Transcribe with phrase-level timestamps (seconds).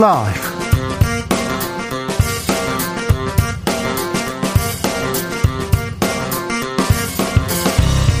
[0.00, 0.40] 라이브.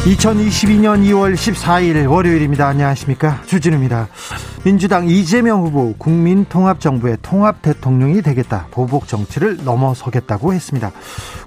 [0.04, 2.66] 2022년 2월 14일 월요일입니다.
[2.66, 3.40] 안녕하십니까.
[3.46, 4.08] 주진우입니다.
[4.62, 8.66] 민주당 이재명 후보 국민통합정부의 통합 대통령이 되겠다.
[8.70, 10.92] 보복 정치를 넘어서겠다고 했습니다.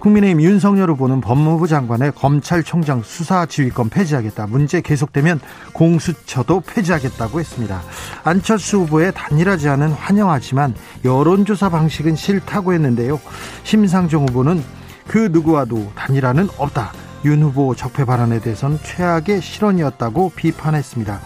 [0.04, 4.48] 국민의힘 윤석열 후보는 법무부 장관의 검찰총장 수사지휘권 폐지하겠다.
[4.48, 5.40] 문제 계속되면
[5.72, 7.82] 공수처도 폐지하겠다고 했습니다.
[8.26, 10.76] 안철수 후보의 단일화 제안은 환영하지만
[11.06, 13.18] 여론조사 방식은 싫다고 했는데요.
[13.64, 14.62] 심상정 후보는
[15.08, 16.92] 그 누구와도 단일화는 없다.
[17.24, 21.22] 윤 후보 적폐 발언에 대해서는 최악의 실언이었다고 비판했습니다.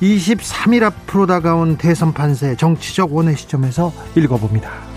[0.00, 4.91] 23일 앞으로 다가온 대선 판세 정치적 원의 시점에서 읽어봅니다.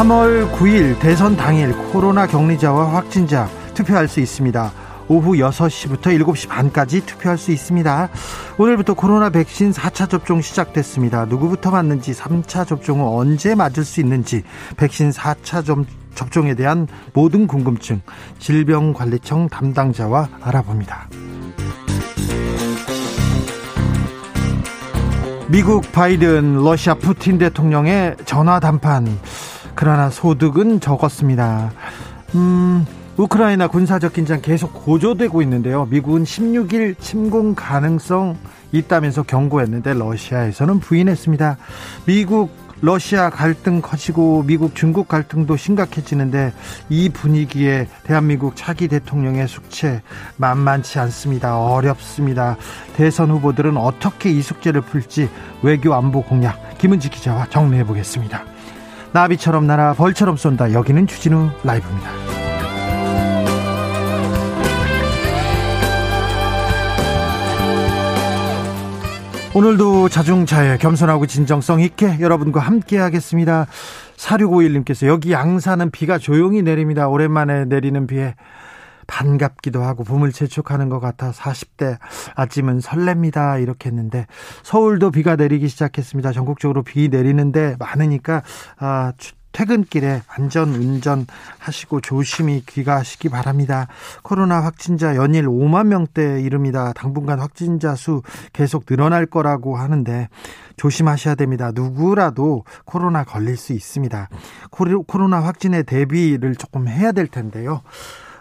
[0.00, 4.72] 3월 9일 대선 당일 코로나 격리자와 확진자 투표할 수 있습니다.
[5.08, 8.08] 오후 6시부터 7시 반까지 투표할 수 있습니다.
[8.56, 11.26] 오늘부터 코로나 백신 4차 접종 시작됐습니다.
[11.26, 14.42] 누구부터 맞는지 3차 접종은 언제 맞을 수 있는지
[14.78, 15.84] 백신 4차 점,
[16.14, 18.00] 접종에 대한 모든 궁금증
[18.38, 21.10] 질병관리청 담당자와 알아봅니다.
[25.48, 29.18] 미국 바이든 러시아 푸틴 대통령의 전화 담판
[29.74, 31.72] 그러나 소득은 적었습니다.
[32.34, 35.86] 음, 우크라이나 군사적 긴장 계속 고조되고 있는데요.
[35.90, 38.36] 미국은 16일 침공 가능성
[38.72, 41.56] 있다면서 경고했는데 러시아에서는 부인했습니다.
[42.06, 42.50] 미국
[42.82, 46.52] 러시아 갈등 커지고 미국 중국 갈등도 심각해지는데
[46.88, 50.00] 이 분위기에 대한민국 차기 대통령의 숙제
[50.38, 51.58] 만만치 않습니다.
[51.58, 52.56] 어렵습니다.
[52.96, 55.28] 대선 후보들은 어떻게 이 숙제를 풀지
[55.62, 58.49] 외교 안보 공약 김은지 기자와 정리해 보겠습니다.
[59.12, 60.72] 나비처럼 날아 벌처럼 쏜다.
[60.72, 62.10] 여기는 주진우 라이브입니다.
[69.52, 73.66] 오늘도 자중차에 겸손하고 진정성 있게 여러분과 함께 하겠습니다.
[74.16, 77.08] 4651님께서 여기 양산은 비가 조용히 내립니다.
[77.08, 78.36] 오랜만에 내리는 비에
[79.10, 81.98] 반갑기도 하고 봄을 재촉하는 것 같아 40대
[82.36, 83.60] 아침은 설렙니다.
[83.60, 84.26] 이렇게 했는데
[84.62, 86.32] 서울도 비가 내리기 시작했습니다.
[86.32, 88.42] 전국적으로 비 내리는데 많으니까
[88.78, 89.12] 아,
[89.52, 91.26] 퇴근길에 안전 운전
[91.58, 93.88] 하시고 조심히 귀가하시기 바랍니다.
[94.22, 96.92] 코로나 확진자 연일 5만 명대 이릅니다.
[96.92, 98.22] 당분간 확진자 수
[98.52, 100.28] 계속 늘어날 거라고 하는데
[100.76, 101.72] 조심하셔야 됩니다.
[101.74, 104.28] 누구라도 코로나 걸릴 수 있습니다.
[104.70, 107.82] 코로나 확진에 대비를 조금 해야 될 텐데요.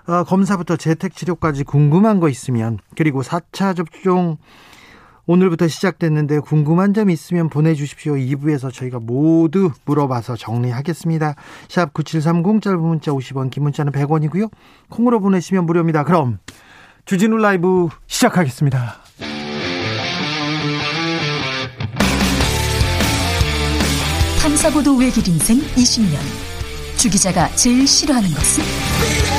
[0.09, 4.37] 어, 검사부터 재택 치료까지 궁금한 거 있으면 그리고 4차 접종
[5.27, 8.15] 오늘부터 시작됐는데 궁금한 점 있으면 보내주십시오.
[8.15, 11.35] 2부에서 저희가 모두 물어봐서 정리하겠습니다.
[11.67, 14.49] 샵 9730 짧은 문자 50원 긴 문자는 100원이고요.
[14.89, 16.03] 콩으로 보내시면 무료입니다.
[16.03, 16.39] 그럼
[17.05, 18.95] 주진우 라이브 시작하겠습니다.
[24.41, 26.17] 탐사보도 외길 인생 20년
[26.97, 29.38] 주 기자가 제일 싫어하는 것은?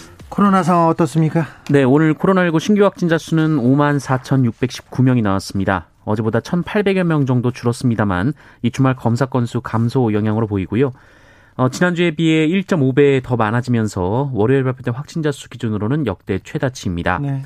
[0.31, 1.45] 코로나 상황 어떻습니까?
[1.69, 5.87] 네, 오늘 코로나19 신규 확진자 수는 5만 4,619명이 나왔습니다.
[6.05, 8.31] 어제보다 1,800여 명 정도 줄었습니다만
[8.61, 10.93] 이 주말 검사 건수 감소 영향으로 보이고요.
[11.57, 17.19] 어, 지난주에 비해 1.5배 더 많아지면서 월요일 발표된 확진자 수 기준으로는 역대 최다치입니다.
[17.21, 17.43] 네.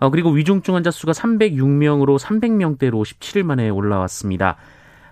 [0.00, 4.56] 어, 그리고 위중증 환자 수가 306명으로 300명대로 17일 만에 올라왔습니다.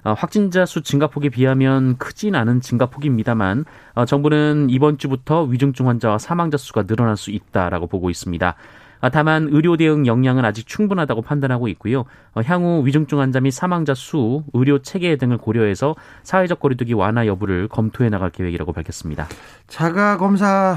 [0.04, 3.64] 어, 확진자 수 증가폭에 비하면 크진 않은 증가폭입니다만
[3.94, 8.54] 어, 정부는 이번 주부터 위중증 환자와 사망자 수가 늘어날 수 있다라고 보고 있습니다.
[9.00, 12.04] 아, 다만 의료 대응 역량은 아직 충분하다고 판단하고 있고요.
[12.34, 17.68] 어, 향후 위중증 환자 및 사망자 수, 의료 체계 등을 고려해서 사회적 거리두기 완화 여부를
[17.68, 19.26] 검토해 나갈 계획이라고 밝혔습니다.
[19.68, 20.76] 자가 검사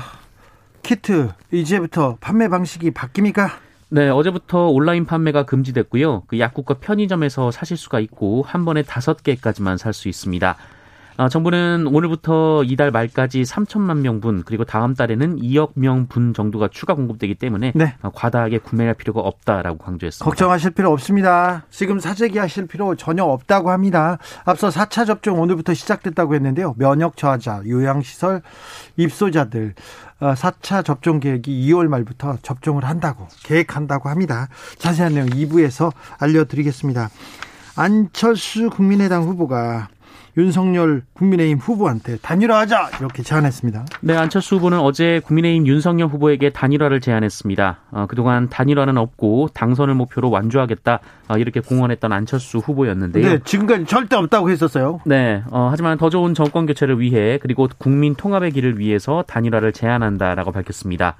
[0.83, 3.66] 키트 이제부터 판매 방식이 바뀝니까?
[3.89, 6.23] 네, 어제부터 온라인 판매가 금지됐고요.
[6.27, 10.57] 그 약국과 편의점에서 사실 수가 있고 한 번에 다섯 개까지만 살 수 있습니다.
[11.17, 17.35] 어, 정부는 오늘부터 이달 말까지 3천만 명분 그리고 다음 달에는 2억 명분 정도가 추가 공급되기
[17.35, 17.95] 때문에 네.
[18.03, 20.23] 어, 과다하게 구매할 필요가 없다라고 강조했습니다.
[20.23, 21.65] 걱정하실 필요 없습니다.
[21.71, 24.19] 지금 사재기 하실 필요 전혀 없다고 합니다.
[24.45, 26.75] 앞서 4차 접종 오늘부터 시작됐다고 했는데요.
[26.77, 28.43] 면역 저하자, 요양시설
[28.97, 29.73] 입소자들
[30.19, 34.49] 4차 어, 접종 계획이 2월 말부터 접종을 한다고 계획한다고 합니다.
[34.77, 37.09] 자세한 내용 2부에서 알려드리겠습니다.
[37.75, 39.87] 안철수 국민의당 후보가
[40.37, 43.85] 윤석열 국민의힘 후보한테 단일화하자 이렇게 제안했습니다.
[44.01, 47.79] 네, 안철수 후보는 어제 국민의힘 윤석열 후보에게 단일화를 제안했습니다.
[47.91, 50.99] 어, 그동안 단일화는 없고 당선을 목표로 완주하겠다
[51.29, 53.27] 어, 이렇게 공언했던 안철수 후보였는데요.
[53.27, 54.99] 네, 지금까지 절대 없다고 했었어요.
[55.05, 60.51] 네, 어, 하지만 더 좋은 정권 교체를 위해 그리고 국민 통합의 길을 위해서 단일화를 제안한다라고
[60.51, 61.15] 밝혔습니다.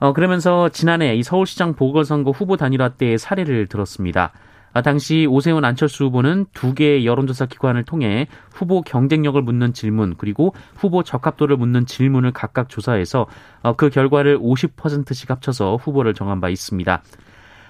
[0.00, 4.32] 어, 그러면서 지난해 이 서울시장 보궐선거 후보 단일화 때의 사례를 들었습니다.
[4.72, 10.54] 아, 당시 오세훈 안철수 후보는 두 개의 여론조사 기관을 통해 후보 경쟁력을 묻는 질문 그리고
[10.76, 13.26] 후보 적합도를 묻는 질문을 각각 조사해서
[13.62, 17.02] 어, 그 결과를 50%씩 합쳐서 후보를 정한 바 있습니다.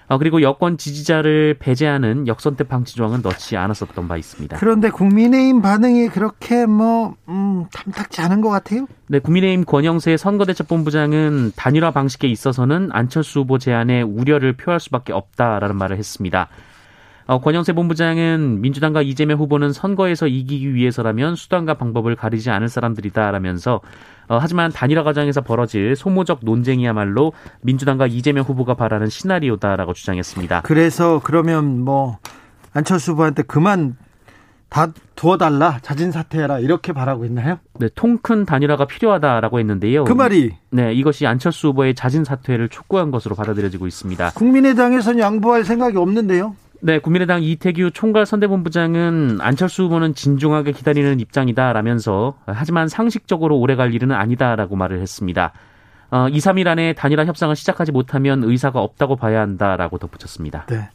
[0.08, 4.58] 어, 그리고 여권 지지자를 배제하는 역선택 방치 조항은 넣지 않았었던 바 있습니다.
[4.58, 8.86] 그런데 국민의힘 반응이 그렇게 뭐 음, 탐탁지 않은 것 같아요?
[9.06, 15.96] 네, 국민의힘 권영세 선거대책본부장은 단일화 방식에 있어서는 안철수 후보 제안에 우려를 표할 수밖에 없다라는 말을
[15.96, 16.48] 했습니다.
[17.32, 23.80] 어, 권영세 본부장은 민주당과 이재명 후보는 선거에서 이기기 위해서라면 수단과 방법을 가리지 않을 사람들이다라면서
[24.28, 27.32] 어, 하지만 단일화 과정에서 벌어질 소모적 논쟁이야말로
[27.62, 30.60] 민주당과 이재명 후보가 바라는 시나리오다라고 주장했습니다.
[30.62, 32.18] 그래서 그러면 뭐
[32.74, 33.96] 안철수 후보한테 그만
[34.68, 37.58] 다 두어달라 자진 사퇴해라 이렇게 바라고 있나요?
[37.78, 40.04] 네, 통큰 단일화가 필요하다라고 했는데요.
[40.04, 44.32] 그 말이 네 이것이 안철수 후보의 자진 사퇴를 촉구한 것으로 받아들여지고 있습니다.
[44.34, 46.56] 국민의당에서는 양보할 생각이 없는데요.
[46.84, 54.10] 네, 국민의당 이태규 총괄 선대본부장은 안철수 후보는 진중하게 기다리는 입장이다라면서 하지만 상식적으로 오래 갈 일은
[54.10, 55.52] 아니다라고 말을 했습니다.
[56.12, 60.66] 어, 2, 3일 안에 단일화 협상을 시작하지 못하면 의사가 없다고 봐야 한다라고 덧붙였습니다.
[60.68, 60.90] 네.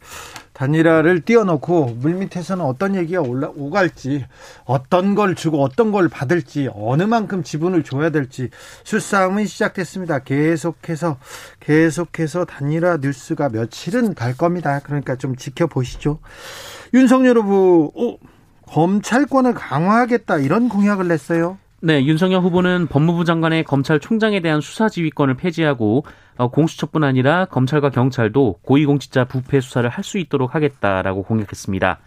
[0.52, 4.26] 단일화를 띄워놓고 물밑에서는 어떤 얘기가 올라 오갈지
[4.64, 8.50] 어떤 걸 주고 어떤 걸 받을지 어느 만큼 지분을 줘야 될지
[8.84, 10.20] 수싸움이 시작됐습니다.
[10.20, 11.18] 계속해서
[11.58, 14.80] 계속해서 단일화 뉴스가 며칠은 갈 겁니다.
[14.84, 16.20] 그러니까 좀 지켜보시죠.
[16.94, 18.18] 윤석열 후보 오,
[18.68, 21.58] 검찰권을 강화하겠다 이런 공약을 냈어요.
[21.80, 26.04] 네, 윤석열 후보는 법무부 장관의 검찰총장에 대한 수사 지휘권을 폐지하고
[26.36, 31.98] 어, 공수처뿐 아니라 검찰과 경찰도 고위공직자 부패 수사를 할 수 있도록 하겠다라고 공약했습니다.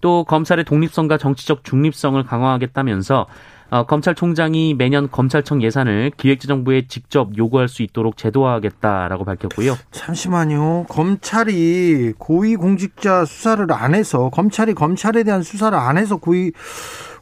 [0.00, 3.26] 또 검찰의 독립성과 정치적 중립성을 강화하겠다면서
[3.70, 9.76] 어, 검찰총장이 매년 검찰청 예산을 기획재정부에 직접 요구할 수 있도록 제도화하겠다라고 밝혔고요.
[9.90, 10.84] 잠시만요.
[10.88, 16.52] 검찰이 고위공직자 수사를 안 해서 검찰이 검찰에 대한 수사를 안 해서 고위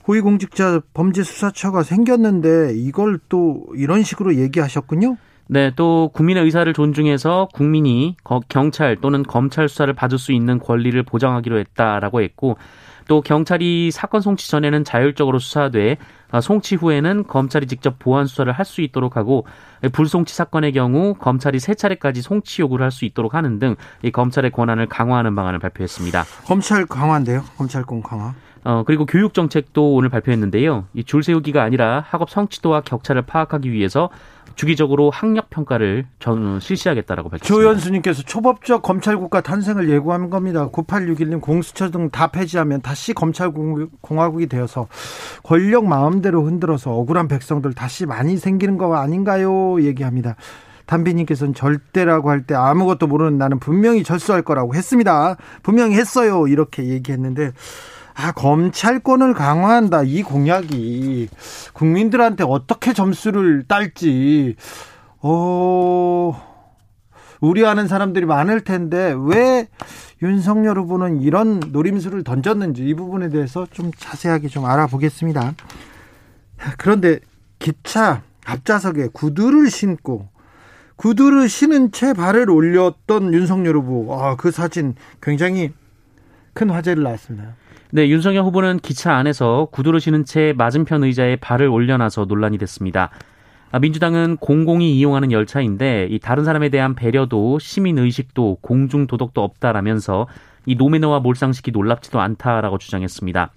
[0.02, 5.16] 고위공직자 범죄수사처가 생겼는데 이걸 또 이런 식으로 얘기하셨군요.
[5.48, 8.16] 네, 또 국민의 의사를 존중해서 국민이
[8.48, 12.56] 경찰 또는 검찰 수사를 받을 수 있는 권리를 보장하기로 했다라고 했고
[13.08, 15.98] 또 경찰이 사건 송치 전에는 자율적으로 수사돼
[16.30, 19.44] 아, 송치 후에는 검찰이 직접 보안 수사를 할 수 있도록 하고
[19.92, 24.52] 불송치 사건의 경우 검찰이 세 차례까지 송치 요구를 할 수 있도록 하는 등 이 검찰의
[24.52, 26.24] 권한을 강화하는 방안을 발표했습니다.
[26.46, 27.42] 검찰 강화인데요.
[27.58, 28.32] 검찰권 강화.
[28.64, 30.86] 어, 그리고 교육 정책도 오늘 발표했는데요.
[30.94, 34.08] 이 줄 세우기가 아니라 학업 성취도와 격차를 파악하기 위해서
[34.54, 37.54] 주기적으로 학력 평가를 전 실시하겠다라고 밝혔습니다.
[37.62, 40.68] 조현수님께서 초법적 검찰국가 탄생을 예고한 겁니다.
[40.68, 44.86] 9861님 공수처 등 다 폐지하면 다시 검찰공화국이 되어서
[45.42, 49.82] 권력 마음대로 흔들어서 억울한 백성들 다시 많이 생기는 거 아닌가요?
[49.82, 50.36] 얘기합니다.
[50.86, 55.36] 담비님께서는 절대라고 할 때 아무것도 모르는 나는 분명히 절수할 거라고 했습니다.
[55.62, 56.46] 분명히 했어요.
[56.48, 57.52] 이렇게 얘기했는데
[58.14, 60.02] 아, 검찰권을 강화한다.
[60.02, 61.28] 이 공약이
[61.72, 64.56] 국민들한테 어떻게 점수를 딸지,
[65.20, 66.40] 어,
[67.40, 69.68] 우려하는 사람들이 많을 텐데, 왜
[70.22, 75.54] 윤석열 후보는 이런 노림수를 던졌는지 이 부분에 대해서 좀 자세하게 좀 알아보겠습니다.
[76.78, 77.18] 그런데
[77.58, 80.28] 기차 앞좌석에 구두를 신고
[80.96, 84.14] 구두를 신은 채 발을 올렸던 윤석열 후보.
[84.14, 85.72] 아, 그 사진 굉장히
[86.52, 87.56] 큰 화제를 낳았습니다.
[87.94, 93.10] 네, 윤석열 후보는 기차 안에서 구두를 신은 채 맞은편 의자에 발을 올려놔서 논란이 됐습니다.
[93.70, 100.26] 아, 민주당은 공공이 이용하는 열차인데 이 다른 사람에 대한 배려도 시민 의식도 공중 도덕도 없다라면서
[100.64, 103.50] 이 노매너와 몰상식이 놀랍지도 않다라고 주장했습니다.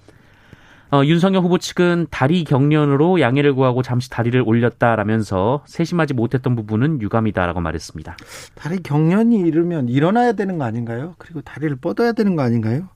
[0.92, 7.62] 어, 윤석열 후보 측은 다리 경련으로 양해를 구하고 잠시 다리를 올렸다라면서 세심하지 못했던 부분은 유감이다라고
[7.62, 8.18] 말했습니다.
[8.56, 11.16] 다리 경련이 이르면 일어나야 되는 거 아닌가요?
[11.20, 12.90] 그리고 다리를 뻗어야 되는 거 아닌가요?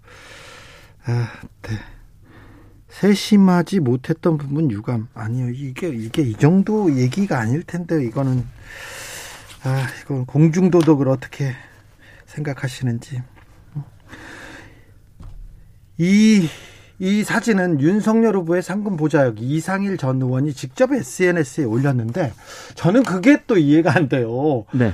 [1.10, 1.28] 아,
[1.64, 1.76] 네.
[2.88, 8.46] 세심하지 못했던 부분 유감 아니요 이게 이게 이 정도 얘기가 아닐 텐데 이거는
[9.64, 11.54] 아 이건 공중도덕을 어떻게
[12.26, 13.22] 생각하시는지
[15.98, 16.48] 이,
[16.98, 22.34] 이 사진은 윤석열 후보의 상금 보좌역 이상일 전 의원이 직접 SNS에 올렸는데
[22.76, 24.66] 저는 그게 또 이해가 안 돼요.
[24.74, 24.94] 네.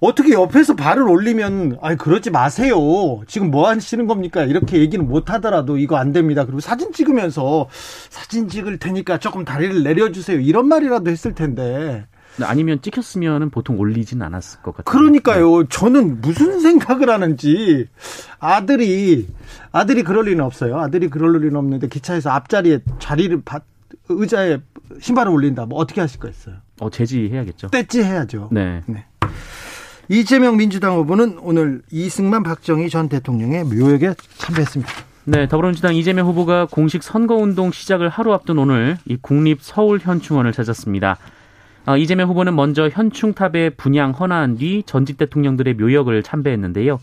[0.00, 3.20] 어떻게 옆에서 발을 올리면 아이 그러지 마세요.
[3.26, 4.44] 지금 뭐 하시는 겁니까?
[4.44, 6.44] 이렇게 얘기는 못 하더라도 이거 안 됩니다.
[6.44, 7.68] 그리고 사진 찍으면서
[8.08, 10.40] 사진 찍을 테니까 조금 다리를 내려 주세요.
[10.40, 12.06] 이런 말이라도 했을 텐데.
[12.42, 14.84] 아니면 찍혔으면 보통 올리진 않았을 것 같아요.
[14.84, 15.62] 그러니까요.
[15.62, 15.66] 네.
[15.68, 17.86] 저는 무슨 생각을 하는지
[18.38, 19.28] 아들이
[19.72, 20.78] 아들이 그럴 리는 없어요.
[20.78, 23.64] 아들이 그럴 리는 없는데 기차에서 앞자리에 자리를 받,
[24.08, 24.58] 의자에
[25.00, 25.66] 신발을 올린다.
[25.66, 26.56] 뭐 어떻게 하실 거였어요?
[26.80, 27.68] 어 제지해야겠죠.
[27.68, 28.48] 떼지 해야죠.
[28.52, 28.82] 네.
[28.86, 29.04] 네.
[30.12, 34.92] 이재명 민주당 후보는 오늘 이승만 박정희 전 대통령의 묘역에 참배했습니다.
[35.26, 41.16] 네, 더불어민주당 이재명 후보가 공식 선거운동 시작을 하루 앞둔 오늘 이 국립 서울 현충원을 찾았습니다.
[41.86, 46.98] 어, 이재명 후보는 먼저 현충탑에 분양 헌화한 뒤 전직 대통령들의 묘역을 참배했는데요.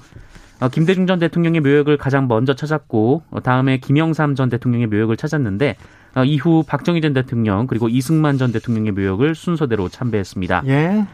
[0.59, 5.77] 어, 김대중 전 대통령의 묘역을 가장 먼저 찾았고 어, 다음에 김영삼 전 대통령의 묘역을 찾았는데
[6.15, 10.63] 어, 이후 박정희 전 대통령 그리고 이승만 전 대통령의 묘역을 순서대로 참배했습니다.
[10.67, 11.05] 예.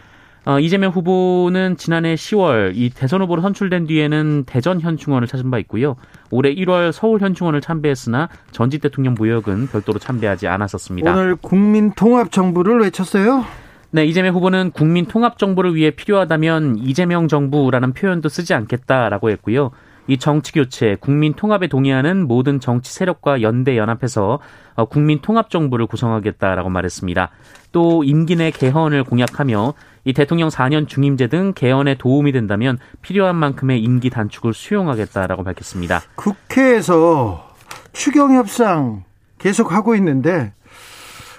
[0.46, 5.96] 어, 이재명 후보는 지난해 10월 이 대선 후보로 선출된 뒤에는 대전 현충원을 찾은 바 있고요.
[6.32, 11.12] 올해 1월 서울 현충원을 참배했으나 전직 대통령 무역은 별도로 참배하지 않았었습니다.
[11.12, 13.46] 오늘 국민 통합 정부를 외쳤어요?
[13.92, 19.72] 네, 이재명 후보는 국민 통합 정부를 위해 필요하다면 이재명 정부라는 표현도 쓰지 않겠다라고 했고요.
[20.08, 24.40] 이 정치 교체, 국민 통합에 동의하는 모든 정치 세력과 연대 연합해서
[24.76, 27.30] 어, 국민 통합 정부를 구성하겠다라고 말했습니다.
[27.72, 29.74] 또 임기 내 개헌을 공약하며
[30.06, 36.02] 이 대통령 4년 중임제 등 개헌에 도움이 된다면 필요한 만큼의 임기 단축을 수용하겠다라고 밝혔습니다.
[36.16, 37.56] 국회에서
[37.94, 39.04] 추경 협상
[39.38, 40.54] 계속 하고 있는데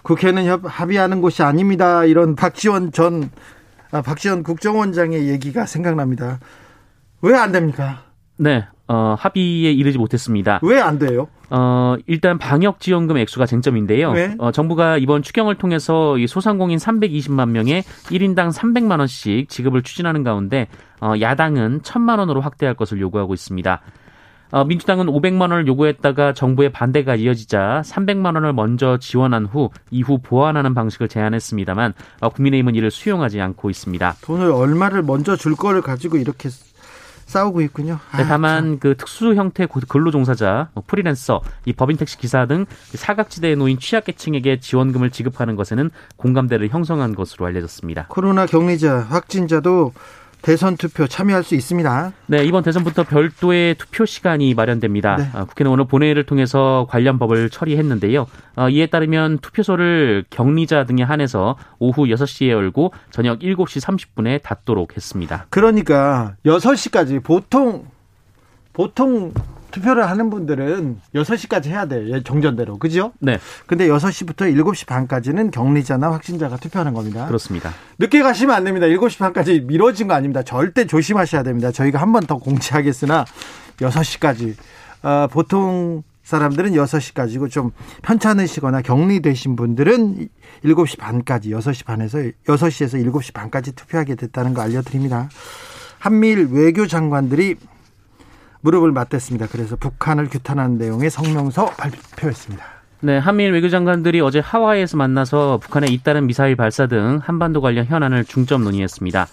[0.02, 2.04] 국회는 협, 합의하는 곳이 아닙니다.
[2.04, 3.30] 이런 박지원 전
[3.90, 6.40] 아, 박지원 국정원장의 얘기가 생각납니다.
[7.22, 8.02] 왜 안 됩니까?
[8.36, 10.60] 네, 어, 합의에 이르지 못했습니다.
[10.62, 11.28] 왜 안 돼요?
[11.50, 14.12] 어, 일단 방역 지원금 액수가 쟁점인데요.
[14.12, 14.34] 네?
[14.38, 20.68] 어, 정부가 이번 추경을 통해서 이 소상공인 320만 명에 1인당 300만 원씩 지급을 추진하는 가운데
[21.00, 23.80] 어, 야당은 1000만 원으로 확대할 것을 요구하고 있습니다.
[24.54, 30.74] 어, 민주당은 500만 원을 요구했다가 정부의 반대가 이어지자 300만 원을 먼저 지원한 후 이후 보완하는
[30.74, 34.14] 방식을 제안했습니다만 어, 국민의힘은 이를 수용하지 않고 있습니다.
[34.22, 36.50] 돈을 얼마를 먼저 줄 거를 가지고 이렇게
[37.26, 37.98] 싸우고 있군요.
[38.16, 38.78] 네, 아, 다만 참.
[38.78, 44.60] 그 특수 형태 근로 종사자, 뭐 프리랜서, 이 법인 택시 기사 등 사각지대에 놓인 취약계층에게
[44.60, 48.06] 지원금을 지급하는 것에는 공감대를 형성한 것으로 알려졌습니다.
[48.08, 49.92] 코로나 격리자, 확진자도
[50.44, 52.12] 대선 투표 참여할 수 있습니다.
[52.26, 55.16] 네, 이번 대선부터 별도의 투표 시간이 마련됩니다.
[55.16, 55.28] 네.
[55.32, 58.26] 아, 국회는 오늘 본회의를 통해서 관련 법을 처리했는데요.
[58.54, 65.46] 아, 이에 따르면 투표소를 격리자 등에 한해서 오후 6시에 열고 저녁 7시 30분에 닫도록 했습니다.
[65.48, 67.86] 그러니까 6시까지 보통
[68.74, 69.32] 보통
[69.74, 72.22] 투표를 하는 분들은 6시까지 해야 돼요.
[72.22, 72.78] 정전대로.
[72.78, 73.12] 그죠?
[73.18, 73.38] 네.
[73.66, 77.26] 근데 6시부터 7시 반까지는 격리자나 확진자가 투표하는 겁니다.
[77.26, 77.72] 그렇습니다.
[77.98, 78.86] 늦게 가시면 안 됩니다.
[78.86, 80.42] 7시 반까지 미뤄진 거 아닙니다.
[80.44, 81.72] 절대 조심하셔야 됩니다.
[81.72, 83.24] 저희가 한 번 더 공지하겠으나
[83.78, 84.54] 6시까지.
[85.02, 90.28] 어, 보통 사람들은 6시까지고 좀 편찮으시거나 격리되신 분들은
[90.64, 95.28] 7시 반까지 6시 반에서 6시에서 7시 반까지 투표하게 됐다는 거 알려 드립니다.
[95.98, 97.56] 한미일 외교 장관들이
[98.64, 99.46] 무릎을 맞댔습니다.
[99.52, 102.64] 그래서 북한을 규탄하는 내용의 성명서 발표했습니다.
[103.00, 108.64] 네, 한미일 외교장관들이 어제 하와이에서 만나서 북한의 잇따른 미사일 발사 등 한반도 관련 현안을 중점
[108.64, 109.26] 논의했습니다.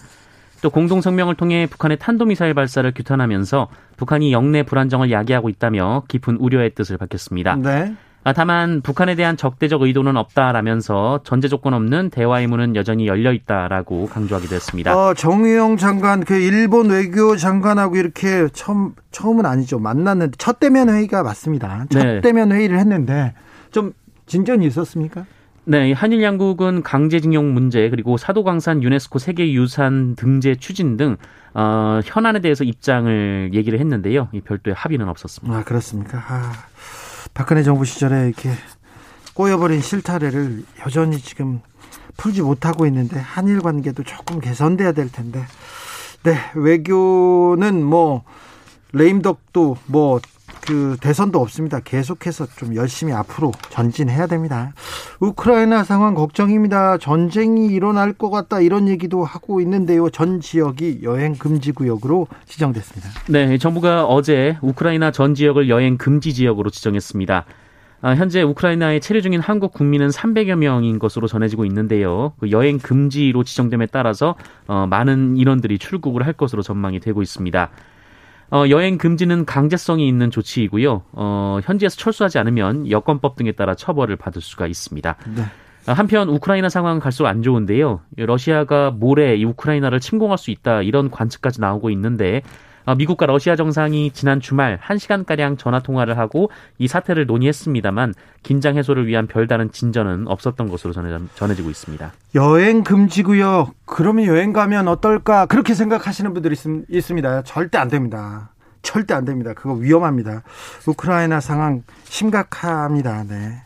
[0.60, 6.74] 또 공동 성명을 통해 북한의 탄도미사일 발사를 규탄하면서 북한이 영내 불안정을 야기하고 있다며 깊은 우려의
[6.74, 7.56] 뜻을 밝혔습니다.
[7.56, 7.96] 네.
[8.24, 14.06] 아, 다만 북한에 대한 적대적 의도는 없다라면서 전제 조건 없는 대화의 문은 여전히 열려 있다라고
[14.06, 14.96] 강조하기도 했습니다.
[14.96, 19.80] 어, 정의용 장관 그 일본 외교 장관하고 이렇게 처음 처음은 아니죠.
[19.80, 21.86] 만났는데 첫 대면 회의가 맞습니다.
[21.90, 22.20] 첫 네.
[22.20, 23.34] 대면 회의를 했는데
[23.72, 23.92] 좀
[24.26, 25.26] 진전이 있었습니까?
[25.64, 31.16] 네, 한일 양국은 강제징용 문제 그리고 사도광산 유네스코 세계유산 등재 추진 등
[31.54, 34.28] 어, 현안에 대해서 입장을 얘기를 했는데요.
[34.32, 35.58] 이 별도의 합의는 없었습니다.
[35.58, 36.18] 아 그렇습니까?
[36.18, 36.71] 아.
[37.34, 38.50] 박근혜 정부 시절에 이렇게
[39.34, 41.60] 꼬여버린 실타래를 여전히 지금
[42.16, 45.44] 풀지 못하고 있는데 한일 관계도 조금 개선돼야 될 텐데.
[46.24, 48.22] 네, 외교는 뭐
[48.92, 50.20] 레임덕도 뭐
[50.66, 51.80] 그 대선도 없습니다.
[51.80, 54.72] 계속해서 좀 열심히 앞으로 전진해야 됩니다.
[55.20, 56.98] 우크라이나 상황 걱정입니다.
[56.98, 60.08] 전쟁이 일어날 것 같다 이런 얘기도 하고 있는데요.
[60.10, 63.10] 전 지역이 여행 금지 구역으로 지정됐습니다.
[63.28, 67.44] 네, 정부가 어제 우크라이나 전 지역을 여행 금지 지역으로 지정했습니다.
[68.04, 72.32] 아, 현재 우크라이나에 체류 중인 한국 국민은 300여 명인 것으로 전해지고 있는데요.
[72.40, 74.34] 그 여행 금지로 지정됨에 따라서
[74.66, 77.70] 어, 많은 인원들이 출국을 할 것으로 전망이 되고 있습니다.
[78.52, 81.02] 어, 여행 금지는 강제성이 있는 조치이고요.
[81.12, 85.16] 어, 현지에서 철수하지 않으면 여권법 등에 따라 처벌을 받을 수가 있습니다.
[85.34, 85.42] 네.
[85.86, 88.00] 아, 한편 우크라이나 상황은 갈수록 안 좋은데요.
[88.16, 94.10] 러시아가 모레 이 우크라이나를 침공할 수 있다 이런 관측까지 나오고 있는데 어, 미국과 러시아 정상이
[94.12, 100.68] 지난 주말 1시간가량 전화 통화를 하고 이 사태를 논의했습니다만 긴장 해소를 위한 별다른 진전은 없었던
[100.68, 100.92] 것으로
[101.34, 102.12] 전해지고 있습니다.
[102.34, 103.72] 여행 금지고요.
[103.84, 105.46] 그러면 여행 가면 어떨까?
[105.46, 106.56] 그렇게 생각하시는 분들이
[106.88, 108.50] 있, 습니다 절대 안 됩니다.
[108.82, 109.52] 절대 안 됩니다.
[109.54, 110.42] 그거 위험합니다.
[110.86, 113.24] 우크라이나 상황 심각합니다.
[113.28, 113.62] 네.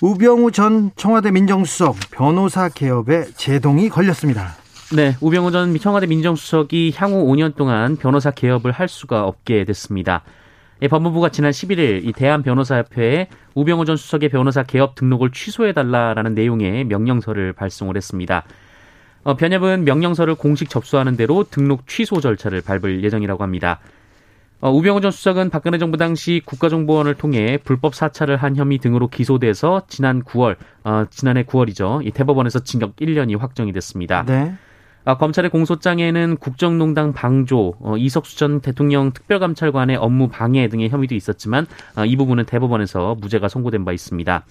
[0.00, 4.63] 우병우 전 청와대 민정수석 변호사 개업에 제동이 걸렸습니다.
[4.92, 10.22] 네, 우병우 전 청와대 민정수석이 향후 5년 동안 변호사 개업을 할 수가 없게 됐습니다.
[10.82, 17.54] 예, 법무부가 지난 11일 이 대한변호사협회에 우병우 전 수석의 변호사 개업 등록을 취소해달라라는 내용의 명령서를
[17.54, 18.44] 발송을 했습니다.
[19.22, 23.80] 어, 변협은 명령서를 공식 접수하는 대로 등록 취소 절차를 밟을 예정이라고 합니다.
[24.60, 29.82] 어, 우병우 전 수석은 박근혜 정부 당시 국가정보원을 통해 불법 사찰을 한 혐의 등으로 기소돼서
[29.88, 32.06] 지난 9월, 어, 지난해 9월이죠.
[32.06, 34.24] 이 대법원에서 징역 1년이 확정이 됐습니다.
[34.26, 34.54] 네.
[35.06, 41.66] 아, 검찰의 공소장에는 국정농단 방조, 어, 이석수 전 대통령 특별감찰관의 업무 방해 등의 혐의도 있었지만
[41.94, 44.44] 아, 이 부분은 대법원에서 무죄가 선고된 바 있습니다.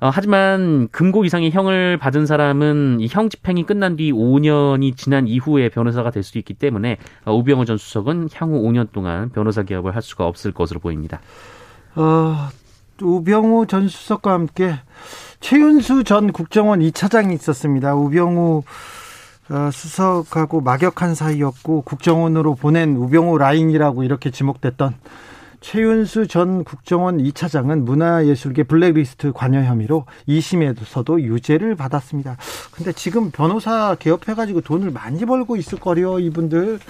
[0.00, 5.70] 어, 하지만 금고 이상의 형을 받은 사람은 이 형 집행이 끝난 뒤 5년이 지난 이후에
[5.70, 10.02] 변호사가 될 수 있기 때문에 어, 우병우 전 수석은 향후 5년 동안 변호사 개업을 할
[10.02, 11.20] 수가 없을 것으로 보입니다.
[11.94, 12.36] 어,
[13.00, 14.74] 우병우 전 수석과 함께
[15.40, 17.94] 최윤수 전 국정원 2차장이 있었습니다.
[17.94, 18.62] 우병우 어,
[19.72, 24.94] 수석하고 막역한 사이였고 국정원으로 보낸 우병우 라인이라고 이렇게 지목됐던
[25.60, 32.36] 최윤수 전 국정원 2차장은 문화예술계 블랙리스트 관여 혐의로 2심에서도 유죄를 받았습니다.
[32.72, 36.80] 근데 지금 변호사 개업해가지고 돈을 많이 벌고 있을 거려 이분들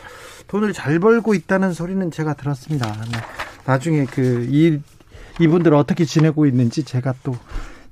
[0.48, 2.86] 돈을 잘 벌고 있다는 소리는 제가 들었습니다.
[2.86, 3.18] 네.
[3.64, 4.80] 나중에 그 이
[5.40, 7.36] 이분들 어떻게 지내고 있는지 제가 또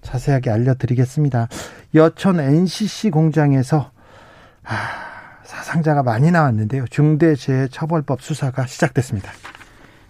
[0.02, 1.48] 자세하게 알려드리겠습니다.
[1.94, 3.90] 여천 NCC 공장에서
[4.64, 6.86] 아, 사상자가 많이 나왔는데요.
[6.90, 9.30] 중대재해처벌법 수사가 시작됐습니다.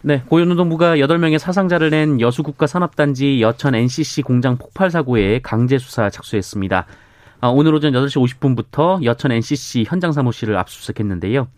[0.03, 6.87] 네, 고용노동부가 8명의 사상자를 낸 여수국가산업단지 여천 NCC 공장 폭발 사고에 강제 수사 착수했습니다.
[7.41, 11.49] 아, 오늘 오전 8시 50분부터 여천 NCC 현장 사무실을 압수수색했는데요.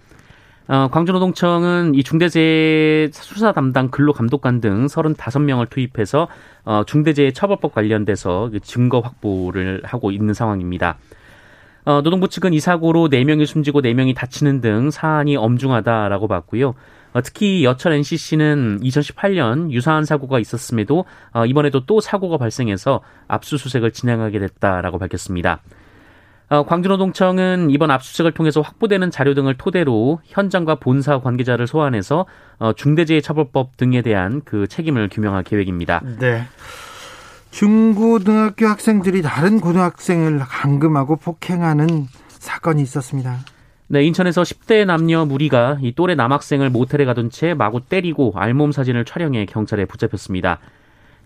[0.66, 6.28] 어, 광주노동청은 이 중대재해 수사 담당 근로감독관 등 35명을 투입해서
[6.64, 10.96] 어, 중대재해 처벌법 관련돼서 그 증거 확보를 하고 있는 상황입니다.
[11.84, 16.74] 어, 노동부 측은 이 사고로 4명이 숨지고 4명이 다치는 등 사안이 엄중하다라고 봤고요.
[17.12, 24.40] 어, 특히 여철 NCC는 2018년 유사한 사고가 있었음에도 어, 이번에도 또 사고가 발생해서 압수수색을 진행하게
[24.40, 25.60] 됐다라고 밝혔습니다.
[26.50, 32.26] 어, 광주노동청은 이번 압수수색을 통해서 확보되는 자료 등을 토대로 현장과 본사 관계자를 소환해서
[32.58, 36.02] 어, 중대재해처벌법 등에 대한 그 책임을 규명할 계획입니다.
[36.18, 36.44] 네.
[37.54, 43.38] 중고등학교 학생들이 다른 고등학생을 감금하고 폭행하는 사건이 있었습니다.
[43.86, 49.04] 네, 인천에서 10대 남녀 무리가 이 또래 남학생을 모텔에 가둔 채 마구 때리고 알몸 사진을
[49.04, 50.58] 촬영해 경찰에 붙잡혔습니다.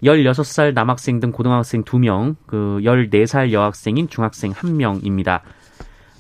[0.04, 5.40] 16살 남학생 등 고등학생 2명, 그 14살 여학생인 중학생 1명입니다.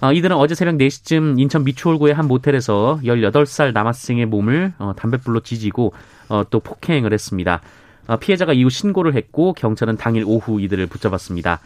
[0.00, 5.92] 어, 이들은 어제 새벽 4시쯤 인천 미추홀구의 한 모텔에서 18살 남학생의 몸을 어, 담뱃불로 지지고
[6.30, 7.60] 어, 또 폭행을 했습니다.
[8.08, 11.60] 어, 피해자가 이후 신고를 했고 경찰은 당일 오후 이들을 붙잡았습니다.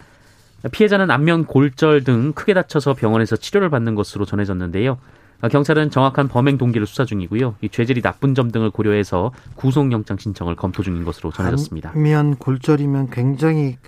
[0.70, 4.98] 피해자는 안면 골절 등 크게 다쳐서 병원에서 치료를 받는 것으로 전해졌는데요.
[5.40, 7.57] 어, 경찰은 정확한 범행 동기를 수사 중이고요.
[7.62, 11.90] 이 죄질이 나쁜 점 등을 고려해서 구속영장 신청을 검토 중인 것으로 전해졌습니다.
[11.94, 13.78] 안면 골절이면 굉장히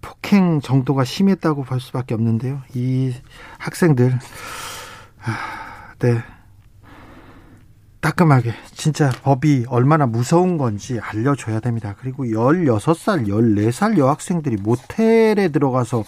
[0.00, 2.60] 폭행 정도가 심했다고 볼 수밖에 없는데요.
[2.74, 3.12] 이
[3.58, 4.18] 학생들,
[6.00, 6.22] 네.
[8.00, 11.94] 따끔하게 진짜 법이 얼마나 무서운 건지 알려줘야 됩니다.
[12.00, 16.04] 그리고 16살, 14살 여학생들이 모텔에 들어가서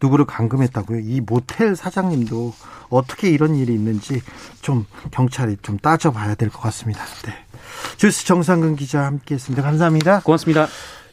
[0.00, 1.00] 누구를 감금했다고요.
[1.00, 2.54] 이 모텔 사장님도
[2.88, 4.22] 어떻게 이런 일이 있는지
[4.62, 7.04] 좀 경찰이 좀 따져봐야 될 것 같습니다.
[7.24, 7.32] 네.
[7.96, 9.62] 주스 정상근 기자 함께 했습니다.
[9.62, 10.20] 감사합니다.
[10.20, 10.68] 고맙습니다.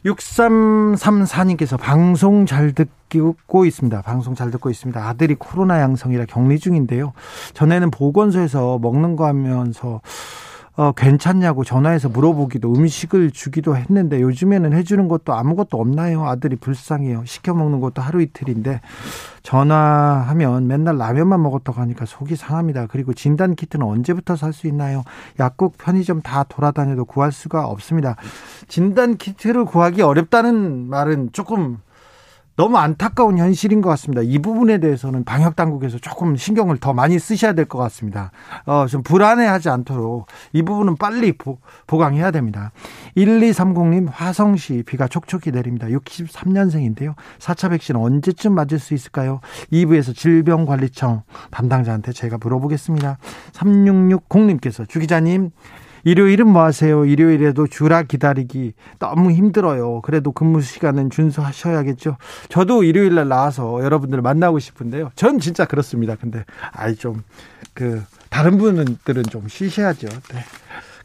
[0.06, 4.02] 6334님께서 방송 잘 듣고 있습니다.
[4.02, 5.08] 방송 잘 듣고 있습니다.
[5.08, 7.14] 아들이 코로나 양성이라 격리 중인데요.
[7.54, 10.02] 전에는 보건소에서 먹는 거 하면서
[10.80, 16.26] 어, 괜찮냐고 전화해서 물어보기도 음식을 주기도 했는데 요즘에는 해주는 것도 아무것도 없나요?
[16.26, 17.24] 아들이 불쌍해요.
[17.26, 18.80] 시켜 먹는 것도 하루 이틀인데
[19.44, 22.88] 전화하면 맨날 라면만 먹었다고 하니까 속이 상합니다.
[22.88, 25.04] 그리고 진단 키트는 언제부터 살 수 있나요?
[25.38, 28.16] 약국, 편의점 다 돌아다녀도 구할 수가 없습니다.
[28.70, 31.80] 진단 키트를 구하기 어렵다는 말은 조금
[32.60, 34.22] 너무 안타까운 현실인 것 같습니다.
[34.22, 38.32] 이 부분에 대해서는 방역 당국에서 조금 신경을 더 많이 쓰셔야 될 것 같습니다.
[38.66, 42.74] 어, 좀 불안해하지 않도록 이 부분은 빨리 보, 보강해야 됩니다.
[43.16, 45.88] 1230님 화성시 비가 촉촉히 내립니다.
[45.88, 47.14] 63년생인데요.
[47.38, 49.40] 4차 백신 언제쯤 맞을 수 있을까요?
[49.72, 53.20] 2부에서 질병관리청 담당자한테 제가 물어보겠습니다.
[53.54, 55.52] 3660님께서 주 기자님
[56.04, 57.06] 일요일은 뭐 하세요?
[57.06, 60.02] 일요일에도 주라 기다리기 너무 힘들어요.
[60.02, 62.18] 그래도 근무 시간은 준수하셔야겠죠.
[62.50, 65.12] 저도 일요일 날 나와서 여러분들 만나고 싶은데요.
[65.16, 66.16] 전 진짜 그렇습니다.
[66.16, 67.24] 근데 아이 좀
[67.80, 70.08] 그 다른 분들은 좀 쉬셔야죠.
[70.08, 70.44] 네.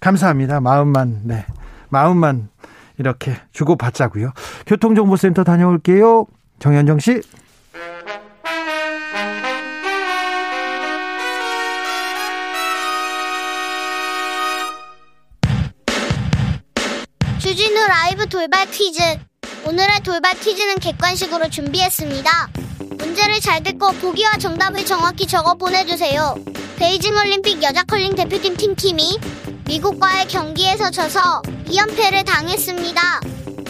[0.01, 0.61] 감사합니다.
[0.61, 1.47] 마음만 네.
[1.89, 2.49] 마음만
[2.99, 4.33] 이렇게 주고 받자고요.
[4.67, 6.27] 교통정보센터 다녀올게요.
[6.59, 7.23] 정현정 씨.
[17.87, 19.01] 라이브 돌발 퀴즈.
[19.67, 22.49] 오늘의 돌발 퀴즈는 객관식으로 준비했습니다.
[22.99, 26.35] 문제를 잘 듣고 보기와 정답을 정확히 적어 보내주세요.
[26.77, 29.19] 베이징 올림픽 여자 컬링 대표팀 팀킴이
[29.67, 33.21] 미국과의 경기에서 져서 2연패를 당했습니다.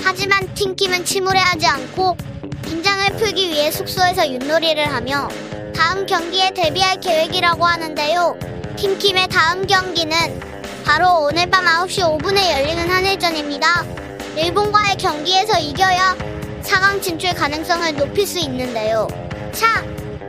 [0.02, 2.16] 하지만 팀킴은 침울해하지 않고
[2.64, 5.28] 긴장을 풀기 위해 숙소에서 윷놀이를 하며
[5.74, 8.38] 다음 경기에 데뷔할 계획이라고 하는데요.
[8.76, 14.03] 팀킴의 다음 경기는 바로 오늘 밤 9시 5분에 열리는 한일전입니다.
[14.36, 16.16] 일본과의 경기에서 이겨야
[16.62, 19.06] 4강 진출 가능성을 높일 수 있는데요.
[19.52, 19.84] 자,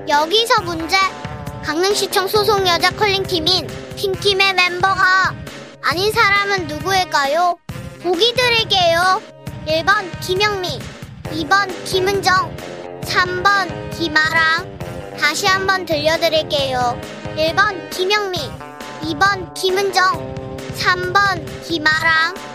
[0.07, 0.97] 여기서 문제.
[1.63, 5.33] 강릉시청 소속 여자 컬링팀인 팀킴의 멤버가
[5.81, 7.57] 아닌 사람은 누구일까요?
[8.03, 9.19] 보기 드릴게요.
[9.67, 10.79] 1번 김영미,
[11.31, 12.55] 2번 김은정,
[13.01, 14.77] 3번 김아랑.
[15.19, 17.01] 다시 한번 들려드릴게요.
[17.35, 18.37] 1번 김영미,
[19.01, 20.35] 2번 김은정,
[20.77, 22.54] 3번 김아랑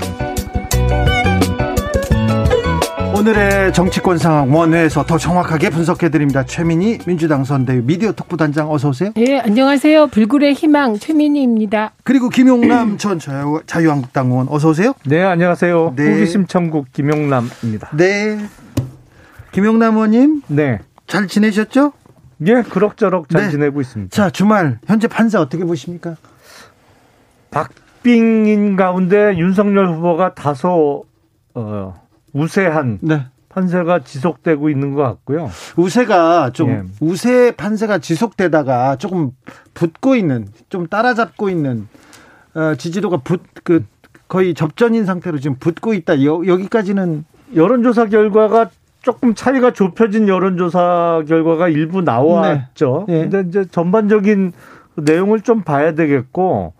[3.21, 6.43] 오늘의 정치권 상황 원회에서 더 정확하게 분석해 드립니다.
[6.43, 9.11] 최민희 민주당 선대위 미디어 특보단장 어서 오세요.
[9.15, 10.07] 네, 안녕하세요.
[10.07, 11.91] 불굴의 희망 최민희입니다.
[12.03, 14.93] 그리고 김용남 전 자유, 자유한국당 의원 어서 오세요.
[15.05, 15.93] 네, 안녕하세요.
[15.95, 16.13] 네.
[16.13, 17.91] 호기심 천국 김용남입니다.
[17.95, 18.39] 네.
[19.51, 20.79] 김용남 의원님 네.
[21.05, 21.93] 잘 지내셨죠?
[22.47, 23.49] 예, 그럭저럭 잘 네.
[23.51, 24.15] 지내고 있습니다.
[24.15, 26.15] 자, 주말 현재 판세 어떻게 보십니까?
[27.51, 31.05] 박빙인 가운데 윤석열 후보가 다소
[31.53, 32.00] 어,
[32.33, 33.25] 우세한 네.
[33.49, 35.49] 판세가 지속되고 있는 것 같고요.
[35.75, 36.83] 우세가 좀 예.
[37.01, 39.31] 우세 판세가 지속되다가 조금
[39.73, 41.87] 붙고 있는 좀 따라잡고 있는
[42.53, 43.85] 어, 지지도가 붙그
[44.27, 46.23] 거의 접전인 상태로 지금 붙고 있다.
[46.23, 48.69] 여, 여기까지는 여론조사 결과가
[49.01, 53.05] 조금 차이가 좁혀진 여론조사 결과가 일부 나왔죠.
[53.09, 53.15] 네.
[53.15, 53.21] 예.
[53.27, 54.53] 근데 이제 전반적인
[54.95, 56.73] 내용을 좀 봐야 되겠고,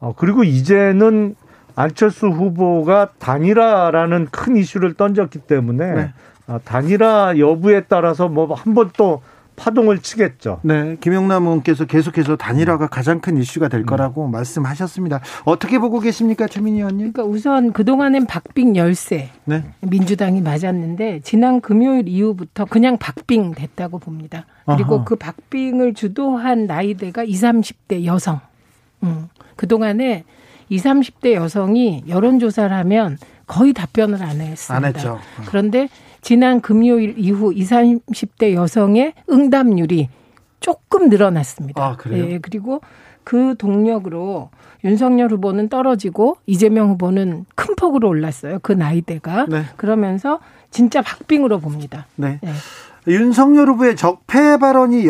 [0.00, 1.36] 어, 그리고 이제는
[1.78, 6.12] 안철수 후보가 단일화라는 큰 이슈를 던졌기 때문에 네.
[6.46, 9.22] 어, 단일화 여부에 따라서 뭐 한 번 또
[9.58, 10.60] 파동을 치겠죠.
[10.62, 15.20] 네, 김영남 의원께서 계속해서 단일화가 가장 큰 이슈가 될 거라고 말씀하셨습니다.
[15.44, 17.12] 어떻게 보고 계십니까, 최민희 의원님?
[17.12, 19.64] 그러니까 우선 그동안엔 박빙 열세 네.
[19.80, 24.46] 민주당이 맞았는데 지난 금요일 이후부터 그냥 박빙 됐다고 봅니다.
[24.64, 25.04] 그리고 아하.
[25.04, 28.38] 그 박빙을 주도한 나이대가 20, 30대 여성.
[29.02, 29.26] 음.
[29.56, 30.22] 그동안에
[30.68, 34.74] 20, 30대 여성이 여론조사를 하면 거의 답변을 안 했습니다.
[34.74, 35.18] 안 했죠.
[35.46, 35.88] 그런데
[36.20, 40.08] 지난 금요일 이후 20, 30대 여성의 응답률이
[40.60, 41.82] 조금 늘어났습니다.
[41.84, 42.24] 아, 그래요?
[42.30, 42.80] 예, 그리고
[43.24, 44.50] 그 동력으로
[44.84, 48.58] 윤석열 후보는 떨어지고 이재명 후보는 큰 폭으로 올랐어요.
[48.62, 49.46] 그 나이대가.
[49.48, 49.64] 네.
[49.76, 52.06] 그러면서 진짜 박빙으로 봅니다.
[52.16, 52.38] 네.
[52.42, 52.52] 네.
[53.06, 55.06] 윤석열 후보의 적폐 발언이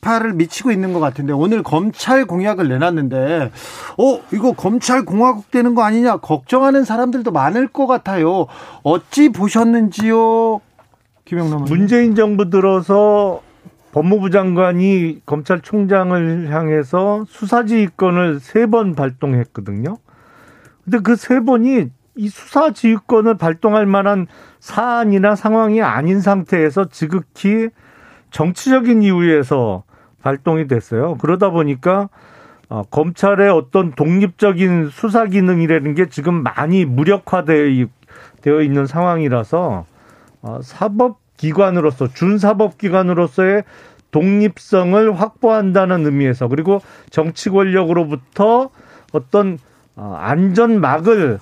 [0.00, 3.50] 여파를 미치고 있는 것 같은데 오늘 검찰 공약을 내놨는데
[3.98, 8.46] 어 이거 검찰 공화국 되는 거 아니냐 걱정하는 사람들도 많을 것 같아요.
[8.82, 10.60] 어찌 보셨는지요,
[11.24, 11.64] 김영남?
[11.64, 13.42] 문재인 정부 들어서
[13.92, 19.96] 법무부 장관이 검찰총장을 향해서 수사지휘권을 세 번 발동했거든요.
[20.84, 24.26] 근데 그 세 번이 이 수사 지휘권을 발동할 만한
[24.60, 27.68] 사안이나 상황이 아닌 상태에서 지극히
[28.30, 29.84] 정치적인 이유에서
[30.22, 31.16] 발동이 됐어요.
[31.18, 32.08] 그러다 보니까
[32.68, 37.86] 어, 검찰의 어떤 독립적인 수사 기능이라는 게 지금 많이 무력화되어
[38.42, 39.86] 되어 있는 상황이라서
[40.42, 43.64] 어, 사법기관으로서 준사법기관으로서의
[44.12, 46.80] 독립성을 확보한다는 의미에서 그리고
[47.10, 48.70] 정치 권력으로부터
[49.12, 49.58] 어떤
[49.96, 51.38] 어, 안전막을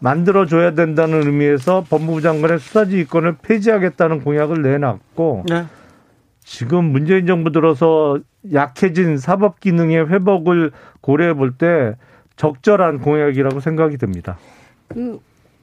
[0.00, 5.66] 만들어줘야 된다는 의미에서 법무부 장관의 수사지휘권을 폐지하겠다는 공약을 내놨고 네.
[6.48, 8.18] 지금 문재인 정부 들어서
[8.54, 11.94] 약해진 사법 기능의 회복을 고려해 볼 때
[12.36, 14.38] 적절한 공약이라고 생각이 듭니다.
[14.88, 15.20] 그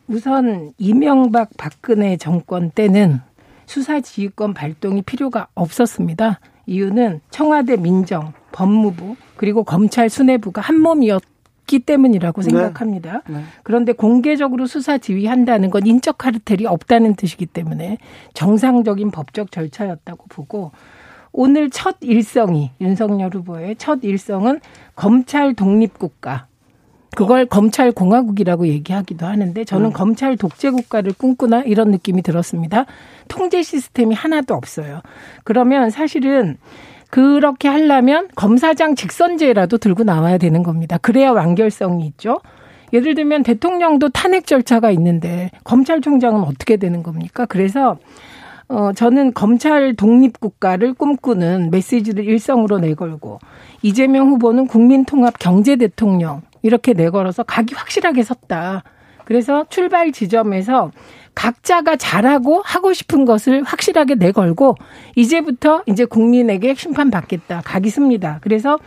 [0.07, 3.19] 우선 이명박 박근혜 정권 때는
[3.65, 6.39] 수사지휘권 발동이 필요가 없었습니다.
[6.67, 11.23] 이유는 청와대 민정, 법무부, 그리고 검찰 수뇌부가 한 몸이었
[11.65, 12.49] 기 때문이라고 네.
[12.49, 13.21] 생각합니다.
[13.27, 13.37] 네.
[13.37, 13.43] 네.
[13.63, 17.97] 그런데 공개적으로 수사 지휘한다는 건 인적 카르텔이 없다는 뜻이기 때문에
[18.33, 20.71] 정상적인 법적 절차였다고 보고
[21.31, 24.61] 오늘 첫 일성이 윤석열 후보의 첫 일성은
[24.95, 26.47] 검찰 독립국가
[27.15, 29.93] 그걸 검찰 공화국이라고 얘기하기도 하는데 저는 음.
[29.93, 32.85] 검찰 독재 국가를 꿈꾸나 이런 느낌이 들었습니다.
[33.27, 35.01] 통제 시스템이 하나도 없어요.
[35.43, 36.57] 그러면 사실은
[37.15, 40.97] 그렇게 하려면 검사장 직선제라도 들고 나와야 되는 겁니다.
[40.97, 42.41] 그래야 완결성이 있죠.
[42.91, 47.45] 예를 들면 대통령도 탄핵 절차가 있는데 검찰총장은 어떻게 되는 겁니까?
[47.45, 47.97] 그래서
[48.67, 53.39] 어 저는 검찰 독립 국가를 꿈꾸는 메시지를 일성으로 내걸고
[53.81, 58.83] 이재명 후보는 국민 통합 경제 대통령 이렇게 내걸어서 각이 확실하게 섰다.
[59.23, 60.91] 그래서 출발 지점에서
[61.35, 64.75] 각자가 잘하고 하고 싶은 것을 확실하게 내걸고
[65.15, 67.61] 이제부터 이제 국민에게 심판받겠다.
[67.63, 68.39] 각이 습니다.
[68.41, 68.79] 그래서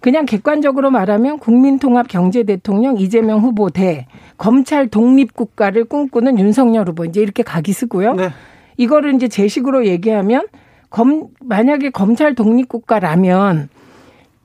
[0.00, 4.06] 그냥 객관적으로 말하면 국민통합 경제 대통령 이재명 후보 대
[4.36, 8.14] 검찰 독립 국가를 꿈꾸는 윤석열 후보 이제 이렇게 각이 쓰고요.
[8.14, 8.30] 네.
[8.76, 10.46] 이거를 이제 제식으로 얘기하면
[10.90, 13.68] 검 만약에 검찰 독립 국가라면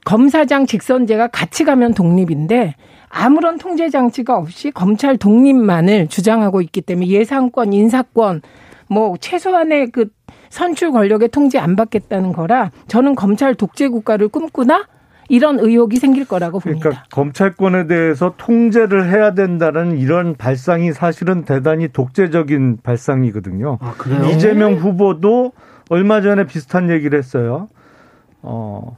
[0.05, 2.75] 검사장 직선제가 같이 가면 독립인데
[3.09, 8.41] 아무런 통제 장치가 없이 검찰 독립만을 주장하고 있기 때문에 예상권, 인사권,
[8.89, 10.07] 뭐 최소한의 그
[10.49, 14.87] 선출 권력의 통제 안 받겠다는 거라 저는 검찰 독재 국가를 꿈꾸나
[15.29, 16.83] 이런 의혹이 생길 거라고 봅니다.
[16.83, 23.77] 그러니까 검찰권에 대해서 통제를 해야 된다는 이런 발상이 사실은 대단히 독재적인 발상이거든요.
[23.81, 23.93] 아,
[24.31, 25.51] 이재명 후보도
[25.89, 27.67] 얼마 전에 비슷한 얘기를 했어요.
[28.41, 28.97] 어,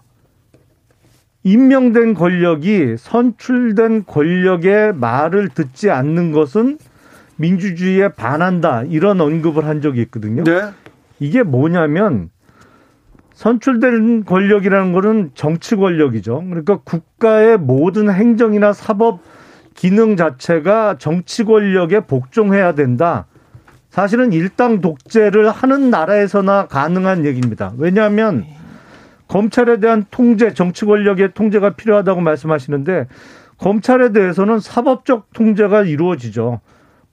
[1.43, 6.77] 임명된 권력이 선출된 권력의 말을 듣지 않는 것은
[7.37, 10.43] 민주주의에 반한다 이런 언급을 한 적이 있거든요.
[10.43, 10.71] 네.
[11.19, 12.29] 이게 뭐냐면
[13.33, 16.43] 선출된 권력이라는 거는 정치 권력이죠.
[16.49, 19.21] 그러니까 국가의 모든 행정이나 사법
[19.75, 23.27] 기능 자체가 정치 권력에 복종해야 된다.
[23.89, 27.71] 사실은 일당 독재를 하는 나라에서나 가능한 얘기입니다.
[27.77, 28.45] 왜냐하면
[29.29, 33.07] 검찰에 대한 통제, 정치 권력의 통제가 필요하다고 말씀하시는데
[33.57, 36.59] 검찰에 대해서는 사법적 통제가 이루어지죠.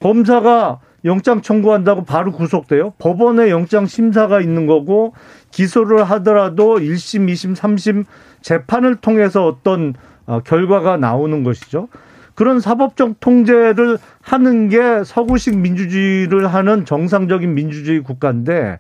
[0.01, 2.95] 검사가 영장 청구한다고 바로 구속돼요.
[2.99, 5.15] 법원에 영장 심사가 있는 거고
[5.53, 8.05] 기소를 하더라도 1심, 2심, 3심
[8.41, 9.95] 재판을 통해서 어떤
[10.27, 11.89] 어, 결과가 나오는 것이죠.
[12.35, 18.79] 그런 사법적 통제를 하는 게 서구식 민주주의를 하는 정상적인 민주주의 국가인데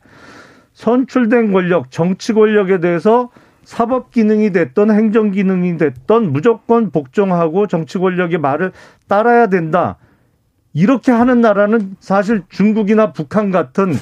[0.76, 3.30] 선출된 권력, 정치 권력에 대해서
[3.64, 8.72] 사법 기능이 됐던 행정 기능이 됐던 무조건 복종하고 정치 권력의 말을
[9.08, 9.96] 따라야 된다.
[10.74, 13.94] 이렇게 하는 나라는 사실 중국이나 북한 같은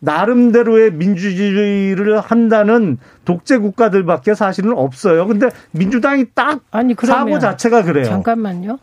[0.00, 5.26] 나름대로의 민주주의를 한다는 독재 국가들밖에 사실은 없어요.
[5.26, 8.06] 근데 민주당이 딱 아니, 사고 자체가 그래요.
[8.06, 8.78] 잠깐만요.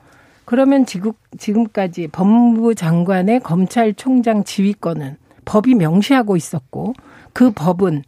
[0.46, 6.94] 그러면 지금 지금까지 법무부 장관의 검찰총장 지휘권은 법이 명시하고 있었고
[7.40, 8.04] 그 법은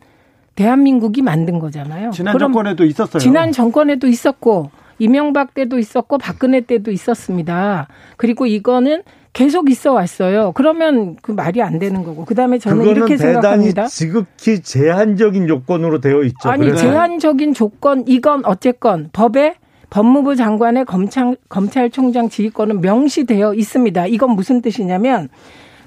[0.56, 2.12] 대한민국이 만든 거잖아요.
[2.12, 3.18] 지난 정권에도 있었어요.
[3.22, 7.88] 지난 정권에도 있었고 이명박 때도 있었고 박근혜 때도 있었습니다.
[8.18, 10.52] 그리고 이거는 계속 있어 왔어요.
[10.54, 12.26] 그러면 그 말이 안 되는 거고.
[12.26, 13.86] 그다음에 저는 이렇게 생각합니다.
[13.88, 16.50] 지극히 제한적인 요건으로 되어 있죠.
[16.50, 16.82] 아니 그래서.
[16.82, 19.56] 제한적인 조건 이건 어쨌건 법에
[19.92, 24.08] 법무부 장관의 검찰 검찰총장 지휘권은 명시되어 있습니다.
[24.08, 25.30] 이건 무슨 뜻이냐면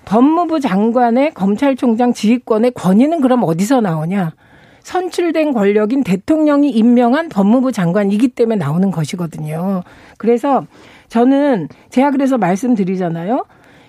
[0.05, 4.33] 법무부 장관의 검찰총장 지휘권의 권위는 그럼 어디서 나오냐?
[4.83, 9.83] 선출된 권력인 대통령이 임명한 법무부 장관이기 때문에 나오는 것이거든요.
[10.19, 10.67] 그래서
[11.09, 13.47] 저는 제가 그래서 말씀드리잖아요.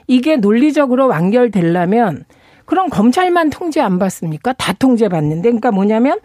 [0.08, 2.24] 이게 논리적으로 완결되려면
[2.66, 4.54] 그럼 검찰만 통제 안 받습니까?
[4.54, 6.20] 다 통제 받는데 그러니까 뭐냐면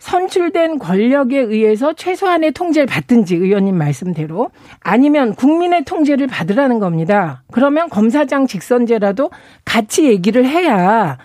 [0.00, 7.42] 선출된 권력에 의해서 최소한의 통제를 받든지 의원님 말씀대로 아니면 국민의 통제를 받으라는 겁니다.
[7.52, 9.30] 그러면 검사장 직선제라도
[9.64, 11.18] 같이 얘기를 해야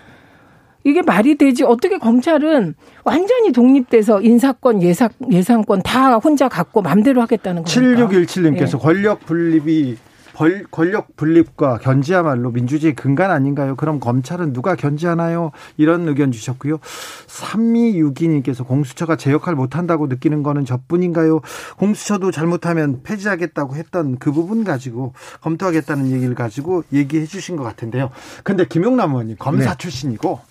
[0.83, 7.63] 이게 말이 되지 어떻게 검찰은 완전히 독립돼서 인사권 예상 예상권 다 혼자 갖고 맘대로 하겠다는
[7.63, 8.05] 겁니까?
[8.05, 8.77] 7617님께서 네.
[8.77, 9.97] 권력 분립이
[10.35, 13.75] 벌, 권력 분립과 견제야말로 민주주의 근간 아닌가요?
[13.75, 15.51] 그럼 검찰은 누가 견제하나요?
[15.77, 16.79] 이런 의견 주셨고요.
[17.27, 21.39] 3262님께서 공수처가 제 역할 못한다고 느끼는 거는 저뿐인가요?
[21.77, 28.11] 공수처도 잘못하면 폐지하겠다고 했던 그 부분 가지고 검토하겠다는 얘기를 가지고 얘기해 주신 것 같은데요.
[28.43, 29.77] 근데 김용남 의원님 검사 네.
[29.77, 30.41] 출신이고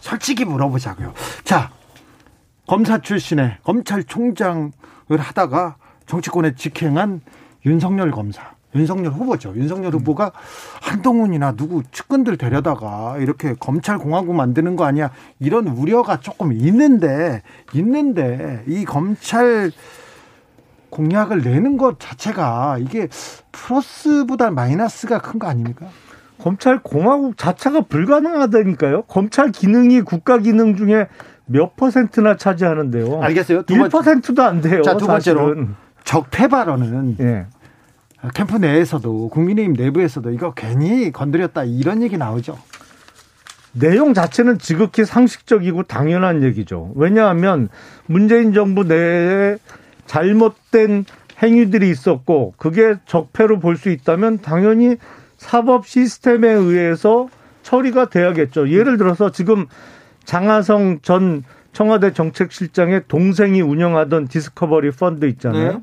[0.00, 1.12] 솔직히 물어보자고요.
[1.44, 1.70] 자,
[2.66, 4.72] 검사 출신의 검찰총장을
[5.18, 5.76] 하다가
[6.06, 7.20] 정치권에 직행한
[7.66, 8.54] 윤석열 검사.
[8.74, 9.52] 윤석열 후보죠.
[9.56, 10.32] 윤석열 후보가
[10.82, 15.10] 한동훈이나 누구 측근들 데려다가 이렇게 검찰 공화국 만드는 거 아니야?
[15.38, 19.70] 이런 우려가 조금 있는데 있는데 이 검찰
[20.90, 23.08] 공약을 내는 것 자체가 이게
[23.52, 25.86] 플러스보다 마이너스가 큰 거 아닙니까?
[26.38, 29.02] 검찰 공화국 자체가 불가능하다니까요.
[29.02, 31.08] 검찰 기능이 국가 기능 중에
[31.46, 33.22] 몇 퍼센트나 차지하는데요.
[33.22, 33.62] 알겠어요.
[33.62, 34.82] 1%도 안 돼요.
[34.82, 35.54] 자, 두 번째로
[36.04, 37.46] 적폐 발언은 예.
[38.32, 42.58] 캠프 내에서도 국민의힘 내부에서도 이거 괜히 건드렸다 이런 얘기 나오죠.
[43.72, 46.92] 내용 자체는 지극히 상식적이고 당연한 얘기죠.
[46.94, 47.68] 왜냐하면
[48.06, 49.56] 문재인 정부 내에
[50.06, 51.04] 잘못된
[51.42, 54.96] 행위들이 있었고 그게 적폐로 볼 수 있다면 당연히
[55.36, 57.28] 사법 시스템에 의해서
[57.62, 58.70] 처리가 돼야겠죠.
[58.70, 59.66] 예를 들어서 지금
[60.24, 65.72] 장하성 전 청와대 정책실장의 동생이 운영하던 디스커버리 펀드 있잖아요.
[65.72, 65.78] 네.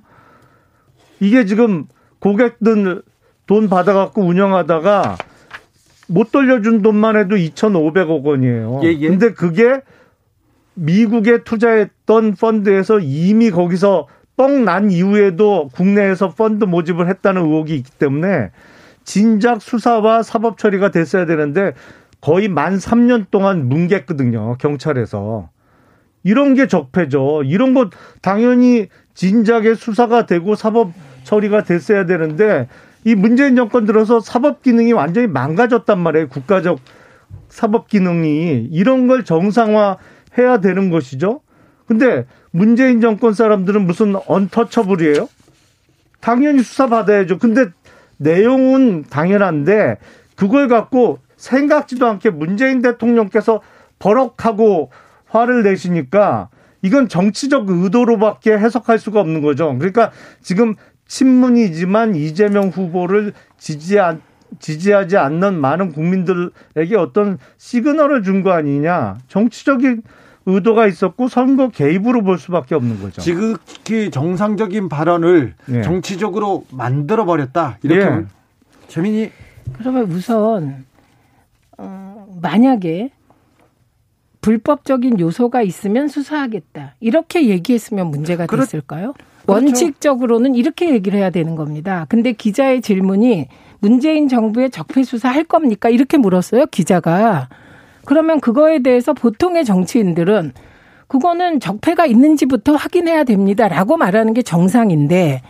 [1.19, 1.86] 이게 지금
[2.22, 3.02] 고객들
[3.48, 5.18] 돈 받아갖고 운영하다가
[6.08, 8.82] 못 돌려준 돈만 해도 2,500억 원이에요.
[8.84, 9.10] 예, 예.
[9.10, 9.82] 근데 그게
[10.74, 14.08] 미국에 투자했던 펀드에서 이미 거기서
[14.38, 18.52] 뻥 난 이후에도 국내에서 펀드 모집을 했다는 의혹이 있기 때문에
[19.04, 21.74] 진작 수사와 사법 처리가 됐어야 되는데
[22.22, 24.58] 거의 만 3년 동안 뭉갰거든요.
[24.58, 25.50] 경찰에서.
[26.24, 27.42] 이런 게 적폐죠.
[27.44, 27.90] 이런 것
[28.22, 30.92] 당연히 진작에 수사가 되고 사법
[31.24, 32.68] 처리가 됐어야 되는데
[33.04, 36.28] 이 문재인 정권 들어서 사법 기능이 완전히 망가졌단 말이에요.
[36.30, 36.80] 국가적
[37.50, 39.98] 사법 기능이 이런 걸 정상화
[40.38, 41.42] 해야 되는 것이죠.
[41.86, 45.28] 근데 문재인 정권 사람들은 무슨 언터처블이에요?
[46.20, 47.40] 당연히 수사 받아야죠.
[47.40, 47.66] 근데
[48.18, 49.98] 내용은 당연한데
[50.36, 53.62] 그걸 갖고 생각지도 않게 문재인 대통령께서
[54.00, 54.92] 버럭하고
[55.28, 56.50] 화를 내시니까
[56.84, 59.76] 이건 정치적 의도로밖에 해석할 수가 없는 거죠.
[59.78, 60.76] 그러니까 지금
[61.12, 64.21] 친문이지만 이재명 후보를 지지한
[64.60, 69.17] 지지하지 않는 많은 국민들에게 어떤 시그널을 준 거 아니냐.
[69.28, 70.04] 정치적인
[70.45, 73.21] 의도가 있었고 선거 개입으로 볼 수밖에 없는 거죠.
[73.21, 75.82] 지극히 정상적인 발언을 예.
[75.84, 77.78] 정치적으로 만들어 버렸다.
[77.84, 78.26] 이렇게 예.
[78.88, 79.32] 재민이
[79.78, 80.86] 그러면 우선
[81.78, 83.12] 어, 만약에
[84.41, 86.95] 불법적인 요소가 있으면 수사하겠다.
[87.00, 89.13] 이렇게 얘기했으면 문제가 됐을까요?
[89.13, 89.54] 그렇 죠.
[89.54, 92.06] 원칙적으로는 이렇게 얘기를 해야 되는 겁니다.
[92.10, 93.47] 근데 기자의 질문이
[93.80, 95.89] 문재인 정부의 적폐 수사 할 겁니까?
[95.89, 97.49] 이렇게 물었어요, 기자가.
[98.06, 100.54] 그러면 그거에 대해서 보통의 정치인들은
[101.08, 105.41] 그거는 적폐가 있는지부터 확인해야 됩니다라고 말하는 게 정상인데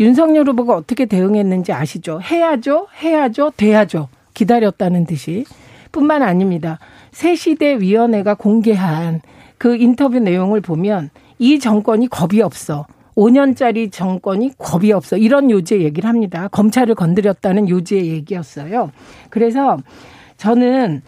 [0.00, 2.20] 윤석열 후보가 어떻게 대응했는지 아시죠?
[2.20, 4.08] 해야죠, 해야죠, 돼야죠.
[4.34, 5.44] 기다렸다는 듯이.
[5.92, 6.78] 뿐만 아닙니다.
[7.10, 9.20] 새시대 위원회가 공개한
[9.58, 12.86] 그 인터뷰 내용을 보면 이 정권이 겁이 없어.
[13.16, 15.16] 5년짜리 정권이 겁이 없어.
[15.16, 16.48] 이런 요지의 얘기를 합니다.
[16.48, 18.90] 검찰을 건드렸다는 요지의 얘기였어요.
[19.30, 19.78] 그래서
[20.36, 21.02] 저는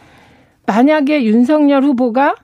[0.67, 2.37] 만약에 윤석열 후보가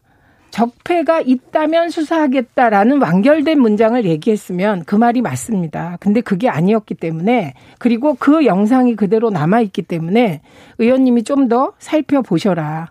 [0.51, 5.96] 적폐가 있다면 수사하겠다라는 완결된 문장을 얘기했으면 그 말이 맞습니다.
[6.01, 10.40] 근데 그게 아니었기 때문에 그리고 그 영상이 그대로 남아있기 때문에
[10.79, 12.90] 의원님이 좀 더 살펴보셔라.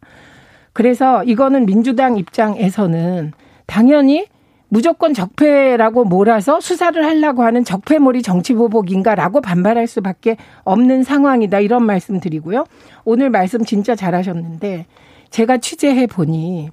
[0.74, 3.34] 그래서 이거는 민주당 입장에서는
[3.68, 4.28] 당연히
[4.70, 11.60] 무조건 적폐라고 몰아서 수사를 하려고 하는 적폐몰이 정치보복인가라고 반발할 수밖에 없는 상황이다.
[11.60, 12.66] 이런 말씀 드리고요.
[13.04, 14.86] 오늘 말씀 진짜 잘하셨는데
[15.32, 16.70] 제가 취재해 보니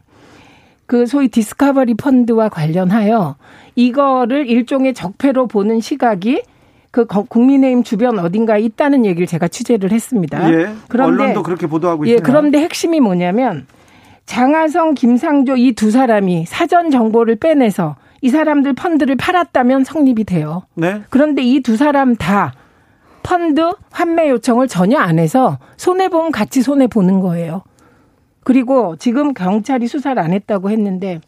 [0.85, 3.37] 그 소위 디스커버리 펀드와 관련하여
[3.74, 6.42] 이거를 일종의 적폐로 보는 시각이
[6.90, 10.50] 그 국민의힘 주변 어딘가에 있다는 얘기를 제가 취재를 했습니다.
[10.50, 12.26] 예, 그런데 언론도 그렇게 보도하고 예, 있습니다.
[12.26, 13.66] 그런데 핵심이 뭐냐면
[14.26, 20.64] 장하성, 김상조 이 두 사람이 사전 정보를 빼내서 이 사람들 펀드를 팔았다면 성립이 돼요.
[20.74, 21.02] 네.
[21.10, 22.52] 그런데 이 두 사람 다
[23.22, 27.62] 펀드 환매 요청을 전혀 안 해서 손해 보면 같이 손해 보는 거예요.
[28.44, 31.20] 그리고 지금 경찰이 수사를 안 했다고 했는데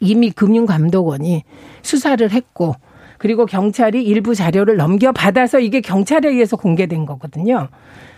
[0.00, 1.44] 이미 금융감독원이
[1.82, 2.74] 수사를 했고
[3.18, 7.68] 그리고 경찰이 일부 자료를 넘겨받아서 이게 경찰에 의해서 공개된 거거든요.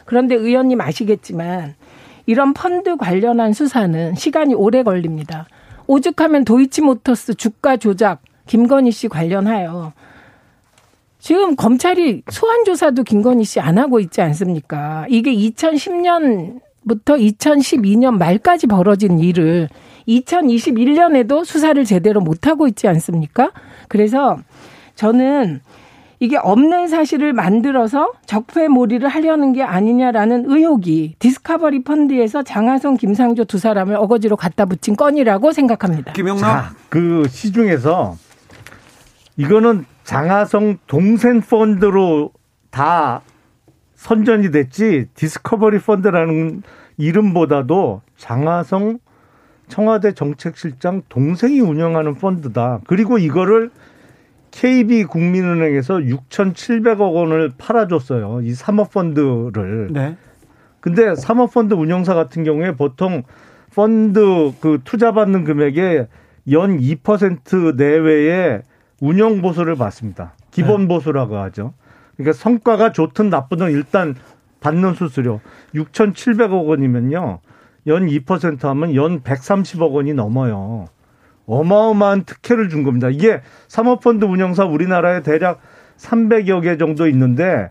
[0.04, 1.74] 그런데 의원님 아시겠지만
[2.26, 5.46] 이런 펀드 관련한 수사는 시간이 오래 걸립니다.
[5.86, 9.92] 오죽하면 도이치모터스 주가 조작 김건희 씨 관련하여
[11.18, 15.06] 지금 검찰이 소환 조사도 김건희 씨 안 하고 있지 않습니까?
[15.08, 16.60] 이게 2010년부터
[17.18, 19.68] 2012년 말까지 벌어진 일을
[20.08, 23.52] 2021년에도 수사를 제대로 못 하고 있지 않습니까?
[23.88, 24.38] 그래서
[24.94, 25.60] 저는
[26.22, 33.96] 이게 없는 사실을 만들어서 적폐몰이를 하려는 게 아니냐라는 의혹이 디스커버리 펀드에서 장하성, 김상조 두 사람을
[33.96, 36.12] 어거지로 갖다 붙인 건이라고 생각합니다.
[36.12, 38.18] 김영남 그 시중에서
[39.38, 42.32] 이거는 장하성 동생 펀드로
[42.70, 43.22] 다
[43.94, 46.62] 선전이 됐지 디스커버리 펀드라는
[46.98, 48.98] 이름보다도 장하성
[49.68, 52.80] 청와대 정책실장 동생이 운영하는 펀드다.
[52.86, 53.70] 그리고 이거를
[54.51, 58.40] KB 국민은행에서 6,700억 원을 팔아줬어요.
[58.42, 59.88] 이 사모펀드를.
[59.92, 60.16] 네.
[60.80, 63.22] 근데 사모펀드 운영사 같은 경우에 보통
[63.74, 66.09] 펀드 그 투자받는 금액의
[66.53, 68.62] 연 2% 내외의
[69.01, 70.34] 운영 보수를 받습니다.
[70.51, 70.88] 기본 네.
[70.88, 71.74] 보수라고 하죠.
[72.16, 74.14] 그러니까 성과가 좋든 나쁘든 일단
[74.61, 75.40] 받는 수수료
[75.74, 77.40] 6,700억 원이면요.
[77.86, 80.86] 연 2% 하면 연 130억 원이 넘어요.
[81.51, 83.09] 어마어마한 특혜를 준 겁니다.
[83.11, 85.61] 이게 사모펀드 운영사 우리나라에 대략
[85.98, 87.70] 300여 개 정도 있는데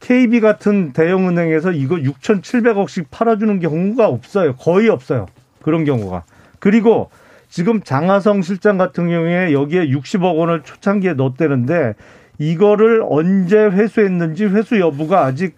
[0.00, 4.54] KB 같은 대형 은행에서 이거 6,700억씩 팔아주는 경우가 없어요.
[4.56, 5.26] 거의 없어요.
[5.60, 6.24] 그런 경우가.
[6.58, 7.10] 그리고
[7.48, 11.94] 지금 장하성 실장 같은 경우에 여기에 60억 원을 초창기에 넣었대는데
[12.38, 15.56] 이거를 언제 회수했는지 회수 여부가 아직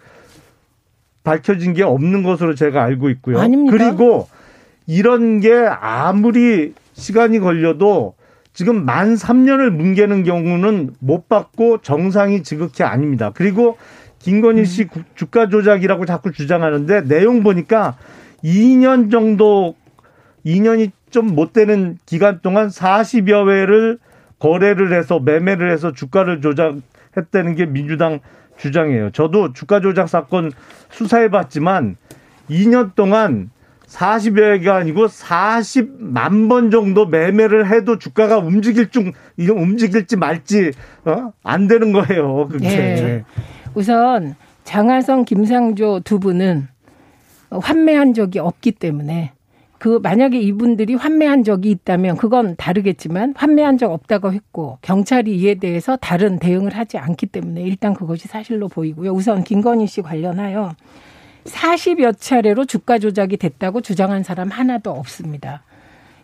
[1.23, 3.39] 밝혀진 게 없는 것으로 제가 알고 있고요.
[3.39, 3.77] 아닙니다.
[3.77, 4.27] 그리고
[4.87, 8.15] 이런 게 아무리 시간이 걸려도
[8.53, 13.31] 지금 만 3년을 뭉개는 경우는 못 받고 정상이 지극히 아닙니다.
[13.33, 13.77] 그리고
[14.19, 15.03] 김건희 씨 음.
[15.15, 17.97] 주가 조작이라고 자꾸 주장하는데 내용 보니까
[18.43, 19.75] 2년 정도
[20.45, 23.99] 2년이 좀 못 되는 기간 동안 40여 회를
[24.39, 28.19] 거래를 해서 매매를 해서 주가를 조작했다는 게 민주당
[28.57, 29.11] 주장이에요.
[29.11, 30.51] 저도 주가 조작 사건
[30.89, 31.97] 수사해 봤지만
[32.49, 33.51] 2년 동안
[33.93, 40.71] 40여 개가 아니고 40만 번 정도 매매를 해도 주가가 움직일 중, 움직일지 말지,
[41.05, 41.31] 어?
[41.43, 42.47] 안 되는 거예요.
[42.47, 42.67] 그게.
[42.67, 43.23] 네.
[43.75, 46.67] 우선 장하성, 김상조 두 분은
[47.51, 49.31] 환매한 적이 없기 때문에
[49.77, 55.97] 그 만약에 이분들이 환매한 적이 있다면 그건 다르겠지만 환매한 적 없다고 했고 경찰이 이에 대해서
[55.97, 59.11] 다른 대응을 하지 않기 때문에 일단 그것이 사실로 보이고요.
[59.11, 60.73] 우선 김건희 씨 관련하여
[61.45, 65.63] 40여 차례로 주가 조작이 됐다고 주장한 사람 하나도 없습니다.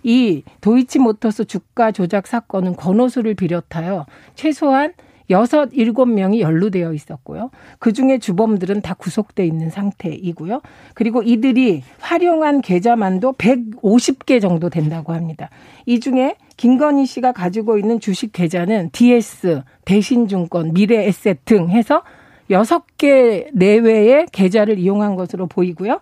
[0.03, 4.05] 이 도이치모터스 주가 조작 사건은 권오수를 비롯하여
[4.36, 4.93] 최소한
[5.30, 7.51] 여섯, 일곱 명이 연루되어 있었고요.
[7.78, 10.61] 그 중에 주범들은 다 구속돼 있는 상태이고요.
[10.95, 15.49] 그리고 이들이 활용한 계좌만도 150개 정도 된다고 합니다.
[15.86, 22.01] 이 중에 김건희 씨가 가지고 있는 주식 계좌는 DS, 대신증권, 미래에셋 등 해서
[22.49, 25.99] 여섯 개 내외의 계좌를 이용한 것으로 보이고요.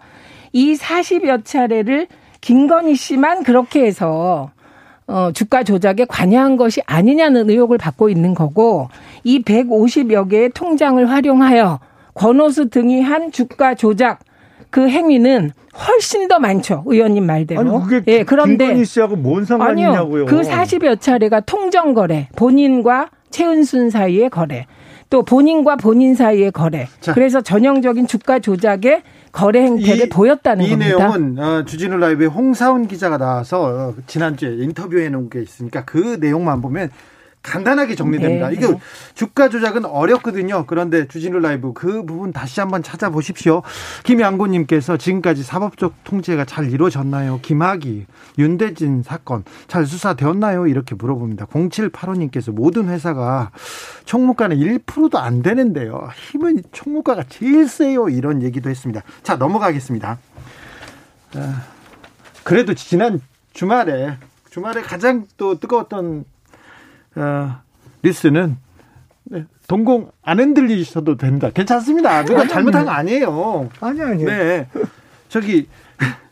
[0.53, 2.07] 이 40여 차례를
[2.41, 4.51] 김건희 씨만 그렇게 해서
[5.07, 8.89] 어, 주가 조작에 관여한 것이 아니냐는 의혹을 받고 있는 거고
[9.23, 11.79] 이 150여 개의 통장을 활용하여
[12.13, 14.19] 권오수 등이 한 주가 조작
[14.69, 16.83] 그 행위는 훨씬 더 많죠.
[16.87, 17.61] 의원님 말대로.
[17.61, 20.25] 아니, 그게 예, 그런데 김건희 씨하고 뭔 상관이냐고요.
[20.25, 24.65] 그 40여 차례가 통정 거래, 본인과 최은순 사이의 거래.
[25.09, 26.87] 또 본인과 본인 사이의 거래.
[26.99, 27.13] 자.
[27.13, 30.95] 그래서 전형적인 주가 조작의 거래 행태를 이, 보였다는 이 겁니다.
[30.95, 36.17] 이 내용은 어, 주진우 라이브에 홍사훈 기자가 나와서 어, 지난주에 인터뷰해 놓은 게 있으니까 그
[36.19, 36.89] 내용만 보면
[37.47, 38.49] 간단하게 정리됩니다.
[38.49, 38.79] 네, 이게 네.
[39.15, 40.65] 주가 조작은 어렵거든요.
[40.67, 43.63] 그런데 주진우 라이브 그 부분 다시 한번 찾아보십시오.
[44.03, 47.39] 김양고님께서 지금까지 사법적 통제가 잘 이루어졌나요?
[47.41, 48.05] 김학이,
[48.37, 50.67] 윤대진 사건 잘 수사되었나요?
[50.67, 51.45] 이렇게 물어봅니다.
[51.47, 53.51] 0785님께서 모든 회사가
[54.05, 56.09] 총무가는 1%도 안 되는데요.
[56.31, 58.09] 힘은 총무가가 제일 세요.
[58.09, 59.03] 이런 얘기도 했습니다.
[59.23, 60.17] 자, 넘어가겠습니다.
[62.43, 63.21] 그래도 지난
[63.53, 64.17] 주말에
[64.49, 66.25] 주말에 가장 또 뜨거웠던
[67.17, 67.57] 어,
[68.03, 68.57] 뉴스는
[69.25, 71.49] 네, 동공 안 흔들리셔도 됩니다.
[71.53, 72.23] 괜찮습니다.
[72.23, 73.69] 누가 잘못한 거 아니에요.
[73.81, 74.27] 아니 아니요.
[74.27, 74.67] 네.
[75.27, 75.67] 저기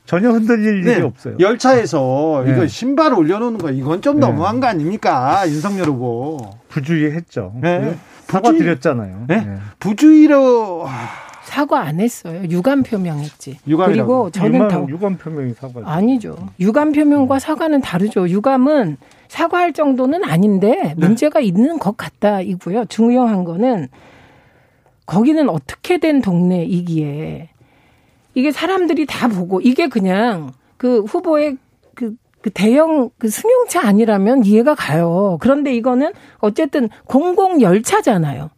[0.05, 1.35] 전혀 흔들릴 네, 일이 없어요.
[1.39, 2.53] 열차에서 네.
[2.53, 4.27] 이거 신발 올려놓는 거 이건 좀 네.
[4.27, 5.43] 너무한 거 아닙니까?
[5.47, 6.37] 윤석열 후보.
[6.69, 7.53] 부주의했죠.
[7.61, 7.97] 네.
[8.27, 9.25] 사과 드렸잖아요.
[9.27, 9.57] 네.
[9.79, 10.87] 부주의로
[11.43, 12.43] 사과 안 했어요.
[12.49, 13.59] 유감 표명했지.
[13.65, 16.35] 그리고 저는 유감, 더 유감 표명이 사과 아니죠.
[16.59, 18.27] 유감 표명과 사과는 다르죠.
[18.27, 18.97] 유감은
[19.27, 20.93] 사과할 정도는 아닌데 네.
[20.95, 22.85] 문제가 있는 것 같다 이고요.
[22.85, 23.89] 중요한 거는
[25.05, 27.49] 거기는 어떻게 된 동네이기에
[28.33, 31.57] 이게 사람들이 다 보고 이게 그냥 그 후보의
[31.95, 35.37] 그, 그 대형 그 승용차 아니라면 이해가 가요.
[35.39, 38.49] 그런데 이거는 어쨌든 공공 열차잖아요.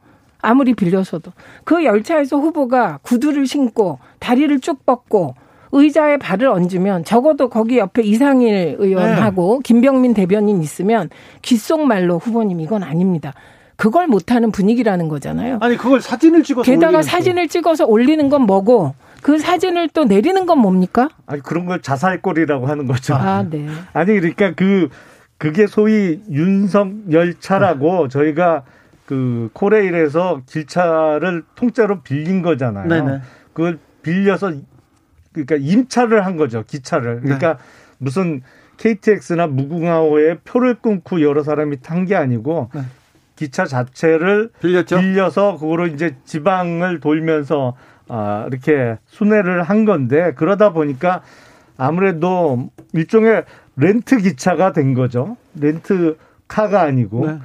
[0.42, 1.32] 아무리 빌려서도
[1.64, 5.36] 그 열차에서 후보가 구두를 신고 다리를 쭉 뻗고
[5.72, 9.62] 의자에 발을 얹으면 적어도 거기 옆에 이상일 의원하고 네.
[9.64, 11.10] 김병민 대변인 있으면
[11.42, 13.34] 귓속말로 후보님 이건 아닙니다.
[13.76, 15.60] 그걸 못하는 분위기라는 거잖아요.
[15.62, 20.60] 아니 그걸 사진을 찍어서 게다가 사진을 찍어서 올리는 건 뭐고 그 사진을 또 내리는 건
[20.60, 21.10] 뭡니까?
[21.28, 23.14] 아니 그런 걸 자살골이라고 하는 거죠.
[23.14, 23.68] 아, 네.
[23.94, 24.90] 아니 그러니까 그
[25.38, 28.64] 그게 소위 윤석 열차라고 저희가
[29.06, 32.88] 그 코레일에서 길차를 통째로 빌린 거잖아요.
[32.88, 33.22] 네네.
[33.54, 34.54] 그걸 빌려서
[35.46, 36.64] 그러니까 임차를 한 거죠.
[36.66, 37.22] 기차를.
[37.22, 37.64] 그러니까 네.
[38.00, 38.42] 무슨
[38.78, 42.82] KTX나 무궁화호에 표를 끊고 여러 사람이 탄 게 아니고 네.
[43.36, 45.00] 기차 자체를 빌렸죠?
[45.00, 47.76] 빌려서 그거로 이제 지방을 돌면서
[48.08, 51.22] 아 이렇게 순회를 한 건데 그러다 보니까
[51.78, 53.44] 아무래도 일종의
[53.76, 55.38] 렌트 기차가 된 거죠.
[55.56, 56.18] 렌트
[56.48, 57.40] 카가 아니고 네.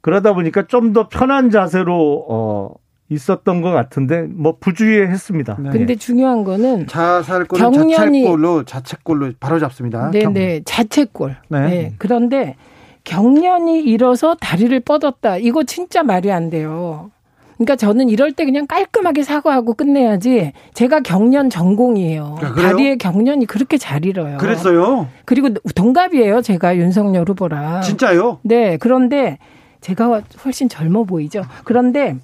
[0.00, 2.74] 그러다 보니까 좀 더 편한 자세로 어
[3.10, 5.56] 있었던 것 같은데 뭐 부주의했습니다.
[5.60, 5.70] 네.
[5.70, 10.10] 근데 중요한 거는 자살골은 경련이 자책골로 자책골로 바로 잡습니다.
[10.10, 10.60] 네네 네.
[10.64, 11.36] 자책골.
[11.48, 11.60] 네.
[11.60, 11.94] 네.
[11.98, 12.56] 그런데
[13.04, 15.38] 경련이 일어서 다리를 뻗었다.
[15.38, 17.10] 이거 진짜 말이 안 돼요.
[17.56, 20.52] 그러니까 저는 이럴 때 그냥 깔끔하게 사과하고 끝내야지.
[20.74, 22.36] 제가 경련 전공이에요.
[22.40, 24.36] 아, 다리에 경련이 그렇게 잘 일어요.
[24.36, 25.08] 그랬어요?
[25.24, 26.42] 그리고 동갑이에요.
[26.42, 27.80] 제가 윤석열 후보랑.
[27.82, 28.38] 진짜요?
[28.42, 28.76] 네.
[28.76, 29.38] 그런데
[29.80, 31.42] 제가 훨씬 젊어 보이죠.
[31.64, 32.16] 그런데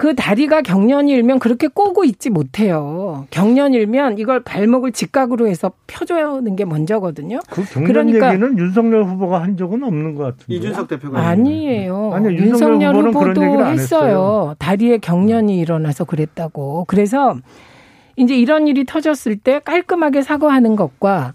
[0.00, 3.26] 그 다리가 경련이 일면 그렇게 꼬고 있지 못해요.
[3.28, 7.38] 경련 일면 이걸 발목을 직각으로 해서 펴주는 게 먼저거든요.
[7.50, 10.54] 그 경련 그러니까 얘기는 윤석열 후보가 한 적은 없는 것 같은데.
[10.54, 12.12] 이준석 대표가 아니에요.
[12.14, 13.68] 아니 윤석열, 윤석열 후보도 했어요.
[13.68, 14.54] 했어요.
[14.58, 16.86] 다리에 경련이 일어나서 그랬다고.
[16.88, 17.36] 그래서
[18.16, 21.34] 이제 이런 일이 터졌을 때 깔끔하게 사과하는 것과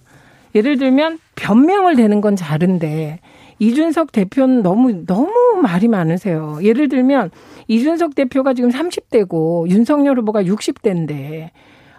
[0.56, 3.20] 예를 들면 변명을 대는 건 다른데
[3.60, 6.60] 이준석 대표는 너무 너무 말이 많으세요.
[6.62, 7.32] 예를 들면
[7.68, 11.50] 이준석 대표가 지금 30대고 윤석열 후보가 60대인데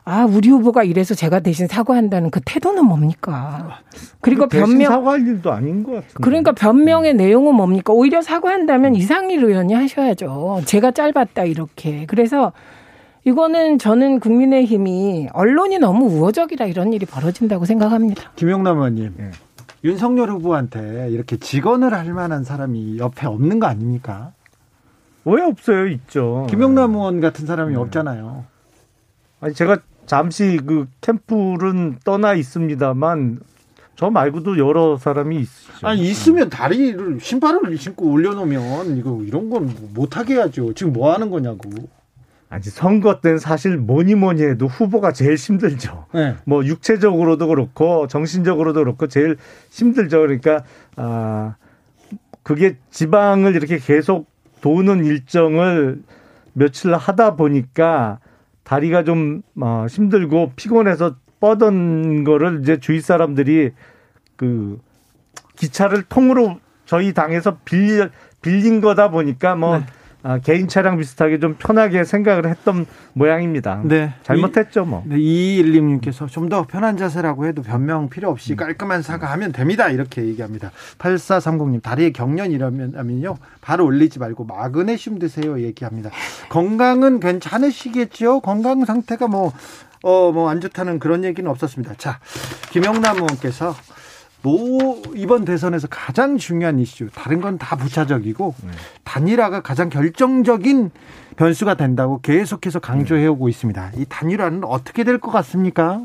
[0.08, 3.80] 아, 우리 후보가 이래서 제가 대신 사과한다는 그 태도는 뭡니까?
[4.20, 6.14] 그리고 변명 사과할 일도 아닌 것 같은데.
[6.22, 7.92] 그러니까 변명의 내용은 뭡니까?
[7.92, 10.62] 오히려 사과한다면 이상일 의원이 하셔야죠.
[10.64, 12.06] 제가 짧았다 이렇게.
[12.06, 12.52] 그래서
[13.24, 18.30] 이거는 저는 국민의힘이 언론이 너무 우호적이라 이런 일이 벌어진다고 생각합니다.
[18.36, 19.14] 김용남 의원님.
[19.16, 19.30] 네.
[19.86, 24.32] 윤석열 후보한테 이렇게 직언을 할 만한 사람이 옆에 없는 거 아닙니까?
[25.24, 25.86] 왜 없어요?
[25.86, 26.46] 있죠.
[26.50, 27.78] 김용남 의원 같은 사람이 네.
[27.78, 28.44] 없잖아요.
[29.40, 33.40] 아니 제가 잠시 그 캠프는 떠나 있습니다만
[33.94, 35.86] 저 말고도 여러 사람이 있으죠.
[35.86, 40.74] 아니 있으면 다리를 신발을 신고 올려놓으면 이거 이런 건 못하게 해야죠.
[40.74, 41.70] 지금 뭐 하는 거냐고.
[42.48, 46.06] 아니 선거 때는 사실 뭐니 뭐니 해도 후보가 제일 힘들죠.
[46.14, 46.36] 네.
[46.44, 49.36] 뭐 육체적으로도 그렇고 정신적으로도 그렇고 제일
[49.70, 50.20] 힘들죠.
[50.20, 50.62] 그러니까
[50.96, 51.56] 아
[52.42, 54.30] 그게 지방을 이렇게 계속
[54.60, 56.02] 도는 일정을
[56.52, 58.20] 며칠 하다 보니까
[58.62, 63.72] 다리가 좀 어, 힘들고 피곤해서 뻗은 거를 이제 주위 사람들이
[64.36, 64.78] 그
[65.56, 69.86] 기차를 통으로 저희 당에서 빌 빌린 거다 보니까 뭐 네.
[70.28, 73.80] 아, 개인 차량 비슷하게 좀 편하게 생각을 했던 모양입니다.
[73.84, 74.12] 네.
[74.24, 75.04] 잘못했죠, 뭐.
[75.06, 78.56] 네, 이일님께서 좀 더 편한 자세라고 해도 변명 필요 없이 음.
[78.56, 79.88] 깔끔한 사과하면 됩니다.
[79.88, 80.70] 이렇게 얘기합니다.
[80.98, 83.36] 8430님, 다리에 경련이라면요.
[83.60, 85.60] 바로 올리지 말고 마그네슘 드세요.
[85.60, 86.10] 얘기합니다.
[86.48, 88.40] 건강은 괜찮으시겠죠?
[88.40, 89.52] 건강 상태가 뭐,
[90.02, 91.94] 어, 뭐 안 좋다는 그런 얘기는 없었습니다.
[91.98, 92.18] 자,
[92.70, 93.74] 김영남 의원께서
[94.42, 98.70] 노 이번 대선에서 가장 중요한 이슈 다른 건 다 부차적이고 네.
[99.04, 100.90] 단일화가 가장 결정적인
[101.36, 103.92] 변수가 된다고 계속해서 강조해 오고 있습니다.
[103.96, 106.02] 이 단일화는 어떻게 될 것 같습니까?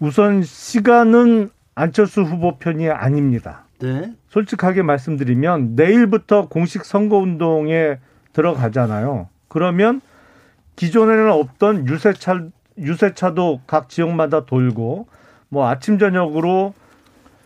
[0.00, 3.64] 우선 시간은 안철수 후보 편이 아닙니다.
[3.80, 4.12] 네.
[4.28, 7.98] 솔직하게 말씀드리면 내일부터 공식 선거 운동에
[8.32, 9.28] 들어가잖아요.
[9.48, 10.00] 그러면
[10.76, 12.40] 기존에는 없던 유세차
[12.78, 15.06] 유세차도 각 지역마다 돌고
[15.48, 16.74] 뭐 아침 저녁으로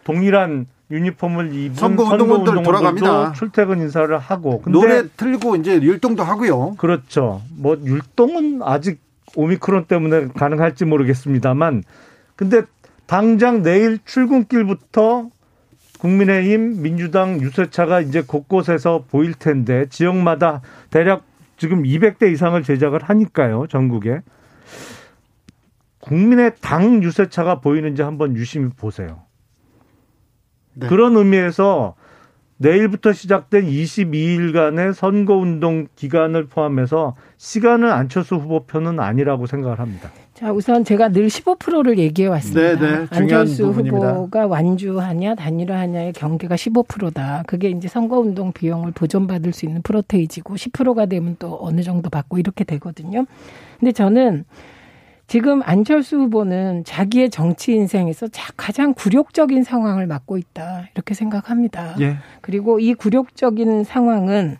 [0.08, 3.32] 동일한 유니폼을 입은 선거운동원들 돌아갑니다.
[3.34, 6.76] 출퇴근 인사를 하고 노래 틀고 이제 율동도 하고요.
[6.78, 7.42] 그렇죠.
[7.54, 9.00] 뭐 율동은 아직
[9.36, 11.84] 오미크론 때문에 가능할지 모르겠습니다만
[12.36, 12.62] 근데
[13.04, 15.28] 당장 내일 출근길부터
[15.98, 21.24] 국민의힘 민주당 유세차가 이제 곳곳에서 보일 텐데 지역마다 대략
[21.58, 24.22] 지금 200대 이상을 제작을 하니까요, 전국에.
[26.00, 29.27] 국민의 당 유세차가 보이는지 한번 유심히 보세요.
[30.80, 30.86] 네.
[30.86, 31.94] 그런 의미에서
[32.58, 40.10] 내일부터 시작된 22일간의 선거운동 기간을 포함해서 시간은 안철수 후보 편은 아니라고 생각을 합니다.
[40.34, 42.78] 자, 우선 제가 늘 15%를 얘기해 왔습니다.
[42.78, 44.12] 네네, 안철수 부분입니다.
[44.12, 47.44] 후보가 완주하냐 단일화하냐의 경계가 15%다.
[47.46, 52.64] 그게 이제 선거운동 비용을 보존받을 수 있는 프로테이지고 10%가 되면 또 어느 정도 받고 이렇게
[52.64, 53.24] 되거든요.
[53.78, 54.44] 근데 저는
[55.28, 60.88] 지금 안철수 후보는 자기의 정치 인생에서 가장 굴욕적인 상황을 맞고 있다.
[60.94, 61.96] 이렇게 생각합니다.
[62.00, 62.16] 예.
[62.40, 64.56] 그리고 이 굴욕적인 상황은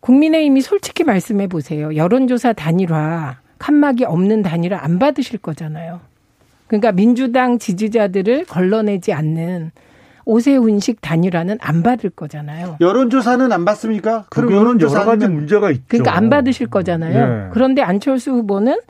[0.00, 1.94] 국민의힘이 솔직히 말씀해 보세요.
[1.94, 6.00] 여론조사 단일화, 칸막이 없는 단일화 안 받으실 거잖아요.
[6.66, 9.70] 그러니까 민주당 지지자들을 걸러내지 않는
[10.24, 12.78] 오세훈식 단일화는 안 받을 거잖아요.
[12.80, 14.26] 여론조사는 안 받습니까?
[14.30, 15.84] 그럼 여론조사 여러 가지 문제가 있죠.
[15.86, 17.44] 그러니까 안 받으실 거잖아요.
[17.44, 17.48] 네.
[17.52, 18.80] 그런데 안철수 후보는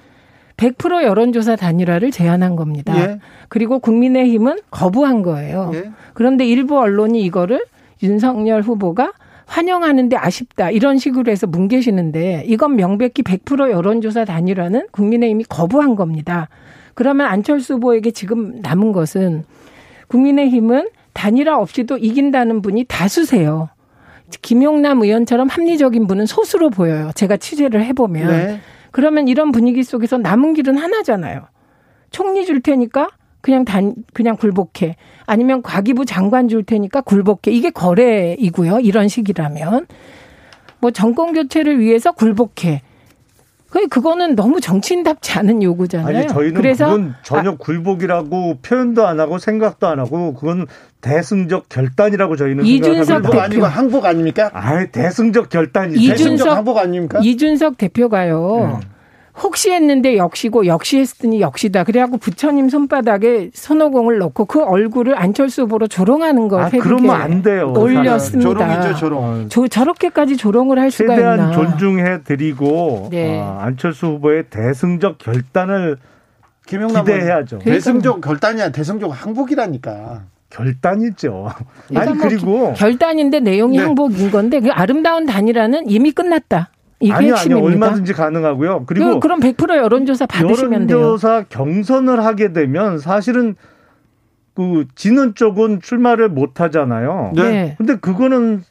[0.57, 2.97] 100% 여론조사 단일화를 제안한 겁니다.
[2.99, 3.19] 예.
[3.49, 5.71] 그리고 국민의힘은 거부한 거예요.
[5.75, 5.91] 예.
[6.15, 7.65] 그런데 일부 언론이 이거를
[8.03, 9.13] 윤석열 후보가
[9.47, 16.49] 환영하는데 아쉽다 이런 식으로 해서 뭉개시는데 이건 명백히 100% 여론조사 단일화는 국민의힘이 거부한 겁니다.
[16.95, 19.45] 그러면 안철수 후보에게 지금 남은 것은
[20.09, 23.69] 국민의힘은 단일화 없이도 이긴다는 분이 다수세요.
[24.43, 27.11] 김용남 의원처럼 합리적인 분은 소수로 보여요.
[27.15, 28.29] 제가 취재를 해보면.
[28.29, 28.61] 네.
[28.97, 31.42] 그러면 이런 분위기 속에서 남은 길은 하나잖아요.
[32.11, 33.11] 총리 줄 테니까
[33.42, 34.97] 그냥 단 그냥 굴복해.
[35.26, 37.51] 아니면 과기부 장관 줄 테니까 굴복해.
[37.51, 38.80] 이게 거래이고요.
[38.80, 39.86] 이런 식이라면
[40.80, 42.80] 뭐 정권 교체를 위해서 굴복해.
[43.68, 46.16] 그 그거는 너무 정치인답지 않은 요구잖아요.
[46.16, 50.66] 아니 저희는 그래서 그건 전혀 아, 굴복이라고 표현도 안 하고 생각도 안 하고 그건
[51.07, 54.51] 대승적 결단이라고 저희는 이준석 대표 아니고 항복 아닙니까?
[54.53, 57.21] 아, 대승적 결단이 이준석 대승적 항복 아닙니까?
[57.23, 58.81] 이준석 대표가요.
[58.81, 58.89] 네.
[59.39, 61.85] 혹시 했는데 역시고 역시 했으니 역시다.
[61.85, 67.73] 그래갖고 부처님 손바닥에 손오공을 넣고 그 얼굴을 안철수 후보로 조롱하는 거 아, 그러면 안 돼요.
[67.77, 68.49] 올렸습니다.
[68.49, 69.47] 조롱이죠, 조롱.
[69.51, 71.37] 저, 저렇게까지 조롱을 할 수가 있나.
[71.37, 73.39] 최대한 존중해 드리고 네.
[73.39, 75.99] 어, 안철수 후보의 대승적 결단을
[76.67, 77.59] 기대해야죠.
[77.59, 80.23] 대승적 결단이야 대승적 항복이라니까.
[80.51, 81.49] 결단이죠.
[81.94, 83.82] 아니 뭐 그리고 결단인데 내용이 네.
[83.82, 86.70] 항복인 건데 그 아름다운 단일화는 이미 끝났다.
[87.01, 87.66] 이게 아니요, 핵심입니다.
[87.66, 87.84] 아니요.
[87.84, 88.84] 얼마든지 가능하고요.
[88.86, 90.99] 그리고 그, 럼100% 여론조사 받으시면 돼요.
[90.99, 93.55] 여론조사 경선을 하게 되면 사실은
[94.55, 97.32] 그 지는 쪽은 출마를 못 하잖아요.
[97.34, 97.74] 네.
[97.76, 98.62] 근데 그거는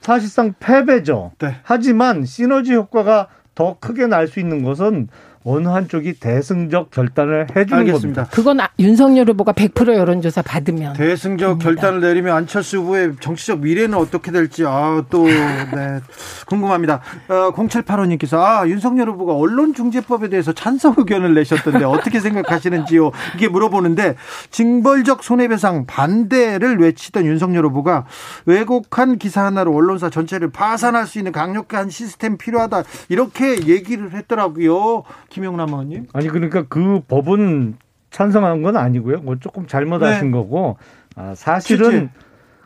[0.00, 1.32] 사실상 패배죠.
[1.38, 1.56] 네.
[1.62, 5.08] 하지만 시너지 효과가 더 크게 날 수 있는 것은
[5.42, 8.24] 어느 한쪽이 대승적 결단을 해주는 알겠습니다.
[8.24, 8.28] 겁니다.
[8.30, 11.64] 그건 아, 윤석열 후보가 100% 여론조사 받으면 대승적 됩니다.
[11.64, 16.00] 결단을 내리면 안철수 후보의 정치적 미래는 어떻게 될지 아또 네,
[16.46, 17.00] 궁금합니다.
[17.28, 23.10] 어, 0785님께서 아 윤석열 후보가 언론중재법에 대해서 찬성 의견을 내셨던데 어떻게 생각하시는지요?
[23.36, 24.16] 이게 물어보는데
[24.50, 28.04] 징벌적 손해배상 반대를 외치던 윤석열 후보가
[28.44, 35.04] 왜곡한 기사 하나로 언론사 전체를 파산할 수 있는 강력한 시스템 필요하다 이렇게 얘기를 했더라고요.
[35.30, 36.06] 김영남 의원님?
[36.12, 37.76] 아니 그러니까 그 법은
[38.10, 39.20] 찬성한 건 아니고요.
[39.22, 40.36] 뭐 조금 잘못하신 네.
[40.36, 40.76] 거고
[41.16, 42.10] 아, 사실은 실제.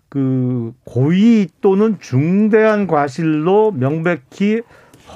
[0.09, 4.63] 그 고의 또는 중대한 과실로 명백히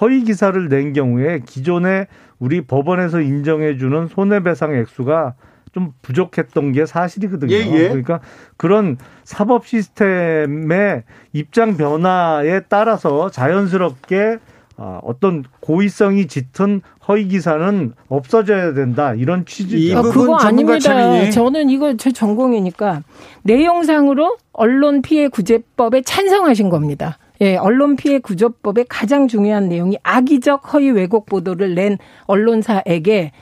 [0.00, 2.06] 허위 기사를 낸 경우에 기존에
[2.38, 5.34] 우리 법원에서 인정해주는 손해배상 액수가
[5.72, 7.54] 좀 부족했던 게 사실이거든요.
[7.54, 7.88] 예, 예.
[7.88, 8.20] 그러니까
[8.56, 14.38] 그런 사법 시스템의 입장 변화에 따라서 자연스럽게
[14.76, 19.98] 아, 어떤 고의성이 짙은 허위 기사는 없어져야 된다 이런 취지죠.
[19.98, 20.78] 아, 그거 아닙니다.
[20.78, 21.30] 참여니.
[21.32, 23.02] 저는 이거 제 전공이니까
[23.42, 27.18] 내용상으로 언론 피해 구제법에 찬성하신 겁니다.
[27.40, 31.96] 예, 언론 피해 구조법의 가장 중요한 내용이 악의적 허위 왜곡 보도를 낸
[32.26, 33.32] 언론사에게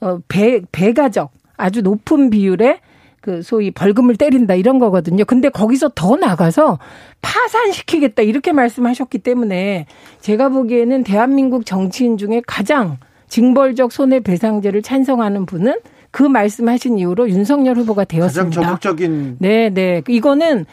[0.00, 2.80] 어, 배, 배가적 아주 높은 비율의
[3.20, 5.24] 그 소위 벌금을 때린다 이런 거거든요.
[5.26, 6.78] 근데 거기서 더 나가서
[7.20, 9.84] 파산시키겠다 이렇게 말씀하셨기 때문에
[10.20, 12.96] 제가 보기에는 대한민국 정치인 중에 가장
[13.30, 18.60] 징벌적 손해배상제를 찬성하는 분은 그 말씀하신 이후로 윤석열 후보가 되었습니다.
[18.60, 19.36] 가장 적극적인.
[19.38, 20.02] 네, 네.
[20.08, 20.66] 이거는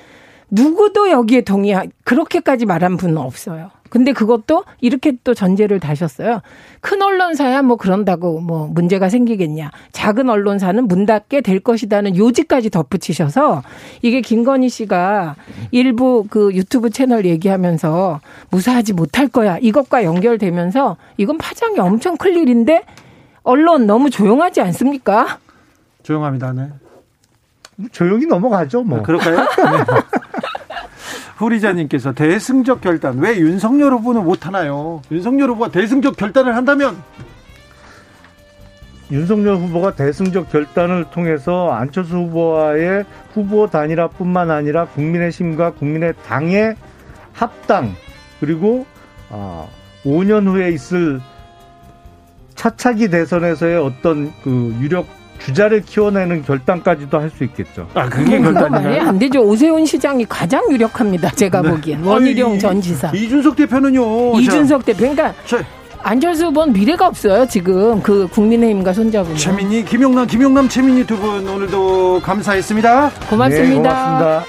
[0.49, 3.69] 누구도 여기에 동의하 그렇게까지 말한 분은 없어요.
[3.89, 6.41] 근데 그것도 이렇게 또 전제를 다셨어요.
[6.81, 9.71] 큰 언론사야 뭐 그런다고 뭐 문제가 생기겠냐.
[9.91, 13.63] 작은 언론사는 문 닫게 될 것이다는 요지까지 덧붙이셔서
[14.01, 15.35] 이게 김건희 씨가
[15.71, 18.19] 일부 그 유튜브 채널 얘기하면서
[18.49, 19.57] 무사하지 못할 거야.
[19.59, 22.83] 이것과 연결되면서 이건 파장이 엄청 클 일인데
[23.43, 25.39] 언론 너무 조용하지 않습니까?
[26.03, 26.53] 조용합니다.
[26.53, 26.69] 네.
[27.91, 28.99] 조용히 넘어가죠, 뭐.
[28.99, 29.45] 아, 그럴까요?
[31.37, 31.45] 네.
[31.45, 35.01] 후리자님께서 대승적 결단 왜 윤석열 후보는 못하나요?
[35.11, 36.97] 윤석열 후보가 대승적 결단을 한다면
[39.11, 46.75] 윤석열 후보가 대승적 결단을 통해서 안철수 후보와의 후보 단일화뿐만 아니라 국민의 심과 국민의 당의
[47.31, 47.95] 합당
[48.39, 48.85] 그리고
[49.29, 49.69] 어,
[50.03, 51.21] 5년 후에 있을
[52.55, 55.05] 차차기 대선에서의 어떤 그 유력
[55.39, 57.87] 주자를 키워내는 결단까지도 할 수 있겠죠.
[57.93, 59.01] 아, 그게 결단이에요?
[59.03, 59.41] 안 되죠.
[59.41, 61.29] 오세훈 시장이 가장 유력합니다.
[61.31, 61.69] 제가 네.
[61.69, 62.03] 보기엔.
[62.03, 63.09] 원희룡 아니, 전 지사.
[63.11, 64.39] 이준석 대표는요.
[64.39, 64.99] 이준석 대표.
[64.99, 65.59] 그러니까 저,
[66.03, 67.45] 안철수 후보는 미래가 없어요.
[67.47, 69.35] 지금 그 국민의힘과 손잡으면.
[69.37, 73.11] 최민희, 김용남, 김용남, 최민희 두 분 오늘도 감사했습니다.
[73.29, 73.65] 고맙습니다.
[73.65, 74.43] 네, 고맙습니다.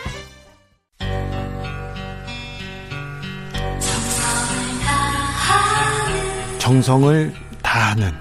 [6.59, 7.33] 정성을
[7.63, 8.13] 다하는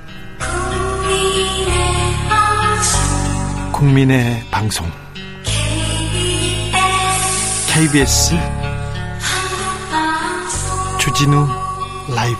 [3.78, 4.88] 국민의 방송
[7.72, 8.34] KBS
[11.00, 11.46] 주진우
[12.16, 12.40] 라이브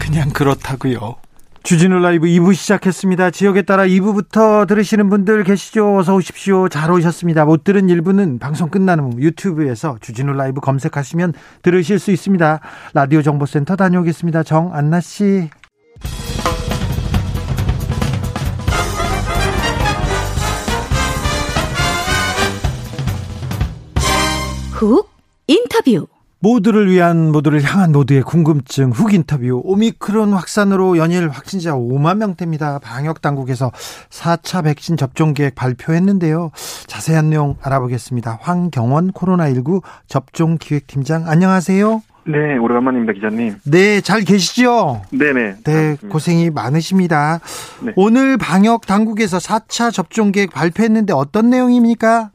[0.00, 1.14] 그냥 그렇다고요.
[1.62, 3.30] 주진우 라이브 2부 시작했습니다.
[3.30, 5.98] 지역에 따라 2부부터 들으시는 분들 계시죠?
[5.98, 6.68] 어서 오십시오.
[6.68, 7.44] 잘 오셨습니다.
[7.44, 11.32] 못 들은 1부는 방송 끝나는 후 유튜브에서 주진우 라이브 검색하시면
[11.62, 12.58] 들으실 수 있습니다.
[12.92, 14.42] 라디오 정보센터 다녀오겠습니다.
[14.42, 15.48] 정안나 씨.
[24.82, 25.08] 훅
[25.46, 26.08] 인터뷰
[26.40, 32.80] 모두를 위한 모두를 향한 모두의 궁금증 훅 인터뷰 오미크론 확산으로 연일 확진자 5만 명대입니다.
[32.80, 33.70] 방역 당국에서
[34.10, 36.50] 4차 백신 접종 계획 발표했는데요.
[36.88, 38.40] 자세한 내용 알아보겠습니다.
[38.40, 42.02] 황경원 코로나19 접종 기획팀장 안녕하세요.
[42.24, 43.56] 네, 오래간만입니다, 기자님.
[43.64, 45.02] 네, 잘 계시죠?
[45.10, 45.56] 네네.
[45.64, 47.38] 네, 고생이 많으십니다.
[47.82, 47.92] 네.
[47.94, 52.30] 오늘 방역 당국에서 4차 접종 계획 발표했는데 어떤 내용입니까?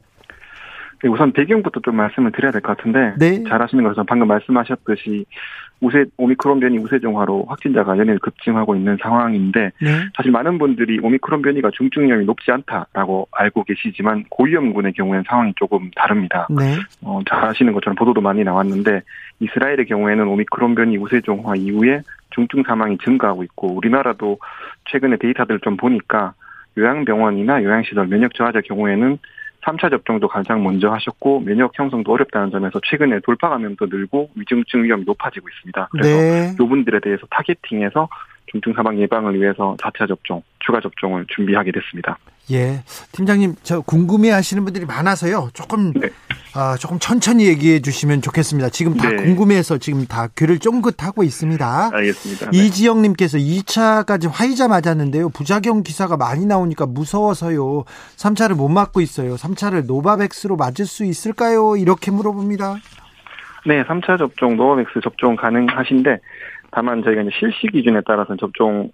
[1.02, 3.42] 네, 우선 배경부터 좀 말씀을 드려야 될 것 같은데 네.
[3.48, 5.24] 잘 아시는 것처럼 방금 말씀하셨듯이
[5.80, 9.88] 우세 오미크론 변이 우세 종화로 확진자가 연일 급증하고 있는 상황인데 네.
[10.16, 15.88] 사실 많은 분들이 오미크론 변이가 중증 위험이 높지 않다라고 알고 계시지만 고위험군의 경우에는 상황이 조금
[15.94, 16.48] 다릅니다.
[16.50, 16.74] 네.
[17.02, 19.02] 어, 잘 아시는 것처럼 보도도 많이 나왔는데
[19.38, 24.38] 이스라엘의 경우에는 오미크론 변이 우세 종화 이후에 중증 사망이 증가하고 있고 우리나라도
[24.90, 26.34] 최근에 데이터들을 좀 보니까
[26.76, 29.18] 요양병원이나 요양시설 면역 저하자 경우에는
[29.68, 35.04] 3차 접종도 가장 먼저 하셨고 면역 형성도 어렵다는 점에서 최근에 돌파 감염도 늘고 위중증 위험이
[35.04, 35.88] 높아지고 있습니다.
[35.92, 36.54] 그래서 네.
[36.54, 38.08] 이분들에 대해서 타겟팅해서
[38.46, 42.18] 중증 사망 예방을 위해서 4차 접종, 추가 접종을 준비하게 됐습니다.
[42.50, 42.82] 예.
[43.12, 45.50] 팀장님, 저 궁금해 하시는 분들이 많아서요.
[45.52, 46.08] 조금, 네.
[46.54, 48.70] 아, 조금 천천히 얘기해 주시면 좋겠습니다.
[48.70, 49.16] 지금 다 네.
[49.16, 51.90] 궁금해서 지금 다 귀를 쫑긋하고 있습니다.
[51.92, 52.50] 알겠습니다.
[52.50, 52.58] 네.
[52.58, 55.28] 이지영 님께서 2차까지 화이자 맞았는데요.
[55.30, 57.84] 부작용 기사가 많이 나오니까 무서워서요.
[58.16, 59.36] 3차를 못 맞고 있어요.
[59.36, 61.76] 3차를 노바백스로 맞을 수 있을까요?
[61.76, 62.76] 이렇게 물어봅니다.
[63.66, 66.18] 네, 3차 접종, 노바백스 접종 가능하신데,
[66.70, 68.90] 다만 저희가 이제 실시 기준에 따라서 접종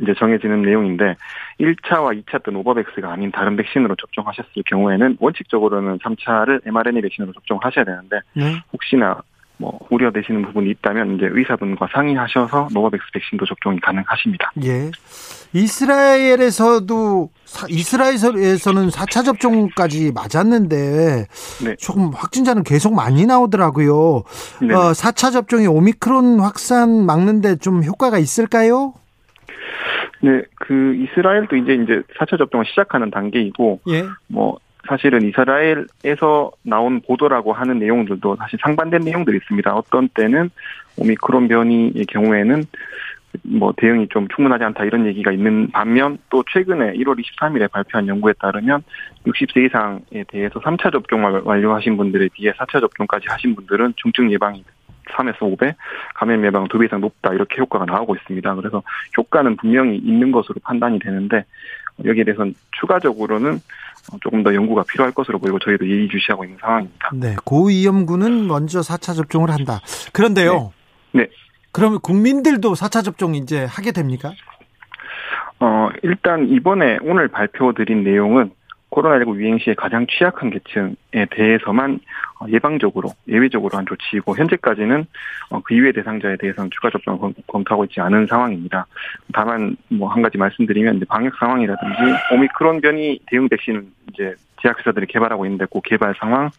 [0.00, 1.16] 이제 정해지는 내용인데
[1.60, 8.20] 1차와 2차 때 노바백스가 아닌 다른 백신으로 접종하셨을 경우에는 원칙적으로는 3차를 mRNA 백신으로 접종하셔야 되는데
[8.34, 8.62] 네.
[8.72, 9.22] 혹시나
[9.58, 14.52] 뭐 우려되시는 부분이 있다면 이제 의사분과 상의하셔서 노바백스 백신도 접종이 가능하십니다.
[14.64, 14.90] 예.
[15.52, 17.30] 이스라엘에서도
[17.70, 21.26] 이스라엘에서는 4차 접종까지 맞았는데
[21.64, 21.76] 네.
[21.78, 24.24] 조금 확진자는 계속 많이 나오더라고요.
[24.60, 24.74] 네.
[24.74, 28.92] 어, 4차 접종이 오미크론 확산 막는데 좀 효과가 있을까요?
[30.20, 34.04] 네, 그 이스라엘도 이제 이제 4차 접종을 시작하는 단계이고 예.
[34.28, 34.58] 뭐
[34.88, 39.74] 사실은 이스라엘에서 나온 보도라고 하는 내용들도 사실 상반된 내용들이 있습니다.
[39.74, 40.50] 어떤 때는
[40.96, 42.64] 오미크론 변이의 경우에는
[43.42, 48.32] 뭐 대응이 좀 충분하지 않다 이런 얘기가 있는 반면 또 최근에 1월 23일에 발표한 연구에
[48.38, 48.82] 따르면
[49.26, 54.64] 60세 이상에 대해서 3차 접종을 완료하신 분들에 비해 4차 접종까지 하신 분들은 중증 예방이
[55.12, 55.74] 3에서 5배,
[56.14, 58.54] 감염 예방 2배 이상 높다 이렇게 효과가 나오고 있습니다.
[58.56, 58.82] 그래서
[59.16, 61.44] 효과는 분명히 있는 것으로 판단이 되는데
[62.04, 63.60] 여기에 대해서는 추가적으로는
[64.20, 67.10] 조금 더 연구가 필요할 것으로 보이고 저희도 예의주시하고 있는 상황입니다.
[67.14, 69.80] 네, 고위험군은 먼저 4차 접종을 한다.
[70.12, 70.72] 그런데요.
[71.12, 71.22] 네.
[71.22, 71.28] 네.
[71.72, 74.32] 그러면 국민들도 4차 접종 이제 하게 됩니까?
[75.58, 78.50] 어, 일단 이번에 오늘 발표드린 내용은
[78.96, 82.00] 코로나19 유행 시에 가장 취약한 계층에 대해서만
[82.40, 85.06] 어, 예방적으로 예외적으로 한 조치이고 현재까지는
[85.50, 88.86] 어, 그 이외 대상자에 대해서는 추가 접종을 검토하고 있지 않은 상황입니다.
[89.32, 91.98] 다만 뭐 한 가지 말씀드리면 방역 상황이라든지
[92.32, 96.50] 오미크론 변이 대응 백신은 이제 제약회사들이 개발하고 있는데 그 개발 상황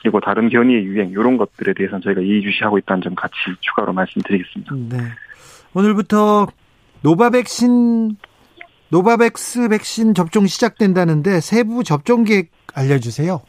[0.00, 4.74] 그리고 다른 변이의 유행 이런 것들에 대해서는 저희가 예의주시하고 있다는 점 같이 추가로 말씀드리겠습니다.
[4.88, 4.96] 네.
[5.74, 6.46] 오늘부터
[7.02, 8.16] 노바 백신
[8.92, 13.40] 노바백스 백신 접종 시작된다는데 세부 접종 계획 알려주세요.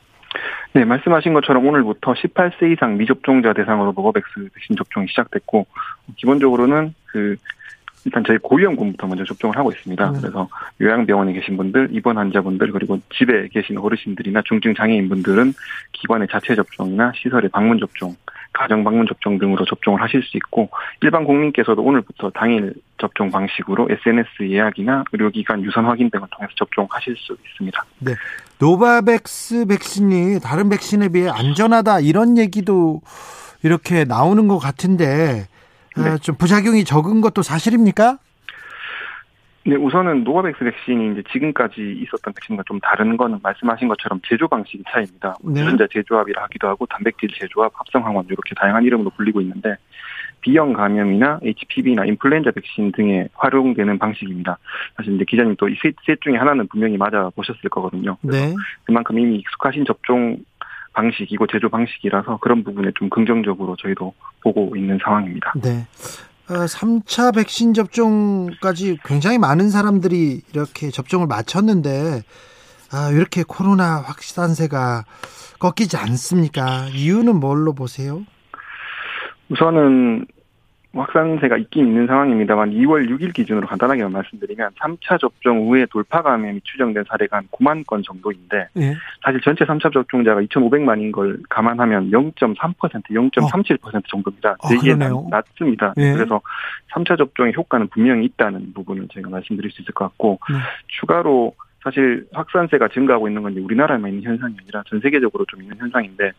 [0.71, 5.67] 네, 말씀하신 것처럼 오늘부터 18세 이상 미접종자 대상으로 노바백스 백신 접종이 시작됐고
[6.15, 7.35] 기본적으로는 그
[8.05, 10.09] 일단 저희 고위험군부터 먼저 접종을 하고 있습니다.
[10.09, 10.17] 음.
[10.19, 10.47] 그래서
[10.79, 15.53] 요양병원에 계신 분들, 입원 환자분들, 그리고 집에 계신 어르신들이나 중증 장애인분들은
[15.91, 18.15] 기관의 자체 접종이나 시설의 방문 접종,
[18.53, 20.69] 가정 방문 접종 등으로 접종을 하실 수 있고
[21.01, 27.35] 일반 국민께서도 오늘부터 당일 접종 방식으로 SNS 예약이나 의료기관 유선 확인 등을 통해서 접종하실 수
[27.45, 27.85] 있습니다.
[27.99, 28.13] 네.
[28.59, 33.01] 노바백스 백신이 다른 백신에 비해 안전하다 이런 얘기도
[33.63, 35.47] 이렇게 나오는 것 같은데
[35.97, 36.09] 네.
[36.09, 38.19] 아, 좀 부작용이 적은 것도 사실입니까?
[39.65, 44.83] 네, 우선은 노바백스 백신이 이제 지금까지 있었던 백신과 좀 다른 거는 말씀하신 것처럼 제조 방식이
[44.89, 45.37] 차이입니다.
[45.41, 45.61] 네.
[45.61, 49.75] 유전자 재조합이라 하기도 하고 단백질 재조합, 합성 항원 이렇게 다양한 이름으로 불리고 있는데
[50.41, 54.57] B형 간염이나 HPV나 인플루엔자 백신 등에 활용되는 방식입니다.
[54.97, 58.17] 사실 이제 기자님 또 이 셋 중에 하나는 분명히 맞아 보셨을 거거든요.
[58.21, 58.53] 네.
[58.83, 60.37] 그만큼 이미 익숙하신 접종
[60.91, 65.53] 방식이고 제조 방식이라서 그런 부분에 좀 긍정적으로 저희도 보고 있는 상황입니다.
[65.63, 65.87] 네.
[66.53, 72.21] 3차 어, 백신 접종까지 굉장히 많은 사람들이 이렇게 접종을 마쳤는데
[72.91, 75.05] 아, 이렇게 코로나 확산세가
[75.59, 76.87] 꺾이지 않습니까?
[76.93, 78.23] 이유는 뭘로 보세요?
[79.49, 80.27] 우선은
[80.93, 87.03] 확산세가 있긴 있는 상황입니다만 2월 6일 기준으로 간단하게 말씀드리면 3차 접종 후에 돌파 감염이 추정된
[87.09, 88.95] 사례가 한 9만 건 정도인데 예.
[89.23, 94.01] 사실 전체 3차 접종자가 2,500만인 걸 감안하면 0.3% 0.37% 어.
[94.07, 94.55] 정도입니다.
[94.69, 95.93] 되게 어, 낮습니다.
[95.97, 96.13] 예.
[96.13, 96.39] 그래서
[96.93, 100.59] 3차 접종의 효과는 분명히 있다는 부분을 제가 말씀드릴 수 있을 것 같고 네.
[100.99, 106.27] 추가로 사실 확산세가 증가하고 있는 건 우리나라에만 있는 현상이 아니라 전 세계적으로 좀 있는 현상인데
[106.27, 106.31] 이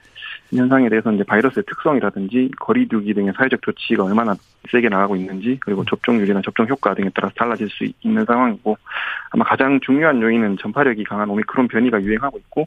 [0.53, 4.35] 현상에 대해서 이제 바이러스의 특성이라든지 거리두기 등의 사회적 조치가 얼마나
[4.71, 5.87] 세게 나가고 있는지 그리고 음.
[5.89, 8.77] 접종률이나 접종 효과 등에 따라서 달라질 수 있는 상황이고
[9.31, 12.67] 아마 가장 중요한 요인은 전파력이 강한 오미크론 변이가 유행하고 있고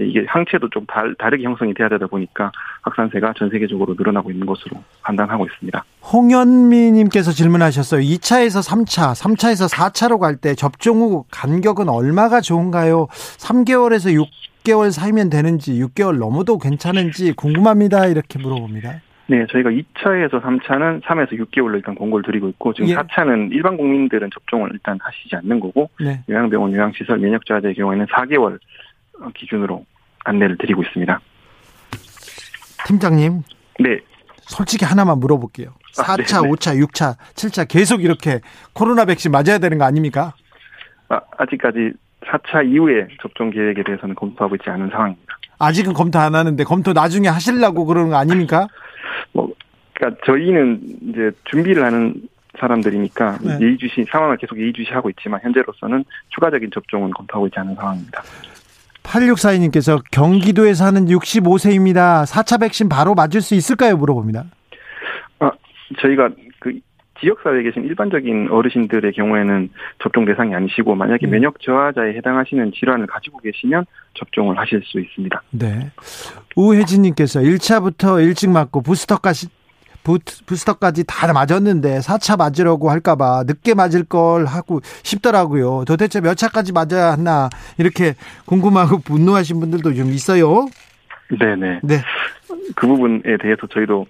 [0.00, 2.52] 이게 항체도 좀 달, 다르게 형성이 돼야 되다 보니까
[2.82, 5.84] 확산세가 전 세계적으로 늘어나고 있는 것으로 판단하고 있습니다.
[6.12, 8.00] 홍현미 님께서 질문하셨어요.
[8.00, 13.08] 2차에서 3차, 3차에서 4차로 갈 때 접종 후 간격은 얼마가 좋은가요?
[13.10, 14.28] 3개월에서 6
[14.68, 18.04] 개월 사이면 되는지 6개월 넘어도 괜찮은지 궁금합니다.
[18.04, 19.00] 이렇게 물어봅니다.
[19.28, 22.94] 네, 저희가 2차에서 3차는 3에서 6개월로 일단 공고를 드리고 있고 지금 예.
[22.96, 26.22] 4차는 일반 국민들은 접종을 일단 하시지 않는 거고 네.
[26.28, 28.58] 요양병원, 요양시설, 면역자들의 경우에는 4개월
[29.34, 29.86] 기준으로
[30.24, 31.18] 안내를 드리고 있습니다.
[32.86, 33.42] 팀장님.
[33.80, 34.00] 네.
[34.42, 35.70] 솔직히 하나만 물어볼게요.
[35.96, 38.40] 4차, 아, 5차, 6차, 7차 계속 이렇게
[38.74, 40.34] 코로나 백신 맞아야 되는 거 아닙니까?
[41.08, 41.92] 아, 아직까지
[42.30, 45.38] 4차 이후에 접종 계획에 대해서는 검토하고 있지 않은 상황입니다.
[45.58, 48.68] 아직은 검토 안 하는데 검토 나중에 하시려고 그러는 거 아닙니까?
[49.32, 49.52] 뭐,
[49.94, 52.14] 그러니까 저희는 이제 준비를 하는
[52.58, 53.58] 사람들이니까 네.
[53.60, 58.22] 예의주시 상황을 계속 예의주시하고 있지만 현재로서는 추가적인 접종은 검토하고 있지 않은 상황입니다.
[59.02, 62.26] 8642님께서 경기도에 사는 65세입니다.
[62.26, 63.96] 4차 백신 바로 맞을 수 있을까요?
[63.96, 64.44] 물어봅니다.
[65.38, 65.50] 아,
[66.00, 66.78] 저희가 그
[67.20, 69.70] 지역사회에 계신 일반적인 어르신들의 경우에는
[70.02, 71.32] 접종 대상이 아니시고 만약에 네.
[71.32, 75.42] 면역 저하자에 해당하시는 질환을 가지고 계시면 접종을 하실 수 있습니다.
[75.50, 75.90] 네.
[76.56, 79.48] 우혜진 님께서 1차부터 일찍 맞고 부스터까지
[80.46, 85.84] 부스터까지 다 맞았는데 4차 맞으려고 할까봐 늦게 맞을 걸 하고 싶더라고요.
[85.86, 88.14] 도대체 몇 차까지 맞아야 하나 이렇게
[88.46, 90.66] 궁금하고 분노하신 분들도 좀 있어요.
[91.28, 91.80] 네네.
[91.82, 92.00] 네.
[92.74, 94.06] 그 부분에 대해서 저희도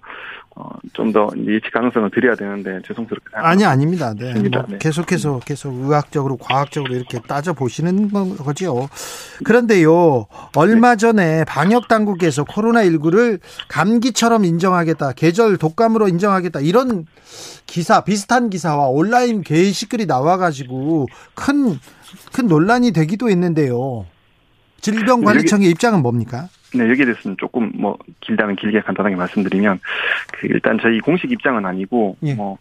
[0.61, 4.12] 어, 좀 더 예측 가능성을 드려야 되는데 죄송스럽게 아니 아닙니다.
[4.18, 4.34] 네.
[4.34, 4.78] 뭐 네.
[4.78, 8.88] 계속해서 계속 의학적으로 과학적으로 이렇게 따져 보시는 거죠.
[9.44, 10.26] 그런데요.
[10.56, 13.38] 얼마 전에 방역 당국에서 코로나 19를
[13.68, 15.12] 감기처럼 인정하겠다.
[15.12, 16.61] 계절 독감으로 인정하겠다.
[16.61, 17.06] 이런
[17.66, 24.06] 기사 비슷한 기사와 온라인 게시글이 나와 가지고 큰큰 논란이 되기도 했는데요.
[24.80, 26.48] 질병관리청의 입장은 뭡니까?
[26.74, 29.80] 네, 여기에 대해서는 조금 뭐 길다면 길게 간단하게 말씀드리면
[30.32, 32.34] 그 일단 저희 공식 입장은 아니고 예.
[32.34, 32.58] 뭐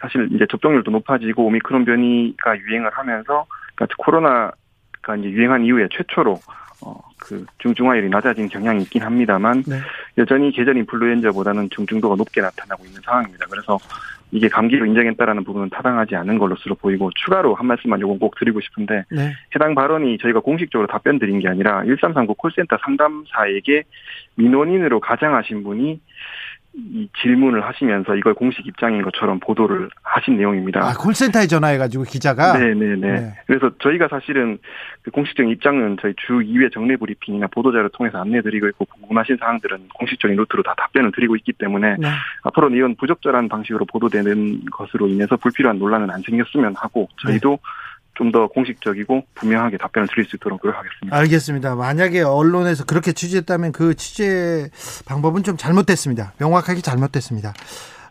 [0.00, 6.38] 사실 이제 접종률도 높아지고 오미크론 변이가 유행을 하면서 그러니까 코로나가 이제 유행한 이후에 최초로
[6.82, 9.80] 어그 중증화율이 낮아진 경향이 있긴 합니다만 네.
[10.18, 13.46] 여전히 계절 인플루엔자보다는 중증도가 높게 나타나고 있는 상황입니다.
[13.48, 13.78] 그래서
[14.32, 19.04] 이게 감기로 인정했다라는 부분은 타당하지 않은 걸로스로 보이고 추가로 한 말씀만 요건 꼭 드리고 싶은데
[19.10, 19.32] 네.
[19.54, 23.84] 해당 발언이 저희가 공식적으로 답변 드린 게 아니라 1339 콜센터 상담사에게
[24.34, 26.00] 민원인으로 가장하신 분이
[26.78, 30.80] 이 질문을 하시면서 이걸 공식 입장인 것처럼 보도를 하신 내용입니다.
[30.80, 32.58] 아, 콜센터에 전화해가지고 기자가?
[32.58, 32.96] 네네네.
[32.96, 33.34] 네.
[33.46, 34.58] 그래서 저희가 사실은
[35.00, 40.36] 그 공식적인 입장은 저희 주 2회 정례 브리핑이나 보도자를 통해서 안내드리고 있고 궁금하신 사항들은 공식적인
[40.36, 42.08] 루트로 다 답변을 드리고 있기 때문에 네.
[42.42, 47.56] 앞으로는 이런 부적절한 방식으로 보도되는 것으로 인해서 불필요한 논란은 안 생겼으면 하고 저희도 네.
[48.16, 51.16] 좀 더 공식적이고 분명하게 답변을 드릴 수 있도록 노력하겠습니다.
[51.16, 51.74] 알겠습니다.
[51.76, 54.68] 만약에 언론에서 그렇게 취재했다면 그 취재
[55.06, 56.32] 방법은 좀 잘못됐습니다.
[56.38, 57.54] 명확하게 잘못됐습니다.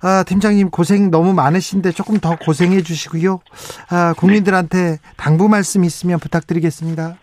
[0.01, 3.39] 아, 팀장님 고생 너무 많으신데 조금 더 고생해 주시고요.
[3.89, 7.15] 아, 국민들한테 당부 말씀 있으면 부탁드리겠습니다.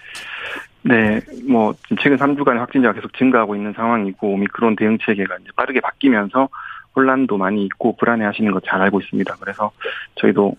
[0.83, 6.49] 네, 뭐 최근 3주간의 확진자가 계속 증가하고 있는 상황이고 오미크론 대응 체계가 이제 빠르게 바뀌면서
[6.95, 9.37] 혼란도 많이 있고 불안해하시는 거잘 알고 있습니다.
[9.41, 9.71] 그래서
[10.17, 10.57] 저희도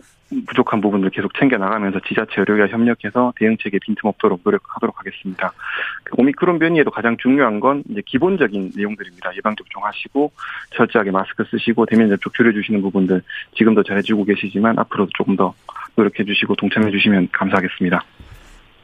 [0.47, 5.53] 부족한 부분들 계속 챙겨 나가면서 지자체 의료계와 협력해서 대응 체계 빈틈없도록 노력하도록 하겠습니다.
[6.03, 9.35] 그 오미크론 변이에도 가장 중요한 건 이제 기본적인 내용들입니다.
[9.35, 10.31] 예방 접종하시고
[10.71, 13.21] 철저하게 마스크 쓰시고 대면 접촉 줄여주시는 부분들
[13.55, 15.53] 지금도 잘해주고 계시지만 앞으로도 조금 더
[15.95, 18.03] 노력해주시고 동참해주시면 감사하겠습니다.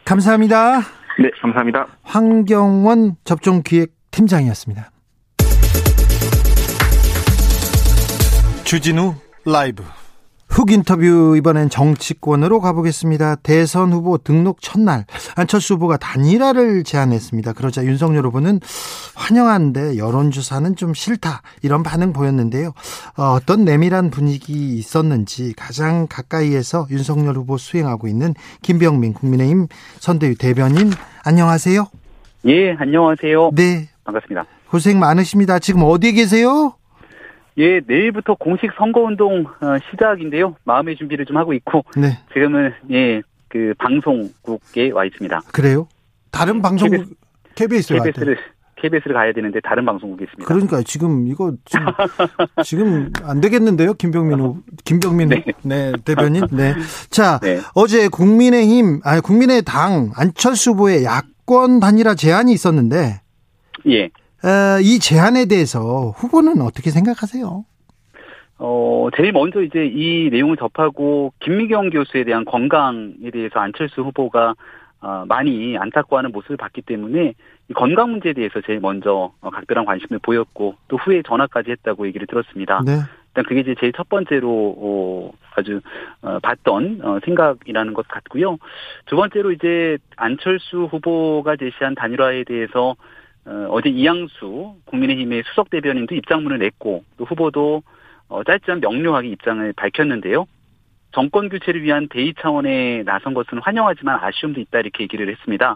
[0.06, 0.80] 감사합니다.
[1.20, 1.88] 네, 감사합니다.
[2.04, 4.92] 황경원 접종기획 팀장이었습니다.
[8.64, 9.84] 주진우 라이브
[10.50, 13.36] 훅 인터뷰 이번엔 정치권으로 가보겠습니다.
[13.36, 17.54] 대선 후보 등록 첫날 안철수 후보가 단일화를 제안했습니다.
[17.54, 18.60] 그러자 윤석열 후보는
[19.16, 22.74] 환영한데 여론조사는 좀 싫다 이런 반응 보였는데요.
[23.16, 28.34] 어, 떤 내밀한 분위기 있었는지 가장 가까이에서 윤석열 후보 수행하고 있는
[28.64, 29.68] 김병민 국민의힘
[30.00, 30.92] 선대위 대변인
[31.24, 31.86] 안녕하세요.
[32.48, 33.52] 예, 안녕하세요.
[33.54, 33.90] 네.
[34.04, 34.46] 반갑습니다.
[34.70, 35.60] 고생 많으십니다.
[35.60, 36.74] 지금 어디에 계세요?
[37.60, 40.56] 예, 내일부터 공식 선거운동 어, 시작인데요.
[40.64, 42.18] 마음의 준비를 좀 하고 있고 네.
[42.34, 45.42] 지금은 예, 그 방송국에 와 있습니다.
[45.52, 45.88] 그래요?
[46.32, 47.16] 다른 방송 KBS,
[47.56, 48.38] KBS KBS를
[48.82, 50.48] KBS를 가야 되는데 다른 방송국에 있습니다.
[50.48, 51.86] 그러니까 지금 이거 지금,
[52.64, 55.44] 지금 안 되겠는데요, 김병민 후, 김병민 네.
[55.64, 56.48] 네 대변인.
[56.52, 56.74] 네.
[57.10, 57.60] 자 네.
[57.76, 63.20] 어제 국민의힘 아니 국민의당 안철수 후보의 야권 단일화 제안이 있었는데
[63.88, 64.10] 예.
[64.44, 67.66] 어, 이 제안에 대해서 후보는 어떻게 생각하세요?
[68.60, 74.56] 어, 제일 먼저 이제 이 내용을 접하고 김미경 교수에 대한 건강에 대해서 안철수 후보가
[75.02, 77.34] 어, 많이 안타까워하는 모습을 봤기 때문에
[77.70, 82.28] 이 건강 문제에 대해서 제일 먼저 어, 각별한 관심을 보였고 또 후에 전화까지 했다고 얘기를
[82.28, 82.82] 들었습니다.
[82.86, 82.94] 네.
[83.30, 85.80] 일단 그게 이제 제일 첫 번째로 어, 아주
[86.22, 88.58] 어, 봤던 어, 생각이라는 것 같고요.
[89.06, 92.96] 두 번째로 이제 안철수 후보가 제시한 단일화에 대해서
[93.50, 97.82] 어, 어제 이양수 국민의힘의 수석 대변인도 입장문을 냈고 또 후보도
[98.28, 100.46] 어, 짧지만 명료하게 입장을 밝혔는데요.
[101.12, 105.76] 정권 교체를 위한 대의 차원에 나선 것은 환영하지만 아쉬움도 있다 이렇게 얘기를 했습니다.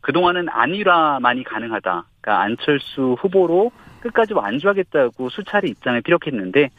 [0.00, 2.04] 그동안은 안일화만이 가능하다.
[2.20, 6.70] 그러니까 안철수 후보로 끝까지 완주하겠다고 수차례 입장을 피력했는데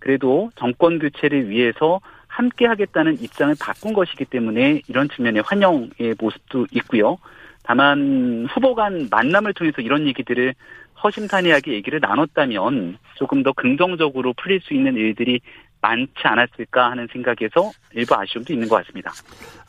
[0.00, 7.18] 그래도 정권 교체를 위해서 함께 하겠다는 입장을 바꾼 것이기 때문에 이런 측면의 환영의 모습도 있고요.
[7.66, 10.54] 다만 후보 간 만남을 통해서 이런 얘기들을
[11.02, 15.40] 허심탄회하게 얘기를 나눴다면 조금 더 긍정적으로 풀릴 수 있는 일들이
[15.80, 19.10] 많지 않았을까 하는 생각에서 일부 아쉬움도 있는 것 같습니다.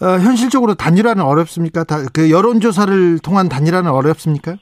[0.01, 1.83] 어, 현실적으로 단일화는 어렵습니까?
[1.83, 4.55] 다, 그 여론조사를 통한 단일화는 어렵습니까?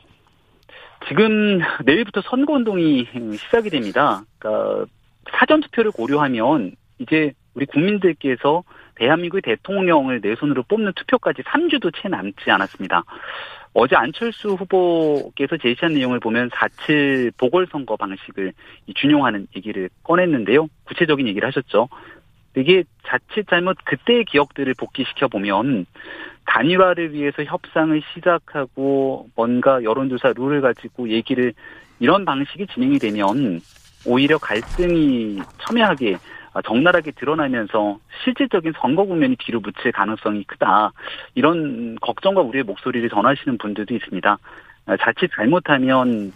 [1.08, 3.08] 지금 내일부터 선거운동이
[3.38, 4.24] 시작이 됩니다.
[4.40, 4.86] 그러니까
[5.40, 8.64] 사전투표를 고려하면 이제 우리 국민들께서
[8.96, 13.04] 대한민국의 대통령을 내 손으로 뽑는 투표까지 3주도 채 남지 않았습니다.
[13.74, 18.54] 어제 안철수 후보께서 제시한 내용을 보면 4.7 보궐선거 방식을
[18.96, 20.68] 준용하는 얘기를 꺼냈는데요.
[20.86, 21.90] 구체적인 얘기를 하셨죠.
[22.56, 25.86] 이게 자칫 잘못 그때의 기억들을 복귀시켜 보면
[26.46, 31.54] 단일화를 위해서 협상을 시작하고 뭔가 여론조사 룰을 가지고 얘기를
[32.00, 33.60] 이런 방식이 진행이 되면
[34.06, 36.18] 오히려 갈등이 첨예하게 아,
[36.62, 40.92] 적나라하게 드러나면서 실질적인 선거 국면이 뒤로 묻힐 가능성이 크다.
[41.36, 44.38] 이런 걱정과 우리의 목소리를 전하시는 분들도 있습니다.
[44.88, 46.32] 아, 자칫 잘못하면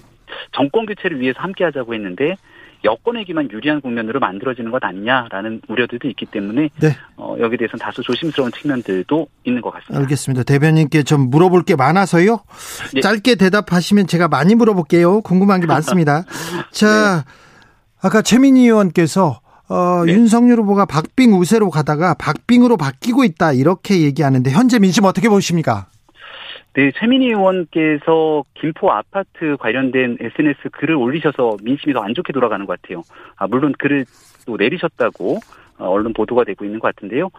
[0.52, 2.36] 정권 교체를 위해서 함께 하자고 했는데
[2.84, 6.96] 여권에게만 유리한 국면으로 만들어지는 것 아니냐라는 우려들도 있기 때문에 네.
[7.18, 10.00] 어, 여기에 대해서는 다소 조심스러운 측면들도 있는 것 같습니다.
[10.00, 10.44] 알겠습니다.
[10.44, 12.40] 대변인께 좀 물어볼 게 많아서요.
[12.94, 13.02] 네.
[13.02, 15.22] 짧게 대답하시면 제가 많이 물어볼게요.
[15.22, 16.24] 궁금한 게 많습니다.
[16.72, 17.32] 자, 네.
[18.02, 20.14] 아까 최민희 의원께서 어, 네.
[20.14, 25.88] 윤석열 후보가 박빙 우세로 가다가 박빙으로 바뀌고 있다 이렇게 얘기하는데 현재 민심 어떻게 보십니까?
[26.74, 32.82] 네, 최민희 의원께서 김포 아파트 관련된 SNS 글을 올리셔서 민심이 더 안 좋게 돌아가는 것
[32.82, 33.02] 같아요.
[33.38, 34.06] 아, 물론 글을
[34.46, 35.40] 또 내리셨다고
[35.80, 37.30] 어, 언론 보도가 되고 있는 것 같은데요.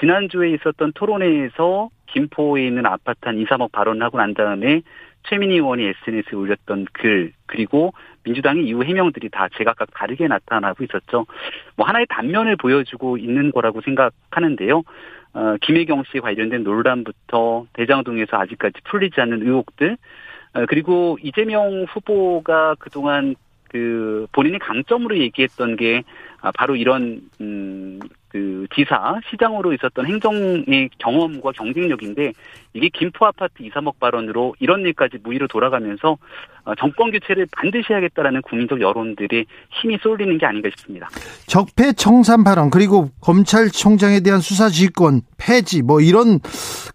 [0.00, 4.82] 지난주에 있었던 토론회에서 김포에 있는 아파트 한 2, 3억 발언을 하고 난 다음에
[5.28, 7.92] 최민희 의원이 SNS에 올렸던 글 그리고
[8.24, 11.26] 민주당의 이후 해명들이 다 제각각 다르게 나타나고 있었죠.
[11.76, 14.82] 뭐 하나의 단면을 보여주고 있는 거라고 생각하는데요.
[15.34, 19.96] 어, 김혜경 씨 관련된 논란부터 대장동에서 아직까지 풀리지 않는 의혹들
[20.54, 23.36] 어, 그리고 이재명 후보가 그동안
[23.68, 26.04] 그 본인이 강점으로 얘기했던 게
[26.40, 27.98] 아, 바로 이런 음
[28.28, 32.32] 그 지사, 시장으로 있었던 행정의 경험과 경쟁력인데
[32.74, 36.18] 이게 김포 아파트 2, 3억 발언으로 이런 일까지 무의로 돌아가면서
[36.64, 41.08] 어, 정권 교체를 반드시 해야겠다라는 국민적 여론들이 힘이 쏠리는 게 아닌가 싶습니다.
[41.46, 46.40] 적폐 청산 발언 그리고 검찰총장에 대한 수사 지휘권 폐지 뭐 이런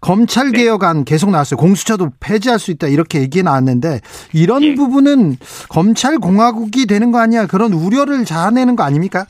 [0.00, 1.04] 검찰 개혁안 네.
[1.06, 1.58] 계속 나왔어요.
[1.58, 4.00] 공수처도 폐지할 수 있다 이렇게 얘기 나왔는데
[4.34, 4.74] 이런 예.
[4.74, 5.36] 부분은
[5.70, 9.26] 검찰 공화국이 되는 거 아니야 그런 우려를 자아내는 거 아닙니까?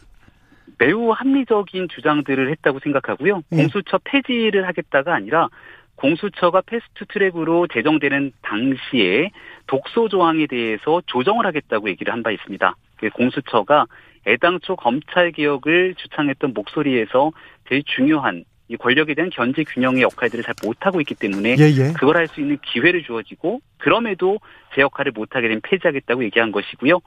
[0.82, 3.42] 매우 합리적인 주장들을 했다고 생각하고요.
[3.50, 3.56] 네.
[3.58, 5.48] 공수처 폐지를 하겠다가 아니라
[5.94, 9.30] 공수처가 패스트 트랙으로 제정되는 당시에
[9.68, 12.74] 독소 조항에 대해서 조정을 하겠다고 얘기를 한 바 있습니다.
[12.96, 13.86] 그 공수처가
[14.26, 17.30] 애당초 검찰 개혁을 주창했던 목소리에서
[17.68, 21.92] 제일 중요한 이 권력에 대한 견제 균형의 역할들을 잘 못하고 있기 때문에 예, 예.
[21.92, 24.38] 그걸 할 수 있는 기회를 주어지고 그럼에도
[24.74, 27.00] 제 역할을 못하게 되면 폐지하겠다고 얘기한 것이고요.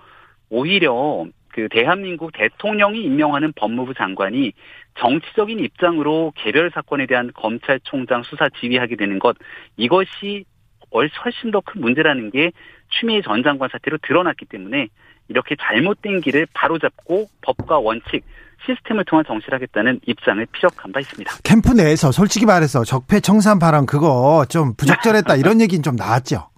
[0.49, 1.26] 오히려
[1.56, 4.51] 그 대한민국 대통령이 임명하는 법무부 장관이
[4.99, 9.38] 정치적인 입장으로 개별 사건에 대한 검찰총장 수사 지휘하게 되는 것
[9.78, 10.43] 이것이
[10.91, 12.51] 훨씬 더 큰 문제라는 게
[12.89, 14.89] 추미애 전 장관 사태로 드러났기 때문에
[15.30, 18.26] 이렇게 잘못된 길을 바로잡고 법과 원칙
[18.66, 21.32] 시스템을 통한 정치를 하겠다는 입장을 피력한 바 있습니다.
[21.45, 26.49] 캠프 내에서 솔직히 말해서 적폐 청산 발언 그거 좀 부적절했다 이런 얘기는 좀 나왔죠.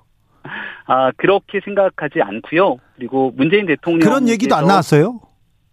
[0.85, 2.77] 아, 그렇게 생각하지 않고요.
[2.95, 5.19] 그리고 문재인 대통령 그런 얘기도 안 나왔어요?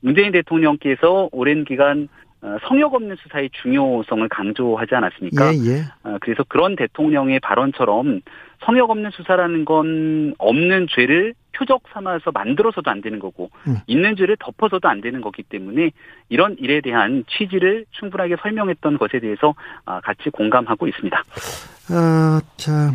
[0.01, 2.09] 문재인 대통령께서 오랜 기간
[2.45, 5.55] 어, 성역 없는 수사의 중요성을 강조하지 않았습니까?
[5.55, 5.85] 예, 예.
[6.03, 8.21] 어, 그래서 그런 대통령의 발언처럼
[8.67, 13.77] 성역 없는 수사라는 건 없는 죄를 표적 삼아서 만들어서도 안 되는 거고 음.
[13.87, 15.93] 있는 죄를 덮어서도 안 되는 거기 때문에
[16.29, 19.55] 이런 일에 대한 취지를 충분하게 설명했던 것에 대해서
[19.87, 21.19] 아, 같이 공감하고 있습니다.
[21.19, 22.93] 어, 자.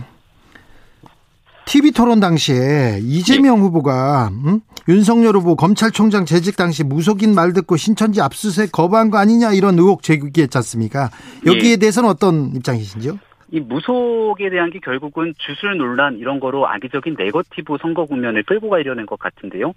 [1.70, 3.62] TV 토론 당시에 이재명 네.
[3.62, 4.60] 후보가 음?
[4.88, 10.02] 윤석열 후보 검찰총장 재직 당시 무속인 말 듣고 신천지 압수수색 거부한 거 아니냐 이런 의혹
[10.02, 11.12] 제기했지 않습니까?
[11.46, 11.78] 여기에 네.
[11.78, 13.20] 대해서는 어떤 입장이신지요?
[13.52, 19.06] 이 무속에 대한 게 결국은 주술 논란 이런 거로 악의적인 네거티브 선거 국면을 끌고 가려는
[19.06, 19.74] 것 같은데요.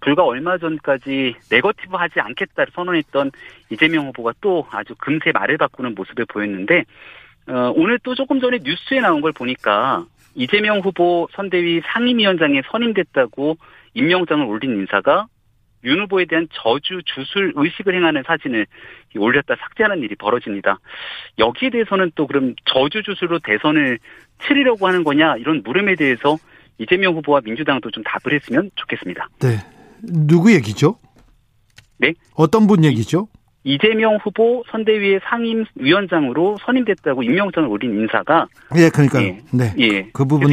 [0.00, 3.32] 불과 얼마 전까지 네거티브 하지 않겠다 선언했던
[3.68, 6.84] 이재명 후보가 또 아주 금세 말을 바꾸는 모습을 보였는데
[7.48, 13.56] 어, 오늘 또 조금 전에 뉴스에 나온 걸 보니까 이재명 후보 선대위 상임위원장에 선임됐다고
[13.94, 15.26] 임명장을 올린 인사가
[15.84, 18.66] 윤 후보에 대한 저주 주술 의식을 행하는 사진을
[19.16, 20.78] 올렸다 삭제하는 일이 벌어집니다.
[21.38, 23.98] 여기에 대해서는 또 그럼 저주 주술로 대선을
[24.42, 26.38] 치르려고 하는 거냐 이런 물음에 대해서
[26.78, 29.28] 이재명 후보와 민주당도 좀 답을 했으면 좋겠습니다.
[29.40, 29.58] 네.
[30.02, 30.98] 누구 얘기죠?
[31.98, 32.14] 네?
[32.34, 33.28] 어떤 분 얘기죠?
[33.64, 38.46] 이재명 후보 선대위의 상임위원장으로 선임됐다고 임명장을 올린 인사가
[38.76, 40.52] 예, 그러니까 예, 네, 예, 그 부분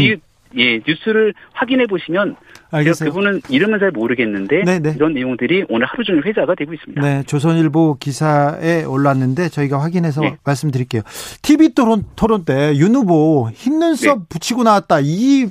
[0.58, 2.36] 예 뉴스를 확인해 보시면
[2.72, 3.10] 알겠어요.
[3.10, 4.80] 그분은 이름은 잘 모르겠는데 네네.
[4.80, 4.94] 네.
[4.96, 7.02] 이런 내용들이 오늘 하루 종일 회자가 되고 있습니다.
[7.02, 10.36] 네, 조선일보 기사에 올랐는데 저희가 확인해서 네.
[10.44, 11.04] 말씀드릴게요.
[11.42, 14.26] TV 토론 토론 때 윤 후보 흰 눈썹 네.
[14.30, 15.48] 붙이고 나왔다 이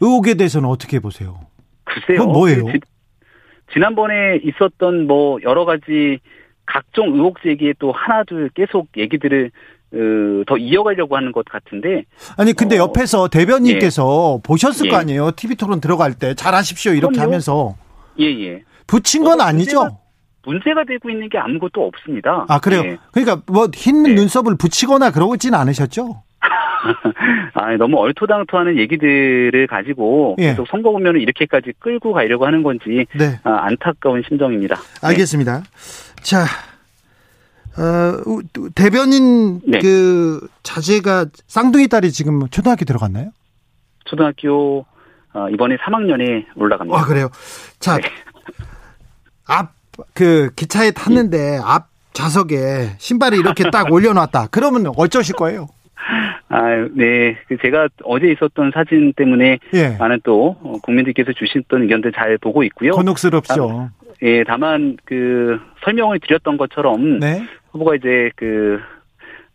[0.00, 1.40] 의혹에 대해서는 어떻게 보세요?
[1.84, 2.18] 글쎄요.
[2.20, 2.64] 그건 뭐예요?
[3.68, 6.18] 그 지난번에 있었던 뭐 여러 가지
[6.66, 9.50] 각종 의혹 제기에 또 하나둘 계속 얘기들을
[9.90, 12.04] 어, 더 이어가려고 하는 것 같은데.
[12.36, 14.42] 아니 근데 어, 옆에서 대변인께서 예.
[14.42, 14.90] 보셨을 예.
[14.90, 15.30] 거 아니에요?
[15.32, 17.26] TV 토론 들어갈 때 잘하십시오 이렇게 그럼요.
[17.28, 17.74] 하면서.
[18.18, 18.46] 예예.
[18.46, 18.62] 예.
[18.86, 19.80] 붙인 건 어, 아니죠?
[19.80, 19.98] 문제가,
[20.44, 22.44] 문제가, 되고 있는 게 아무것도 없습니다.
[22.48, 22.82] 아 그래요?
[22.84, 22.98] 예.
[23.12, 24.14] 그러니까 뭐흰 네.
[24.14, 26.22] 눈썹을 붙이거나 그러지는 않으셨죠?
[27.54, 30.50] 아, 너무 얼토당토하는 얘기들을 가지고 예.
[30.50, 33.38] 계속 선거 보면은 이렇게까지 끌고 가려고 하는 건지 네.
[33.44, 34.76] 아, 안타까운 심정입니다.
[34.76, 35.06] 네.
[35.06, 35.60] 알겠습니다.
[35.60, 36.22] 네.
[36.22, 36.44] 자,
[37.78, 38.40] 어,
[38.74, 39.78] 대변인 네.
[39.78, 43.30] 그 자제가 쌍둥이 딸이 지금 초등학교 들어갔나요?
[44.04, 44.84] 초등학교
[45.32, 46.98] 어, 이번에 3학년에 올라갑니다.
[46.98, 47.28] 아 그래요.
[47.78, 48.08] 자, 네.
[49.46, 51.60] 앞그 기차에 탔는데 예.
[51.62, 54.48] 앞 좌석에 신발을 이렇게 딱 올려놨다.
[54.50, 55.68] 그러면 어쩌실 거예요?
[56.48, 57.36] 아, 네.
[57.48, 59.96] 그 제가 어제 있었던 사진 때문에 예.
[59.98, 62.92] 많은 또 어, 국민들께서 주셨던 의견들 잘 보고 있고요.
[62.92, 63.70] 곤혹스럽죠.
[63.70, 63.90] 아,
[64.22, 67.42] 예, 다만 그 설명을 드렸던 것처럼 네.
[67.70, 68.80] 후보가 이제 그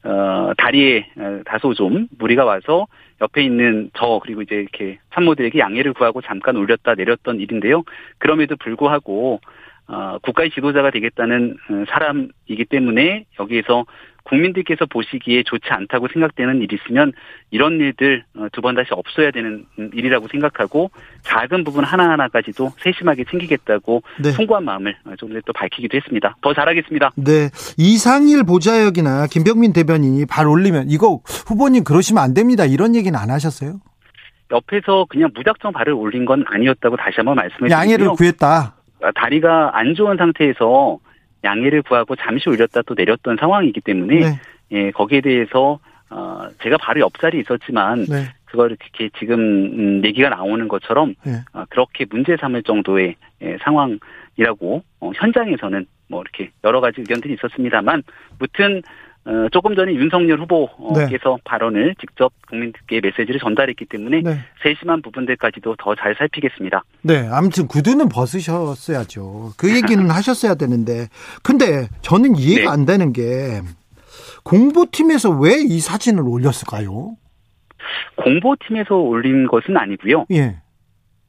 [0.04, 2.88] 어, 다리에 어, 다소 좀 무리가 와서
[3.22, 7.84] 옆에 있는 저 그리고 이제 이렇게 참모들에게 양해를 구하고 잠깐 올렸다 내렸던 일인데요.
[8.18, 9.40] 그럼에도 불구하고
[9.88, 13.86] 어, 국가의 지도자가 되겠다는 어, 사람이기 때문에 여기에서
[14.24, 17.12] 국민들께서 보시기에 좋지 않다고 생각되는 일이 있으면
[17.52, 20.92] 이런 일들 어, 두번 다시 없어야 되는 일이라고 생각하고
[21.24, 24.32] 작은 부분 하나하나까지도 세심하게 챙기겠다고 네.
[24.32, 26.36] 송구한 마음을 어, 좀더 밝히기도 했습니다.
[26.42, 27.12] 더 잘하겠습니다.
[27.16, 27.50] 네.
[27.78, 32.66] 이상일 보좌역이나 김병민 대변인이 발 올리면 이거 후보님 그러시면 안 됩니다.
[32.66, 33.80] 이런 얘기는 안 하셨어요?
[34.52, 37.78] 옆에서 그냥 무작정 발을 올린 건 아니었다고 다시 한번 말씀을 드리고요.
[37.78, 38.76] 양해를 구했다.
[39.16, 41.00] 다리가 안 좋은 상태에서
[41.44, 44.40] 양해를 구하고 잠시 올렸다 또 내렸던 상황이기 때문에 네.
[44.72, 45.80] 예, 거기에 대해서
[46.10, 48.26] 어, 제가 바로 옆자리에 있었지만 네.
[48.46, 51.42] 그걸 이렇게 지금 음, 얘기가 나오는 것처럼 네.
[51.54, 58.04] 어, 그렇게 문제 삼을 정도의 예, 상황이라고 어, 현장에서는 뭐 이렇게 여러 가지 의견들이 있었습니다만
[58.40, 58.82] 무튼
[59.26, 61.42] 어, 조금 전에 윤석열 후보께서 네.
[61.46, 64.40] 발언을 직접 국민들께 메시지를 전달했기 때문에 네.
[64.62, 66.84] 세심한 부분들까지도 더 잘 살피겠습니다.
[67.04, 69.54] 네, 아무튼 구두는 벗으셨어야죠.
[69.58, 71.08] 그 얘기는 하셨어야 되는데,
[71.42, 72.68] 근데 저는 이해가 네.
[72.68, 73.62] 안 되는 게
[74.44, 77.16] 공보팀에서 왜 이 사진을 올렸을까요?
[78.18, 80.26] 공보팀에서 올린 것은 아니고요.
[80.32, 80.58] 예.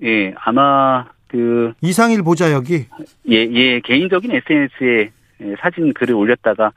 [0.03, 2.23] 예, 아마 그 이상일
[2.53, 2.87] 여기.
[3.29, 5.11] 예, 예, 개인적인 SNS에
[5.61, 6.73] 사진 글을 올렸다가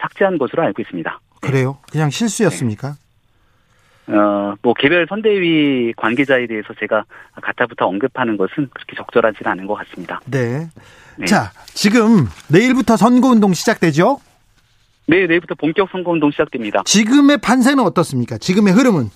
[0.00, 1.20] 삭제한 것으로 알고 있습니다.
[1.40, 1.78] 그래요?
[1.90, 2.96] 그냥 실수였습니까?
[4.06, 4.14] 네.
[4.14, 7.04] 어, 뭐 개별 선대위 관계자에 대해서 제가
[7.42, 10.20] 가타부터 언급하는 것은 그렇게 적절하지는 않은 것 같습니다.
[10.26, 10.68] 네.
[11.18, 11.26] 네.
[11.26, 14.20] 자, 지금 내일부터 선거운동 시작되죠?
[15.08, 16.82] 네, 내일부터 본격 선거운동 시작됩니다.
[16.84, 18.38] 지금의 판세는 어떻습니까?
[18.38, 19.10] 지금의 흐름은?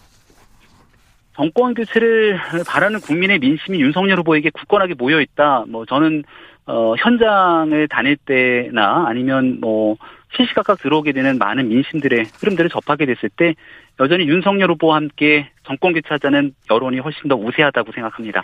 [1.35, 5.65] 정권 교체를 바라는 국민의 민심이 윤석열 후보에게 굳건하게 모여 있다.
[5.69, 6.23] 뭐 저는
[6.67, 9.97] 어 현장을 다닐 때나 아니면 뭐
[10.37, 13.55] 시시각각 들어오게 되는 많은 민심들의 흐름들을 접하게 됐을 때
[13.99, 18.43] 여전히 윤석열 후보와 함께 정권 교체하자는 여론이 훨씬 더 우세하다고 생각합니다.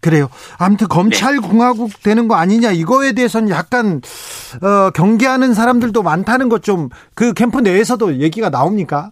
[0.00, 0.28] 그래요.
[0.60, 2.10] 아무튼 검찰 공화국 네.
[2.10, 4.00] 되는 거 아니냐 이거에 대해서는 약간
[4.62, 9.10] 어, 경계하는 사람들도 많다는 것 좀 그 캠프 내에서도 얘기가 나옵니까?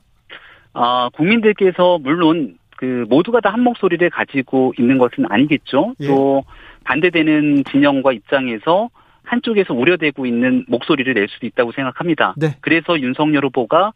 [0.73, 5.95] 아 국민들께서 물론 그 모두가 다 한 목소리를 가지고 있는 것은 아니겠죠.
[6.01, 6.07] 예.
[6.07, 6.45] 또
[6.85, 8.89] 반대되는 진영과 입장에서
[9.25, 12.35] 한쪽에서 우려되고 있는 목소리를 낼 수도 있다고 생각합니다.
[12.37, 12.57] 네.
[12.61, 13.93] 그래서 윤석열 후보가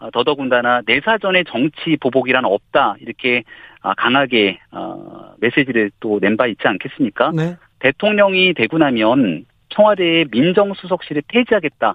[0.00, 3.44] 어, 더더군다나 내사전에 정치 보복이란 없다 이렇게
[3.82, 7.30] 아, 강하게 어, 메시지를 또 낸 바 있지 않겠습니까?
[7.34, 7.56] 네.
[7.78, 11.94] 대통령이 되고 나면 청와대의 민정수석실을 폐지하겠다.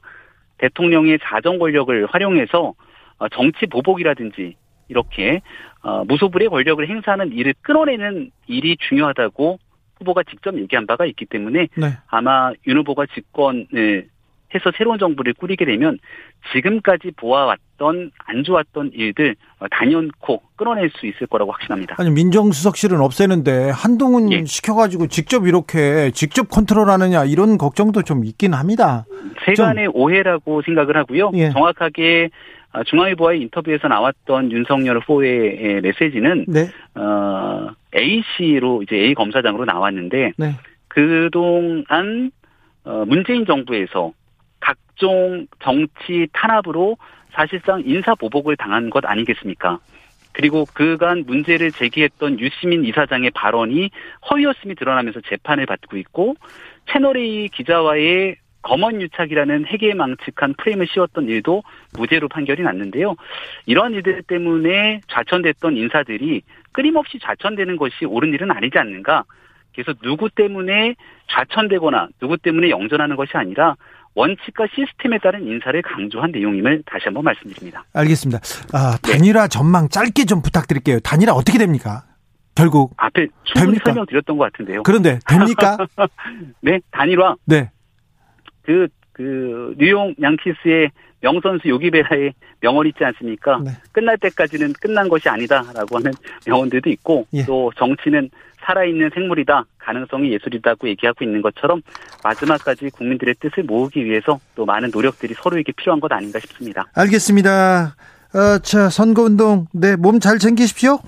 [0.57, 2.73] 대통령의 자정 권력을 활용해서
[3.19, 4.55] 어, 정치 보복이라든지
[4.89, 5.41] 이렇게
[5.83, 9.59] 어, 무소불의 권력을 행사하는 일을 끌어내는 일이 중요하다고
[9.99, 11.97] 후보가 직접 얘기한 바가 있기 때문에 네.
[12.07, 14.07] 아마 윤 후보가 집권을
[14.55, 15.99] 해서 새로운 정부를 꾸리게 되면
[16.53, 19.35] 지금까지 보아왔던 안 좋았던 일들
[19.71, 21.95] 단연코 끌어낼 수 있을 거라고 확신합니다.
[21.99, 24.45] 아니 민정수석실은 없애는데 한동훈 예.
[24.45, 29.05] 시켜가지고 직접 이렇게 직접 컨트롤하느냐 이런 걱정도 좀 있긴 합니다.
[29.45, 29.95] 세간의 좀.
[29.95, 31.31] 오해라고 생각을 하고요.
[31.33, 31.49] 예.
[31.49, 32.29] 정확하게
[32.71, 36.69] 아, 중앙일보와의 인터뷰에서 나왔던 윤석열 후보의 메시지는 네.
[36.95, 40.51] 어, A 씨로 이제 A 검사장으로 나왔는데 네.
[40.87, 42.31] 그동안
[42.83, 44.13] 어, 문재인 정부에서
[44.59, 46.97] 각종 정치 탄압으로
[47.31, 49.79] 사실상 인사 보복을 당한 것 아니겠습니까?
[50.31, 53.89] 그리고 그간 문제를 제기했던 유시민 이사장의 발언이
[54.29, 56.35] 허위였음이 드러나면서 재판을 받고 있고
[56.91, 61.63] 채널A 기자와의 검언유착이라는 핵에 망측한 프레임을 씌웠던 일도
[61.97, 63.15] 무죄로 판결이 났는데요.
[63.65, 66.41] 이러한 일들 때문에 좌천됐던 인사들이
[66.71, 69.23] 끊임없이 좌천되는 것이 옳은 일은 아니지 않는가.
[69.73, 70.95] 그래서 누구 때문에
[71.29, 73.75] 좌천되거나 누구 때문에 영전하는 것이 아니라
[74.15, 77.85] 원칙과 시스템에 따른 인사를 강조한 내용임을 다시 한번 말씀드립니다.
[77.93, 78.39] 알겠습니다.
[78.73, 79.47] 아, 단일화 네.
[79.47, 80.99] 전망 짧게 좀 부탁드릴게요.
[81.01, 82.03] 단일화 어떻게 됩니까?
[82.55, 83.77] 결국 앞에 충분히?
[83.85, 84.81] 설명드렸던 것 같은데요.
[84.81, 85.77] 그런데 됩니까?
[86.61, 87.35] 네, 단일화.
[87.45, 87.69] 네.
[88.63, 90.89] 그, 그, 뉴욕 양키스의
[91.21, 93.59] 명선수 요기베라의 명언 있지 않습니까?
[93.63, 93.71] 네.
[93.91, 96.11] 끝날 때까지는 끝난 것이 아니다라고 하는
[96.45, 97.43] 명언들도 있고 예.
[97.45, 98.29] 또 정치는
[98.65, 99.65] 살아있는 생물이다.
[99.77, 101.81] 가능성이 예술이다고 얘기하고 있는 것처럼
[102.23, 106.85] 마지막까지 국민들의 뜻을 모으기 위해서 또 많은 노력들이 서로에게 필요한 것 아닌가 싶습니다.
[106.93, 107.95] 알겠습니다.
[108.33, 110.99] 어, 자, 선거운동, 네, 몸 잘 챙기십시오.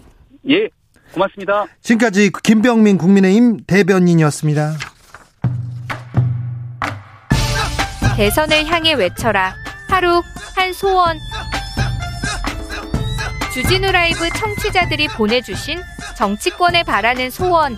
[0.50, 0.70] 예,
[1.14, 1.66] 고맙습니다.
[1.82, 4.72] 지금까지 김병민 국민의힘 대변인이었습니다.
[8.16, 9.54] 대선을 향해 외쳐라.
[9.90, 10.22] 하루
[10.56, 11.20] 한 소원.
[13.54, 15.82] 주진우 라이브 청취자들이 보내주신
[16.16, 17.78] 정치권에 바라는 소원.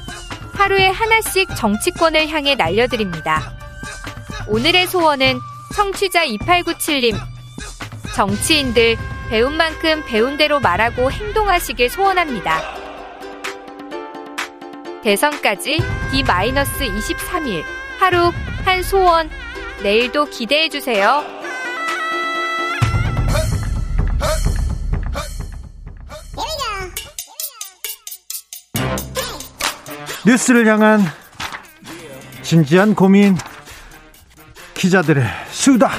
[0.53, 3.53] 하루에 하나씩 정치권을 향해 날려드립니다.
[4.47, 5.39] 오늘의 소원은
[5.73, 7.17] 청취자 2897님.
[8.13, 8.97] 정치인들
[9.29, 12.61] 배운 만큼 배운 대로 말하고 행동하시길 소원합니다.
[15.01, 15.77] 대선까지
[16.11, 17.63] D-23일.
[17.99, 18.31] 하루
[18.65, 19.29] 한 소원.
[19.81, 21.40] 내일도 기대해 주세요.
[30.25, 31.01] 뉴스를 향한
[32.41, 33.35] 진지한 고민
[34.73, 35.91] 기자들의 수다.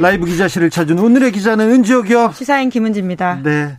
[0.00, 2.32] 라이브 기자실을 찾은 오늘의 기자는 은지옥이요.
[2.34, 3.40] 시사인 김은지입니다.
[3.42, 3.78] 네.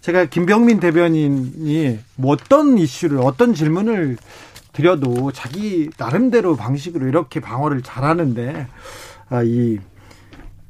[0.00, 4.16] 제가 김병민 대변인이 뭐 어떤 이슈를 어떤 질문을
[4.72, 8.66] 드려도 자기 나름대로 방식으로 이렇게 방어를 잘하는데
[9.30, 9.78] 아, 이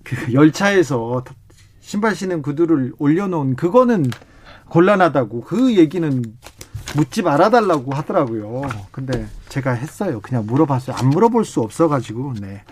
[0.04, 1.24] 그 열차에서
[1.80, 4.10] 신발 신는 구두를 올려놓은 그거는
[4.68, 6.22] 곤란하다고 그 얘기는
[6.96, 8.62] 묻지 말아달라고 하더라고요.
[8.92, 10.20] 근데 제가 했어요.
[10.22, 10.96] 그냥 물어봤어요.
[10.96, 12.62] 안 물어볼 수 없어가지고, 네.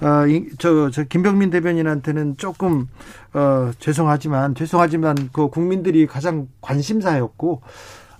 [0.00, 0.24] 어,
[0.58, 2.88] 저, 저, 김병민 대변인한테는 조금,
[3.32, 7.62] 어, 죄송하지만, 죄송하지만, 그 국민들이 가장 관심사였고,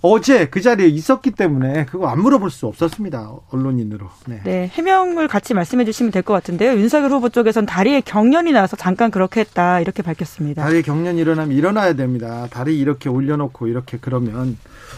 [0.07, 3.31] 어제 그 자리에 있었기 때문에 그거 안 물어볼 수 없었습니다.
[3.49, 4.07] 언론인으로.
[4.27, 4.39] 네.
[4.43, 6.73] 네 해명을 같이 말씀해 주시면 될 것 같은데요.
[6.73, 10.63] 윤석열 후보 쪽에선 다리에 경련이 나서 잠깐 그렇게 했다 이렇게 밝혔습니다.
[10.63, 12.47] 다리에 경련이 일어나면 일어나야 됩니다.
[12.51, 14.57] 다리 이렇게 올려놓고 이렇게 그러면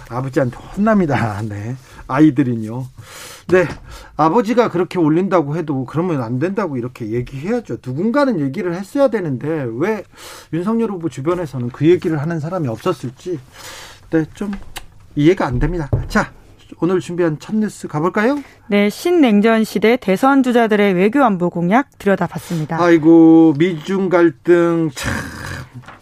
[0.10, 1.42] 아버지한테 혼납니다.
[1.48, 1.76] 네.
[2.08, 2.86] 아이들은요.
[3.48, 3.66] 네.
[4.18, 7.78] 아버지가 그렇게 올린다고 해도 그러면 안 된다고 이렇게 얘기해야죠.
[7.86, 10.04] 누군가는 얘기를 했어야 되는데 왜
[10.52, 13.40] 윤석열 후보 주변에서는 그 얘기를 하는 사람이 없었을지
[14.10, 14.52] 네, 좀
[15.18, 15.90] 이해가 안 됩니다.
[16.08, 16.32] 자,
[16.80, 18.40] 오늘 준비한 첫 뉴스 가볼까요?
[18.68, 22.82] 네, 신냉전 시대 대선 주자들의 외교 안보 공약 들여다봤습니다.
[22.82, 25.38] 아이고 미중 갈등 참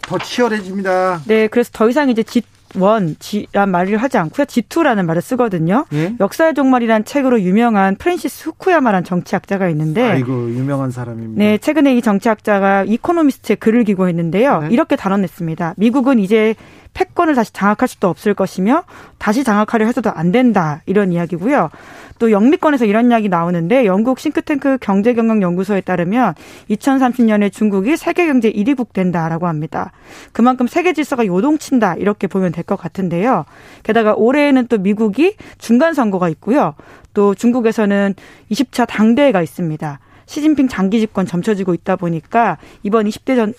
[0.08, 1.22] 더 치열해집니다.
[1.26, 2.42] 네, 그래서 더 이상 이제 지
[2.78, 4.46] 원지란 말을 하지 않고요.
[4.46, 5.86] G2라는 말을 쓰거든요.
[5.94, 6.14] 예?
[6.20, 11.42] 역사의 종말이란 책으로 유명한 프랜시스 후쿠야마란 정치학자가 있는데 아이고 유명한 사람입니다.
[11.42, 14.62] 네, 최근에 이 정치학자가 이코노미스트에 글을 기고했는데요.
[14.64, 14.68] 네?
[14.72, 15.76] 이렇게 단언했습니다.
[15.78, 16.56] 미국은 이제
[16.96, 18.84] 패권을 다시 장악할 수도 없을 것이며
[19.20, 21.70] 다시 장악하려 해서도 안 된다 이런 이야기고요.
[22.18, 26.34] 또 영미권에서 이런 이야기 나오는데 영국 싱크탱크 경제경영연구소에 따르면
[26.70, 29.92] 2030년에 중국이 세계 경제 1위국 된다라고 합니다.
[30.32, 33.46] 그만큼 세계 질서가 요동친다 이렇게 보면 될 것 같은데요.
[33.84, 36.74] 게다가 올해에는 또 미국이 중간 선거가 있고요.
[37.14, 38.16] 또 중국에서는
[38.50, 40.00] 20차 당대회가 있습니다.
[40.26, 43.54] 시진핑 장기 집권 점쳐지고 있다 보니까 이번 20대 전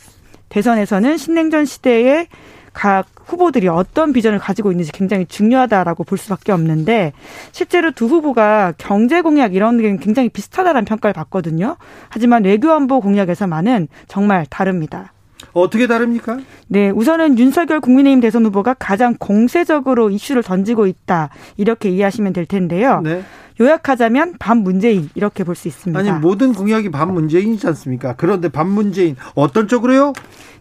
[0.49, 2.27] 대선에서는 신냉전 시대에
[2.77, 7.15] 각 후보들이 어떤 비전을 가지고 있는지 굉장히 중요하다라고 볼 수밖에 없는데
[7.51, 11.79] 실제로 두 후보가 경제 공약 이런 게 굉장히 비슷하다는 평가를 받거든요.
[12.11, 15.15] 하지만 외교 안보 공약에서만은 정말 다릅니다.
[15.55, 16.39] 어떻게 다릅니까?
[16.69, 21.31] 네, 우선은 윤석열 국민의힘 대선 후보가 가장 공세적으로 이슈를 던지고 있다.
[21.57, 23.01] 이렇게 이해하시면 될 텐데요.
[23.03, 23.23] 네.
[23.59, 25.99] 요약하자면 반 문재인 이렇게 볼 수 있습니다.
[25.99, 28.15] 아니 모든 공약이 반 문재인이지 않습니까?
[28.19, 30.13] 그런데 반 문재인 어떤 쪽으로요?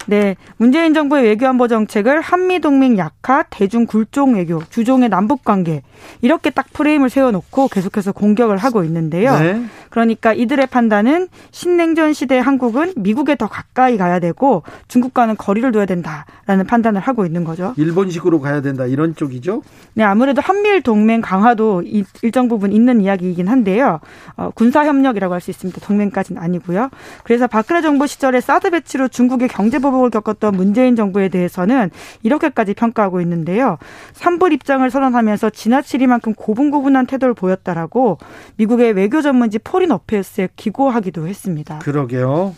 [0.08, 5.82] 네, 문재인 정부의 외교안보 정책을 한미 동맹 약화, 대중 굴종 외교, 주종의 남북 관계
[6.22, 9.38] 이렇게 딱 프레임을 세워놓고 계속해서 공격을 하고 있는데요.
[9.40, 9.64] 네.
[9.90, 16.66] 그러니까 이들의 판단은 신냉전 시대 한국은 미국에 더 가까이 가야 되고 중국과는 거리를 둬야 된다라는
[16.68, 17.74] 판단을 하고 있는 거죠.
[17.78, 19.62] 일본식으로 가야 된다 이런 쪽이죠?
[19.94, 21.82] 네, 아무래도 한미일 동맹 강화도
[22.22, 24.02] 일정 부분 있는 이야기이긴 한데요.
[24.36, 25.80] 어, 군사 협력이라고 할 수 있습니다.
[25.86, 26.90] 동맹까지는 아니고요.
[27.24, 31.90] 그래서 박근혜 정부 시절에 사드 배치로 중국의 경제 보복을 겪었던 문재인 정부에 대해서는
[32.24, 33.78] 이렇게까지 평가하고 있는데요.
[34.14, 38.18] 삼불 입장을 선언하면서 지나치리만큼 고분고분한 태도를 보였다라고
[38.58, 41.80] 미국의 외교 전문지 포린 어페어스에 기고하기도 했습니다.
[41.80, 42.56] 그러게요.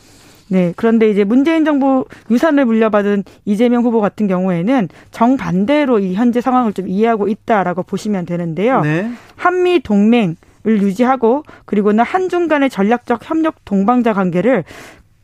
[0.50, 0.74] 네.
[0.78, 6.88] 그런데 이제 문재인 정부 유산을 물려받은 이재명 후보 같은 경우에는 정반대로 이 현재 상황을 좀
[6.88, 8.82] 이해하고 있다라고 보시면 되는데요.
[8.82, 9.12] 네.
[9.36, 14.66] 한미 동맹을 유지하고 그리고는 한중 간의 전략적 협력 동반자 관계를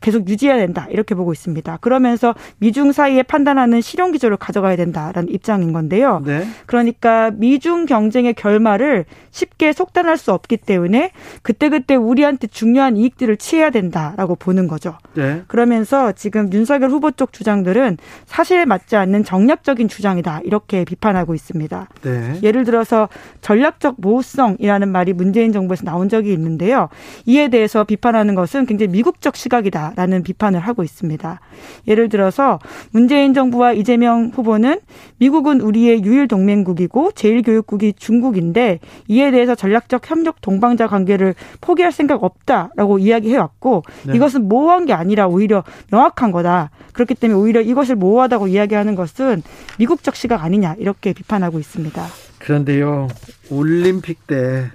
[0.04, 1.78] 계속 유지해야 된다 이렇게 보고 있습니다.
[1.78, 6.20] 그러면서 미중 사이에 판단하는 실용 기조를 가져가야 된다라는 입장인 건데요.
[6.26, 6.46] 네.
[6.66, 11.10] 그러니까 미중 경쟁의 결말을 쉽게 속단할 수 없기 때문에
[11.40, 14.98] 그때그때 우리한테 중요한 이익들을 취해야 된다라고 보는 거죠.
[15.14, 15.42] 네.
[15.46, 21.88] 그러면서 지금 윤석열 후보 쪽 주장들은 사실에 맞지 않는 정략적인 주장이다 이렇게 비판하고 있습니다.
[22.02, 22.40] 네.
[22.42, 23.08] 예를 들어서
[23.40, 26.90] 전략적 모호성이라는 말이 문재인 정부에서 나온 적이 있는데요.
[27.24, 29.93] 이에 대해서 비판하는 것은 굉장히 미국적 시각이다.
[29.96, 31.40] 라는 비판을 하고 있습니다.
[31.86, 32.58] 예를 들어서
[32.90, 34.80] 문재인 정부와 이재명 후보는
[35.18, 42.98] 미국은 우리의 유일 동맹국이고 제1교육국이 중국인데 이에 대해서 전략적 협력 동방자 관계를 포기할 생각 없다라고
[42.98, 44.16] 이야기해왔고 네.
[44.16, 46.70] 이것은 모호한 게 아니라 오히려 명확한 거다.
[46.92, 49.42] 그렇기 때문에 오히려 이것을 모호하다고 이야기하는 것은
[49.78, 52.02] 미국적 시각 아니냐 이렇게 비판하고 있습니다.
[52.38, 53.08] 그런데요
[53.50, 54.70] 올림픽 때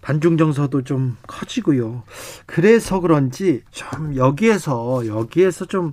[0.00, 2.02] 반중 정서도 좀 커지고요.
[2.46, 5.92] 그래서 그런지 좀 여기에서 여기에서 좀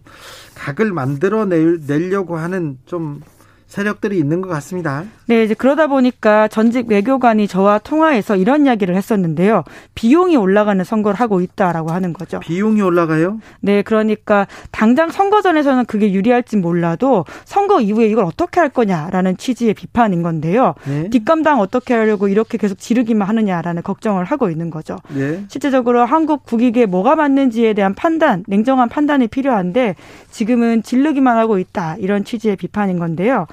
[0.56, 3.22] 각을 만들어 내려고 하는 좀
[3.68, 5.04] 세력들이 있는 것 같습니다.
[5.28, 9.64] 네, 이제 그러다 보니까 전직 외교관이 저와 통화해서 이런 이야기를 했었는데요.
[9.96, 12.40] 비용이 올라가는 선거를 하고 있다라고 하는 거죠.
[12.40, 13.40] 비용이 올라가요?
[13.60, 19.74] 네, 그러니까 당장 선거 전에서는 그게 유리할지 몰라도 선거 이후에 이걸 어떻게 할 거냐라는 취지의
[19.74, 20.76] 비판인 건데요.
[20.86, 21.10] 네.
[21.10, 24.98] 뒷감당 어떻게 하려고 이렇게 계속 지르기만 하느냐라는 걱정을 하고 있는 거죠.
[25.10, 25.44] 네.
[25.48, 29.96] 실제적으로 한국 국익에 뭐가 맞는지에 대한 판단, 냉정한 판단이 필요한데
[30.30, 33.48] 지금은 질르기만 하고 있다 이런 취지의 비판인 건데요.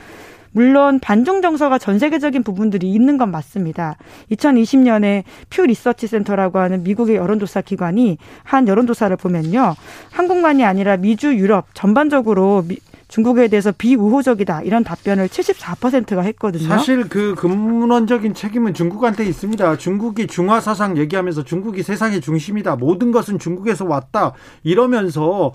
[0.52, 3.96] 물론 반중 정서가 전 세계적인 부분들이 있는 건 맞습니다.
[4.30, 9.74] 2020년에 퓨 리서치 센터라고 하는 미국의 여론조사 기관이 한 여론조사를 보면요.
[10.12, 12.76] 한국만이 아니라 미주, 유럽 전반적으로 미,
[13.12, 16.66] 중국에 대해서 비우호적이다 이런 답변을 74%가 했거든요.
[16.66, 19.76] 사실 그 근원적인 책임은 중국한테 있습니다.
[19.76, 22.76] 중국이 중화 사상 얘기하면서 중국이 세상의 중심이다.
[22.76, 24.32] 모든 것은 중국에서 왔다.
[24.62, 25.52] 이러면서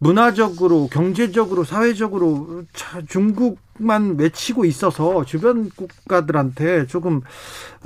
[0.00, 2.64] 문화적으로, 경제적으로, 사회적으로
[3.08, 7.20] 중국 만 외치고 있어서 주변 국가들한테 조금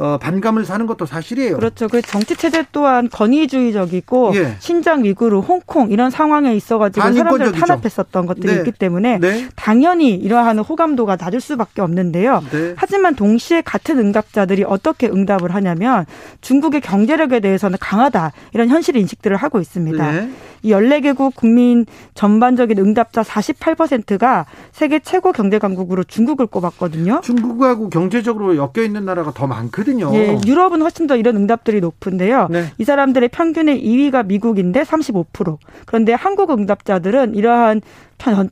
[0.01, 1.57] 어, 반감을 사는 것도 사실이에요.
[1.57, 1.87] 그렇죠.
[1.87, 4.57] 그 정치 체제 또한 권위주의적이고 예.
[4.59, 8.59] 신장 위구르, 홍콩 이런 상황에 있어가지고 사람들을 탄압했었던 것들이 네.
[8.59, 9.49] 있기 때문에 네.
[9.57, 12.43] 당연히 이러한 호감도가 낮을 수밖에 없는데요.
[12.51, 12.75] 네.
[12.77, 16.07] 하지만 동시에 같은 응답자들이 어떻게 응답을 하냐면
[16.41, 20.13] 중국의 경제력에 대해서는 강하다 이런 현실 인식들을 하고 있습니다.
[20.13, 20.31] 네.
[20.63, 27.21] 이 14개국 국민 전반적인 응답자 48%가 세계 최고 경제 강국 으로 중국을 꼽았거든요.
[27.23, 30.11] 중국하고 경제적으로 엮여 있는 나라가 더 많거든요.
[30.15, 32.49] 예, 유럽은 훨씬 더 이런 응답들이 높은데요.
[32.51, 32.67] 네.
[32.79, 35.57] 이 사람들의 평균의 2위가 미국인데 35%.
[35.87, 37.81] 그런데 한국 응답자들은 이러한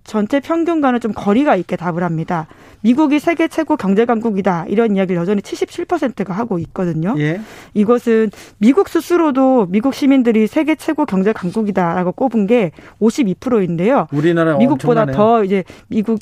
[0.04, 2.46] 전체 평균과는 좀 거리가 있게 답을 합니다.
[2.80, 7.14] 미국이 세계 최고 경제 강국이다 이런 이야기를 여전히 77%가 하고 있거든요.
[7.18, 7.40] 예.
[7.74, 12.70] 이것은 미국 스스로도 미국 시민들이 세계 최고 경제 강국이다라고 꼽은 게
[13.02, 14.06] 52%인데요.
[14.12, 15.16] 우리나라 미국보다 엄청나네요.
[15.16, 16.18] 더 이제 미국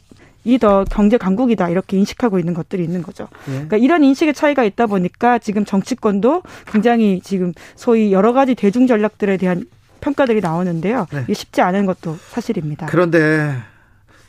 [0.47, 3.29] 이 더 경제 강국이다 이렇게 인식하고 있는 것들이 있는 거죠.
[3.49, 3.53] 예.
[3.53, 9.37] 그러니까 이런 인식의 차이가 있다 보니까 지금 정치권도 굉장히 지금 소위 여러 가지 대중 전략들에
[9.37, 9.67] 대한
[10.01, 11.07] 평가들이 나오는데요.
[11.13, 11.23] 네.
[11.25, 12.87] 이게 쉽지 않은 것도 사실입니다.
[12.87, 13.57] 그런데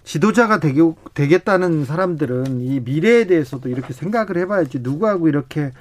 [0.03, 0.81] 지도자가 되게,
[1.13, 5.71] 되겠 다는 사람들은 이 미래에 대해서도 이렇게 생각을 해봐야지 누구하고 이렇게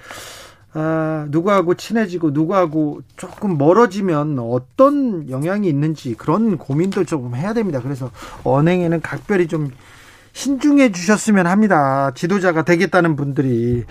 [0.74, 7.80] 아, 누구하고 친해지고 누구하고 조금 멀어지면 어떤 영향이 있는지 그런 고민도 조금 해야 됩니다.
[7.82, 8.10] 그래서
[8.44, 9.70] 언행에는 각별히 좀
[10.36, 12.12] 신중해 주셨으면 합니다.
[12.14, 13.84] 지도자가 되겠다는 분들이.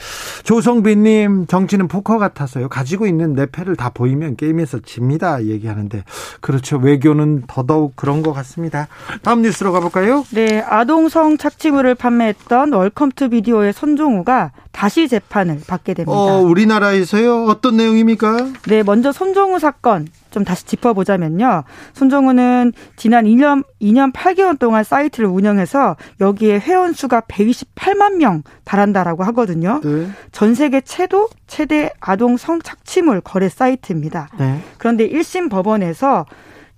[0.44, 2.70] 조성빈님, 정치는 포커 같아서요.
[2.70, 5.44] 가지고 있는 내 패를 다 보이면 게임에서 집니다.
[5.44, 6.04] 얘기하는데.
[6.42, 6.78] 그렇죠.
[6.78, 8.88] 외교는 더더욱 그런 것 같습니다.
[9.24, 10.24] 다음 뉴스로 가볼까요?
[10.36, 10.62] 네.
[10.62, 16.16] 아동성 착취물을 판매했던 웰컴 투 비디오의 손종우가 다시 재판을 받게 됩니다.
[16.16, 17.46] 어, 우리나라에서요?
[17.46, 18.50] 어떤 내용입니까?
[18.68, 18.84] 네.
[18.84, 20.08] 먼저 손종우 사건.
[20.36, 21.64] 좀 다시 짚어보자면요.
[21.94, 29.80] 손정우는 지난 2년, 2년 8개월 동안 사이트를 운영해서 여기에 회원 수가 128만 명 달한다라고 하거든요.
[29.82, 30.10] 네.
[30.34, 34.28] 전 세계 최도 최대 아동 성착취물 거래 사이트입니다.
[34.38, 34.62] 네.
[34.78, 36.26] 그런데 1심 법원에서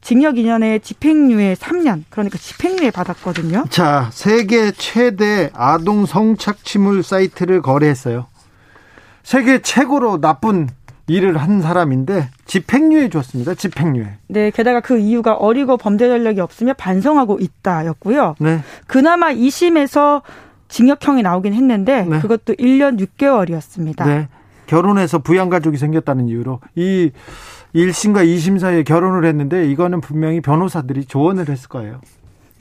[0.01, 3.65] 징역 2년에 집행유예 3년 그러니까 집행유예 받았거든요.
[3.71, 8.27] 자, 세계 최대 아동 성착취물 사이트를 거래했어요.
[9.23, 10.69] 세계 최고로 나쁜
[11.07, 13.53] 일을 한 사람인데 집행유예 줬습니다.
[13.53, 14.17] 집행유예.
[14.27, 18.35] 네, 게다가 그 이유가 어리고 범죄 전력이 없으며 반성하고 있다였고요.
[18.39, 18.59] 네.
[18.87, 20.21] 그나마 2심에서
[20.67, 22.19] 징역형이 나오긴 했는데 네.
[22.19, 24.05] 그것도 1년 6개월이었습니다.
[24.05, 24.27] 네.
[24.65, 27.11] 결혼해서 부양 가족이 생겼다는 이유로 이
[27.73, 32.01] 1심과 2심 사이에 결혼을 했는데 이거는 분명히 변호사들이 조언을 했을 거예요.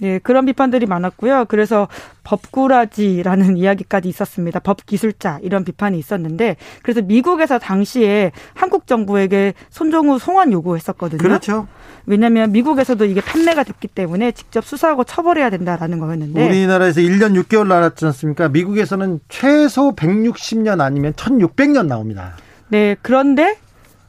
[0.02, 1.46] 예, 그런 비판들이 많았고요.
[1.48, 1.88] 그래서
[2.24, 4.60] 법꾸라지라는 이야기까지 있었습니다.
[4.60, 11.18] 법기술자 이런 비판이 있었는데 그래서 미국에서 당시에 한국 정부에게 손정우 송환 요구했었거든요.
[11.18, 11.66] 그렇죠.
[12.06, 18.04] 왜냐하면 미국에서도 이게 판매가 됐기 때문에 직접 수사하고 처벌해야 된다라는 거였는데 우리나라에서 1년 6개월 나왔지
[18.06, 18.48] 않습니까?
[18.48, 22.34] 미국에서는 최소 160년 아니면 1600년 나옵니다.
[22.68, 23.56] 네, 그런데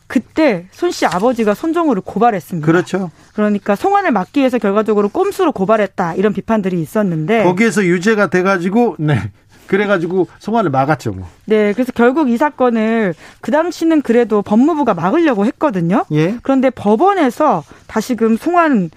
[0.07, 2.65] 그때 손 씨 아버지가 손정우를 고발했습니다.
[2.65, 3.11] 그렇죠.
[3.33, 9.31] 그러니까 송환을 막기 위해서 결과적으로 꼼수로 고발했다 이런 비판들이 있었는데 거기에서 유죄가 돼가지고 네.
[9.67, 11.11] 그래가지고 송환을 막았죠.
[11.11, 11.27] 뭐.
[11.45, 16.05] 네, 그래서 결국 이 사건을 그 당시는 그래도 법무부가 막으려고 했거든요.
[16.13, 16.37] 예.
[16.41, 18.89] 그런데 법원에서 다시금 송환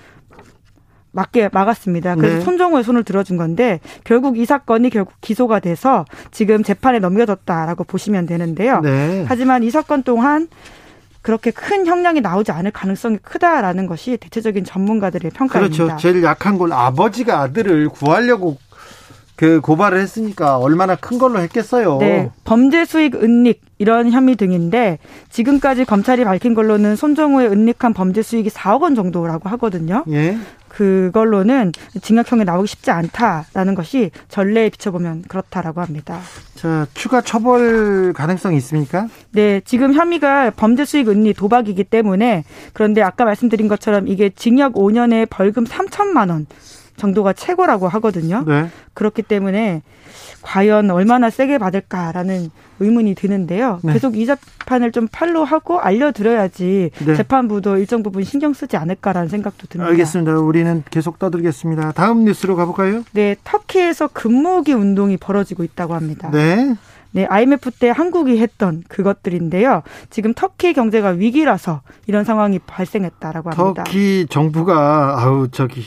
[1.12, 2.14] 맞게 막았습니다.
[2.14, 2.40] 그래서 네.
[2.42, 8.80] 손정호의 손을 들어준 건데 결국 이 사건이 결국 기소가 돼서 지금 재판에 넘겨졌다라고 보시면 되는데요.
[8.80, 9.24] 네.
[9.26, 10.46] 하지만 이 사건 동안
[11.22, 15.84] 그렇게 큰 형량이 나오지 않을 가능성이 크다라는 것이 대체적인 전문가들의 평가입니다.
[15.84, 15.96] 그렇죠.
[16.00, 18.56] 제일 약한 걸 아버지가 아들을 구하려고
[19.36, 21.96] 그 고발을 했으니까 얼마나 큰 걸로 했겠어요.
[21.98, 22.30] 네.
[22.44, 24.98] 범죄 수익 은닉 이런 혐의 등인데
[25.30, 30.04] 지금까지 검찰이 밝힌 걸로는 손정우의 은닉한 범죄 수익이 4억 원 정도라고 하거든요.
[30.10, 30.36] 예.
[30.70, 36.20] 그걸로는 징역형이 나오기 쉽지 않다라는 것이 전례에 비춰보면 그렇다라고 합니다.
[36.54, 39.08] 자, 추가 처벌 가능성이 있습니까?
[39.32, 45.28] 네, 지금 혐의가 범죄 수익 은니 도박이기 때문에 그런데 아까 말씀드린 것처럼 이게 징역 5년에
[45.28, 46.46] 벌금 3천만 원
[47.00, 48.44] 정도가 최고라고 하거든요.
[48.46, 48.68] 네.
[48.94, 49.82] 그렇기 때문에
[50.42, 53.80] 과연 얼마나 세게 받을까라는 의문이 드는데요.
[53.82, 53.92] 네.
[53.92, 57.14] 계속 이 재판을 좀 팔로우하고 알려드려야지 네.
[57.14, 59.90] 재판부도 일정 부분 신경 쓰지 않을까라는 생각도 듭니다.
[59.90, 60.38] 알겠습니다.
[60.38, 61.92] 우리는 계속 떠들겠습니다.
[61.92, 63.02] 다음 뉴스로 가볼까요?
[63.12, 66.30] 네, 터키에서 금모기 운동이 벌어지고 있다고 합니다.
[66.30, 66.74] 네.
[67.12, 69.82] 네, IMF 때 한국이 했던 그것들인데요.
[70.10, 73.84] 지금 터키 경제가 위기라서 이런 상황이 발생했다라고 합니다.
[73.84, 75.84] 터키 정부가 아우 저기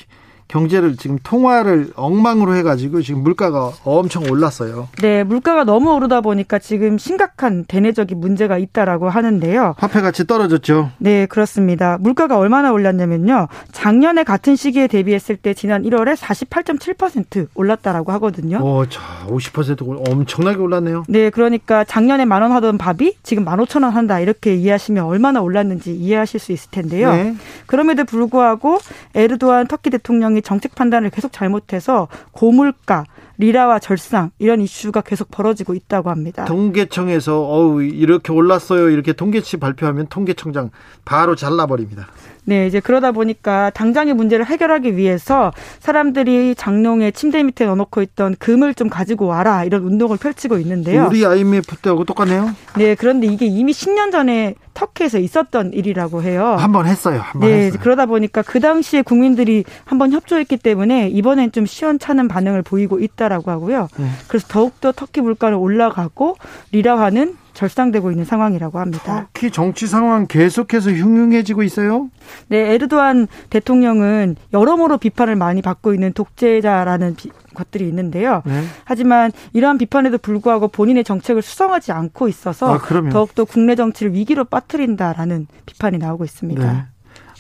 [0.47, 4.87] 경제를 지금 통화를 엉망으로 해가지고 지금 물가가 엄청 올랐어요.
[5.01, 9.75] 네, 물가가 너무 오르다 보니까 지금 심각한 대내적인 문제가 있다라고 하는데요.
[9.77, 10.91] 화폐 가치 떨어졌죠.
[10.99, 11.97] 네, 그렇습니다.
[11.99, 13.47] 물가가 얼마나 올랐냐면요.
[13.71, 18.59] 작년에 같은 시기에 대비했을 때 지난 1월에 48.7% 올랐다라고 하거든요.
[18.61, 21.03] 어, 자, 50% 엄청나게 올랐네요.
[21.07, 26.41] 네, 그러니까 작년에 만 원 하던 밥이 지금 15,000원 한다 이렇게 이해하시면 얼마나 올랐는지 이해하실
[26.41, 27.09] 수 있을 텐데요.
[27.13, 27.35] 네.
[27.67, 28.79] 그럼에도 불구하고
[29.15, 33.05] 에르도안 터키 대통령이 정책 판단을 계속 잘못해서 고물가,
[33.37, 36.45] 리라와 절상 이런 이슈가 계속 벌어지고 있다고 합니다.
[36.45, 38.89] 통계청에서 어우 이렇게 올랐어요.
[38.89, 40.69] 이렇게 통계치 발표하면 통계청장
[41.05, 42.07] 바로 잘라버립니다.
[42.45, 48.73] 네, 이제 그러다 보니까 당장의 문제를 해결하기 위해서 사람들이 장롱에 침대 밑에 넣어놓고 있던 금을
[48.73, 51.07] 좀 가지고 와라 이런 운동을 펼치고 있는데요.
[51.09, 52.51] 우리 IMF 때하고 똑같네요.
[52.77, 56.55] 네, 그런데 이게 이미 10년 전에 터키에서 있었던 일이라고 해요.
[56.57, 57.19] 한 번 했어요.
[57.23, 57.79] 한 번 네, 했어요.
[57.81, 63.51] 그러다 보니까 그 당시에 국민들이 한 번 협조했기 때문에 이번엔 좀 시원찮은 반응을 보이고 있다라고
[63.51, 63.87] 하고요.
[63.97, 64.07] 네.
[64.27, 66.35] 그래서 더욱더 터키 물가는 올라가고
[66.71, 69.27] 리라화는 절상되고 있는 상황이라고 합니다.
[69.33, 72.09] 터키 정치 상황 계속해서 흉흉해지고 있어요?
[72.47, 78.41] 네, 에르도안 대통령은 여러모로 비판을 많이 받고 있는 독재자라는 비, 것들이 있는데요.
[78.45, 78.63] 네.
[78.85, 82.79] 하지만 이러한 비판에도 불구하고 본인의 정책을 수성하지 않고 있어서 아,
[83.11, 86.73] 더욱더 국내 정치를 위기로 빠뜨린다라는 비판이 나오고 있습니다.
[86.73, 86.83] 네.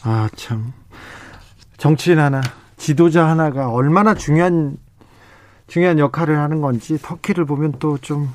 [0.03, 0.73] 아, 참.
[1.77, 2.41] 정치인 하나,
[2.77, 4.77] 지도자 하나가 얼마나 중요한
[5.67, 8.29] 중요한 역할을 하는 건지 터키를 보면 또 좀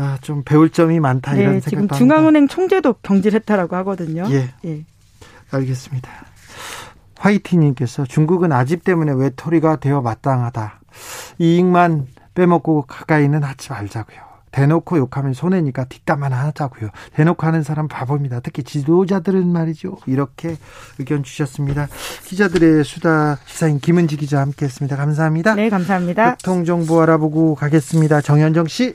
[0.00, 4.24] 아, 좀 배울 점이 많다 네, 이런 지금 중앙은행 총재도 경질 했다라고 하거든요.
[4.30, 4.48] 예.
[4.64, 4.84] 예.
[5.50, 6.08] 알겠습니다.
[7.18, 10.80] 화이티님께서 중국은 아집 때문에 외톨이가 되어 마땅하다.
[11.38, 14.28] 이익만 빼먹고 가까이는 하지 말자고요.
[14.52, 16.90] 대놓고 욕하면 손해니까 뒷담만 하자고요.
[17.14, 18.38] 대놓고 하는 사람 바보입니다.
[18.40, 19.98] 특히 지도자들은 말이죠.
[20.06, 20.56] 이렇게
[20.98, 21.88] 의견 주셨습니다.
[22.24, 24.96] 기자들의 수다 시사인 김은지 기자 함께했습니다.
[24.96, 25.54] 감사합니다.
[25.54, 26.36] 네, 감사합니다.
[26.36, 28.20] 교통 정보 알아보고 가겠습니다.
[28.20, 28.94] 정현정 씨.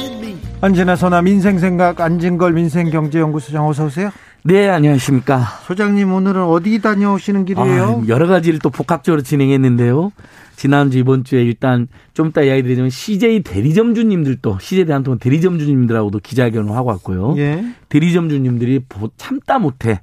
[0.63, 4.11] 언제나 선아 민생생각 안진걸 민생경제연구소장 어서 오세요.
[4.43, 5.39] 네, 안녕하십니까.
[5.65, 8.03] 소장님 오늘은 어디 다녀오시는 길이에요?
[8.03, 10.11] 아, 여러 가지를 또 복합적으로 진행했는데요.
[10.55, 16.89] 지난주 이번 주에 일단 좀 이따 이야기 드리자면 CJ 대리점주님들도 CJ 대한통운 대리점주님들하고도 기자회견을 하고
[16.89, 17.35] 왔고요.
[17.37, 17.65] 예.
[17.89, 18.81] 대리점주님들이
[19.17, 20.01] 참다 못해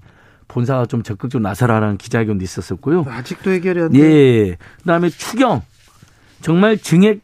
[0.48, 3.04] 본사가 좀 적극적으로 나서라라는 기자회견도 있었었고요.
[3.08, 3.98] 아직도 해결이 안 돼.
[4.00, 4.56] 예.
[4.80, 5.62] 그다음에 추경
[6.40, 7.20] 정말 증액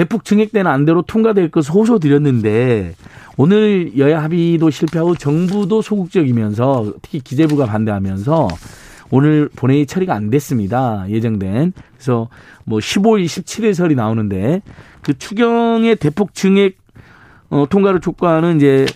[0.00, 2.94] 대폭 증액되는 안대로 통과될 것을 호소드렸는데
[3.36, 8.48] 오늘 여야 합의도 실패하고 정부도 소극적이면서 특히 기재부가 반대하면서
[9.10, 11.04] 오늘 본회의 처리가 안 됐습니다.
[11.10, 11.74] 예정된.
[11.92, 12.30] 그래서
[12.64, 14.62] 뭐 15일, 17일설이 나오는데
[15.02, 16.78] 그 추경의 대폭 증액
[17.50, 18.86] 어, 통과를 촉구하는 이제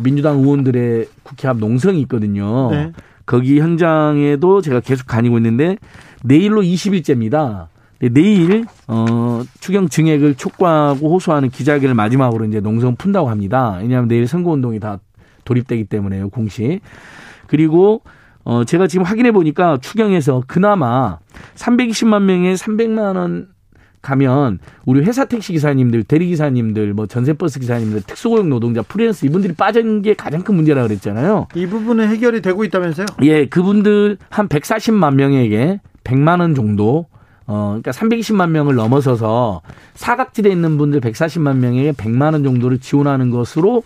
[0.00, 2.70] 민주당 의원들의 국회 앞 농성이 있거든요.
[2.70, 2.92] 네.
[3.24, 5.78] 거기 현장에도 제가 계속 다니고 있는데
[6.22, 7.68] 내일로 20일째입니다.
[8.02, 13.78] 네, 내일 어 추경 증액을 촉구하고 호소하는 기자회견을 마지막으로 이제 농성 푼다고 합니다.
[13.80, 14.98] 왜냐하면 내일 선거 운동이 다
[15.44, 16.80] 돌입되기 때문에요, 공시.
[17.46, 18.02] 그리고
[18.42, 21.18] 어 제가 지금 확인해 보니까 추경에서 그나마
[21.54, 23.52] 320만 명에 300만 원
[24.00, 29.54] 가면 우리 회사 택시 기사님들, 대리 기사님들, 뭐 전세 버스 기사님들, 특수고용 노동자, 프리랜서 이분들이
[29.54, 31.46] 빠진 게 가장 큰 문제라 그랬잖아요.
[31.54, 33.06] 이 부분은 해결이 되고 있다면서요?
[33.22, 37.06] 예, 그분들 한 140만 명에게 100만 원 정도
[37.46, 39.62] 어, 그러니까 320만 명을 넘어서서
[39.94, 43.82] 사각지대에 있는 분들 140만 명에게 100만 원 정도를 지원하는 것으로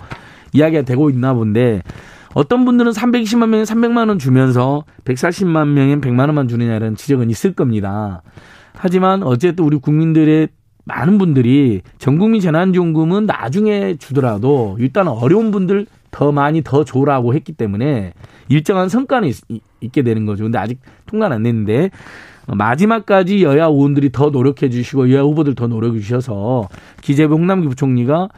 [0.53, 1.83] 이야기가 되고 있나 본데
[2.35, 8.23] 어떤 분들은 320만 명에 300만 원 주면서 140만 명에 100만 원만 주느냐는 지적은 있을 겁니다.
[8.74, 10.49] 하지만 어쨌든 우리 국민들의
[10.85, 18.12] 많은 분들이 전국민 재난지원금은 나중에 주더라도 일단 어려운 분들 더 많이 더 줘라고 했기 때문에
[18.49, 19.37] 일정한 성과는 있,
[19.81, 20.45] 있게 되는 거죠.
[20.45, 21.91] 근데 아직 통과는 안 됐는데
[22.47, 26.68] 마지막까지 여야 의원들이 더 노력해 주시고 여야 후보들 더 노력해 주셔서
[27.01, 28.28] 기재부 홍남기 부총리가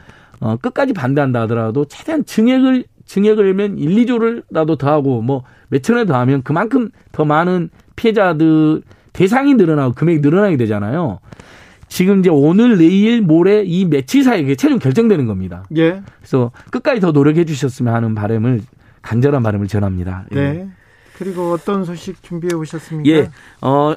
[0.40, 6.90] 어, 끝까지 반대한다 하더라도 최대한 증액을 증액을 면 1, 2조를라도 더하고 뭐 몇천에 더하면 그만큼
[7.10, 8.82] 더 많은 피해자들
[9.12, 11.18] 대상이 늘어나고 금액이 늘어나게 되잖아요.
[11.88, 15.64] 지금 이제 오늘 내일 모레 이 며칠 사이에 최종 결정되는 겁니다.
[15.76, 16.02] 예.
[16.18, 18.60] 그래서 끝까지 더 노력해 주셨으면 하는 바람을
[19.00, 20.26] 간절한 바람을 전합니다.
[20.34, 20.68] 예.
[21.18, 21.24] 네.
[21.24, 23.10] 그리고 어떤 소식 준비해 오셨습니까?
[23.10, 23.30] 예.
[23.60, 23.94] 어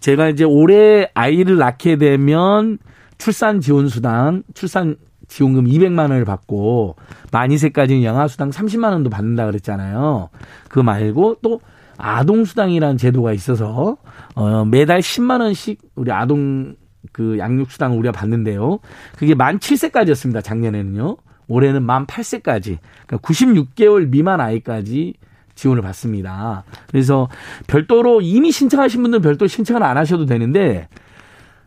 [0.00, 2.78] 제가 이제 올해 아이를 낳게 되면
[3.18, 4.96] 출산 지원 수당, 출산
[5.28, 6.96] 지원금 200만 원을 받고
[7.32, 10.28] 만 2세까지는 영아 수당 30만 원도 받는다 그랬잖아요.
[10.68, 11.60] 그 말고 또
[11.98, 13.96] 아동 수당이라는 제도가 있어서
[14.34, 16.76] 어 매달 10만 원씩 우리 아동
[17.12, 18.78] 그 양육 수당을 우리가 받는데요.
[19.16, 20.44] 그게 만 7세까지였습니다.
[20.44, 21.16] 작년에는요.
[21.48, 22.78] 올해는 만 8세까지.
[23.06, 25.14] 그러니까 96개월 미만 아이까지
[25.56, 26.62] 지원을 받습니다.
[26.88, 27.28] 그래서
[27.66, 30.88] 별도로 이미 신청하신 분들은 별도로 신청을 안 하셔도 되는데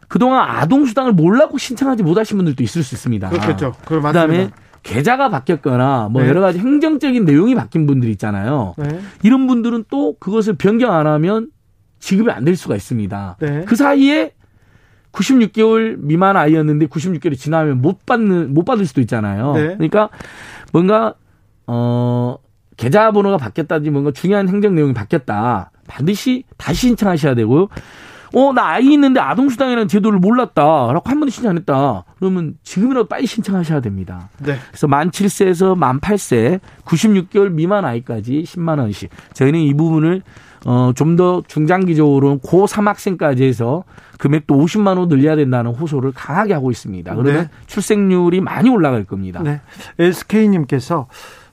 [0.07, 3.29] 그동안 아동수당을 몰랐고 신청하지 못하신 분들도 있을 수 있습니다.
[3.29, 3.73] 그렇겠죠.
[3.85, 4.49] 그다음에
[4.81, 6.29] 계좌가 바뀌었거나 뭐 네.
[6.29, 8.75] 여러 가지 행정적인 내용이 바뀐 분들 있잖아요.
[8.77, 9.01] 네.
[9.23, 11.49] 이런 분들은 또 그것을 변경 안 하면
[11.99, 13.37] 지급이 안 될 수가 있습니다.
[13.41, 13.65] 네.
[13.65, 14.31] 그 사이에
[15.11, 19.53] 96개월 미만 아이였는데 96개월이 지나면 못 받는 못 받을 수도 있잖아요.
[19.53, 19.61] 네.
[19.75, 20.09] 그러니까
[20.71, 21.15] 뭔가
[21.67, 22.37] 어
[22.79, 25.71] 계좌번호가 바뀌었다든지 뭔가 중요한 행정 내용이 바뀌었다.
[25.87, 27.67] 반드시 다시 신청하셔야 되고요.
[28.33, 30.61] 어, 나 아이 있는데 아동수당이라는 제도를 몰랐다.
[30.61, 32.03] 라고 한 번도 신청 안 했다.
[32.19, 34.29] 그러면 지금이라도 빨리 신청하셔야 됩니다.
[34.37, 34.55] 네.
[34.69, 39.09] 그래서 만 7세에서 만 8세, 96개월 미만 아이까지 10만원씩.
[39.33, 40.21] 저희는 이 부분을
[40.65, 43.83] 어, 좀 더 중장기적으로는 고 3학생까지 해서
[44.19, 47.15] 금액도 50만 원 늘려야 된다는 호소를 강하게 하고 있습니다.
[47.15, 47.49] 그러면 네.
[47.65, 49.41] 출생률이 많이 올라갈 겁니다.
[49.43, 49.59] 네.
[49.97, 51.07] SK님께서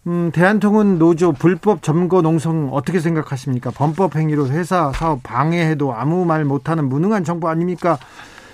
[0.07, 3.71] 음, 대한통운 노조 불법 점거 농성 어떻게 생각하십니까?
[3.71, 7.99] 범법 행위로 회사 사업 방해해도 아무 말 못하는 무능한 정부 아닙니까?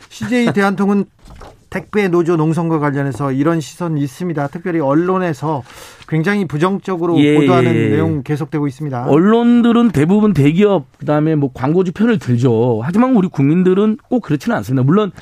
[0.08, 1.04] CJ 대한통운
[1.68, 4.46] 택배 노조 농성과 관련해서 이런 시선이 있습니다.
[4.48, 5.62] 특별히 언론에서
[6.06, 7.88] 굉장히 부정적으로 예, 보도하는 예.
[7.88, 9.06] 내용 계속되고 있습니다.
[9.08, 12.80] 언론들은 대부분 대기업 그다음에 뭐 광고주 편을 들죠.
[12.82, 14.82] 하지만 우리 국민들은 꼭 그렇지는 않습니다.
[14.82, 15.12] 물론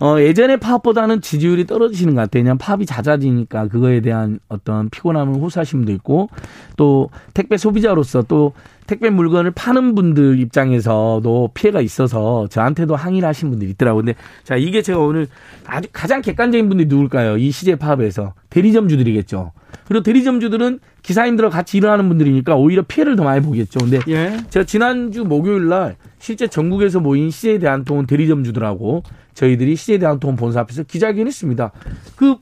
[0.00, 2.42] 어, 예전에 파업보다는 지지율이 떨어지시는 것 같아요.
[2.42, 6.30] 그냥 파업이 잦아지니까 그거에 대한 어떤 피곤함을 호소하시는 분도 있고
[6.76, 8.54] 또 택배 소비자로서 또
[8.86, 14.04] 택배 물건을 파는 분들 입장에서도 피해가 있어서 저한테도 항의를 하신 분들이 있더라고요.
[14.04, 15.28] 근데 자, 이게 제가 오늘
[15.66, 17.36] 아주 가장 객관적인 분들이 누굴까요?
[17.36, 19.52] 이 시제 파업에서 대리점주들이겠죠.
[19.86, 23.78] 그리고 대리점주들은 기사님들과 같이 일하는 분들이니까 오히려 피해를 더 많이 보겠죠.
[23.80, 24.38] 근데 예.
[24.48, 29.02] 제가 지난주 목요일 날 실제 전국에서 모인 CJ 대한통운 대리점주들하고
[29.34, 31.72] 저희들이 CJ 대한통운 본사 앞에서 기자회견했습니다.
[32.14, 32.36] 그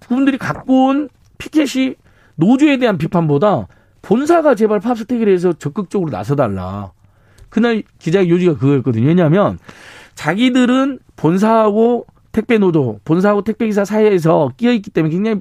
[0.00, 1.08] 그분들이 갖고 온
[1.38, 1.94] 피켓이
[2.34, 3.68] 노조에 대한 비판보다
[4.02, 6.92] 본사가 제발 팝스택을 해서 적극적으로 나서달라.
[7.48, 9.06] 그날 기자의 요지가 그거였거든요.
[9.06, 9.58] 왜냐하면
[10.14, 15.40] 자기들은 본사하고 택배 노조, 본사하고 택배기사 사이에서 끼어있기 때문에 굉장히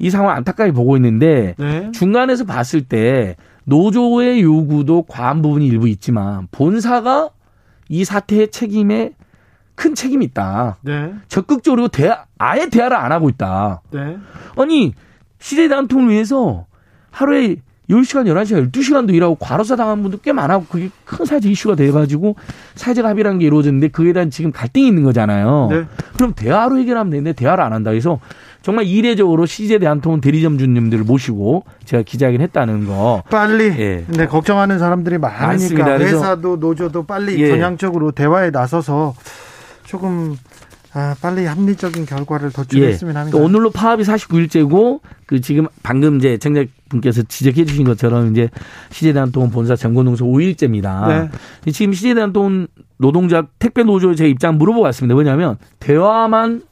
[0.00, 1.90] 이 상황 안타깝게 보고 있는데 네.
[1.92, 3.36] 중간에서 봤을 때
[3.68, 7.30] 노조의 요구도 과한 부분이 일부 있지만 본사가
[7.90, 9.12] 이 사태의 책임에
[9.74, 10.78] 큰 책임이 있다.
[10.80, 11.12] 네.
[11.28, 13.82] 적극적으로 대 아예 대화를 안 하고 있다.
[13.90, 14.16] 네.
[14.56, 14.94] 아니
[15.38, 16.66] 시대 단통을 위해서
[17.10, 17.56] 하루에
[17.90, 22.36] 10시간, 11시간, 12시간도 일하고 과로사 당한 분도 꽤 많았고 그게 큰 사회적 이슈가 돼가지고
[22.74, 25.68] 사회적 합의라는 게 이루어졌는데 그에 대한 지금 갈등이 있는 거잖아요.
[25.70, 25.84] 네.
[26.16, 27.90] 그럼 대화로 해결하면 되는데 대화를 안 한다.
[27.90, 28.18] 그래서
[28.62, 33.22] 정말 이례적으로 CJ 대한통운 대리점주님들을 모시고 제가 기자회견 했다는 거.
[33.30, 33.64] 빨리.
[33.78, 34.04] 예.
[34.08, 35.98] 네, 걱정하는 사람들이 많으니까 많습니다.
[35.98, 37.48] 회사도 노조도 빨리 예.
[37.48, 39.14] 전향적으로 대화에 나서서
[39.84, 40.36] 조금
[40.94, 43.18] 아, 빨리 합리적인 결과를 도출했으면 예.
[43.18, 43.38] 합니다.
[43.38, 48.48] 오늘로 파업이 49일째고 그 지금 방금 이제 청자분께서 지적해 주신 것처럼 이제
[48.90, 51.30] 시제대한통운 본사 전고농소 5일째입니다.
[51.64, 51.72] 네.
[51.72, 55.14] 지금 시제대한통운 노동자 택배 노조의 제 입장 물어보고 왔습니다.
[55.14, 56.62] 왜냐하면 대화만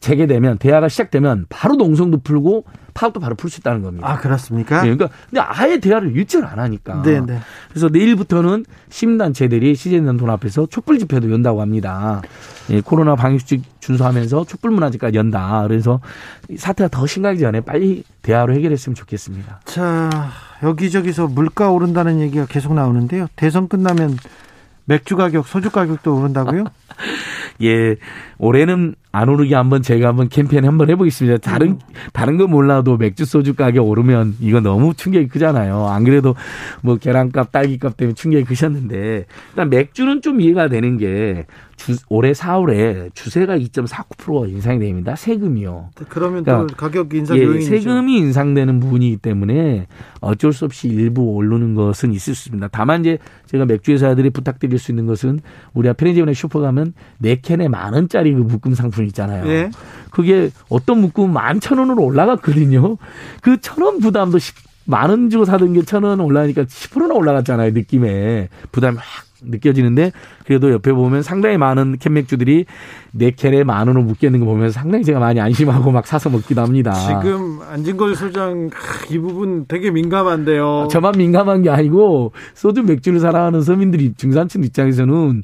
[0.00, 2.64] 재개되면 대화가 시작되면 바로 농성도 풀고
[2.94, 4.10] 파업도 바로 풀 수 있다는 겁니다.
[4.10, 4.82] 아 그렇습니까?
[4.82, 7.02] 네, 그러니까 근데 아예 대화를 일찍을 안 하니까.
[7.02, 7.38] 네, 네.
[7.68, 12.22] 그래서 내일부터는 시민단체들이 시제단돈 앞에서 촛불 집회도 연다고 합니다.
[12.70, 15.64] 예, 코로나 방역수칙 준수하면서 촛불 문화제까지 연다.
[15.68, 16.00] 그래서
[16.56, 19.60] 사태가 더 심각하기 전에 빨리 대화로 해결했으면 좋겠습니다.
[19.66, 20.10] 자
[20.62, 23.26] 여기저기서 물가 오른다는 얘기가 계속 나오는데요.
[23.36, 24.16] 대선 끝나면
[24.86, 26.64] 맥주 가격, 소주 가격도 오른다고요?
[27.62, 27.96] 예,
[28.38, 31.38] 올해는 안 오르게 한번 제가 한번 캠페인 한번 해보겠습니다.
[31.38, 31.78] 다른 음.
[32.12, 35.86] 다른 건 몰라도 맥주 소주 가격 오르면 이거 너무 충격이 크잖아요.
[35.86, 36.34] 안 그래도
[36.82, 41.46] 뭐 계란값 딸기값 때문에 충격이 크셨는데 일단 맥주는 좀 이해가 되는 게
[41.76, 45.14] 주, 올해 4월에 주세가 2.49% 인상이 됩니다.
[45.14, 45.90] 세금이요.
[46.08, 49.86] 그러면 그러니까, 또 가격 인상 예, 세금이 인상되는 부분이기 때문에
[50.20, 52.68] 어쩔 수 없이 일부 오르는 것은 있을 수 있습니다.
[52.72, 55.40] 다만 이제 제가 맥주 회사들이 부탁드릴 수 있는 것은
[55.74, 59.44] 우리가 편의점이나 슈퍼 가면 네 캔에 만 원짜리 그 묶음 상품 있잖아요.
[59.44, 59.70] 네.
[60.10, 62.96] 그게 어떤 묶음 만천 원으로 올라갔거든요.
[63.42, 64.38] 그 천 원 부담도
[64.86, 67.72] 만 원 주고 사던 게 천 원 올라가니까 10%나 올라갔잖아요.
[67.72, 70.12] 느낌에 부담이 확 느껴지는데
[70.46, 72.64] 그래도 옆에 보면 상당히 많은 캔맥주들이
[73.12, 76.62] 네 캔에 만 원을 묶여 있는 거 보면서 상당히 제가 많이 안심하고 막 사서 먹기도
[76.62, 76.92] 합니다.
[76.92, 78.70] 지금 안진걸 소장
[79.10, 80.88] 이 부분 되게 민감한데요.
[80.90, 85.42] 저만 민감한 게 아니고 소주 맥주를 사랑하는 서민들이 중산층 입장에서는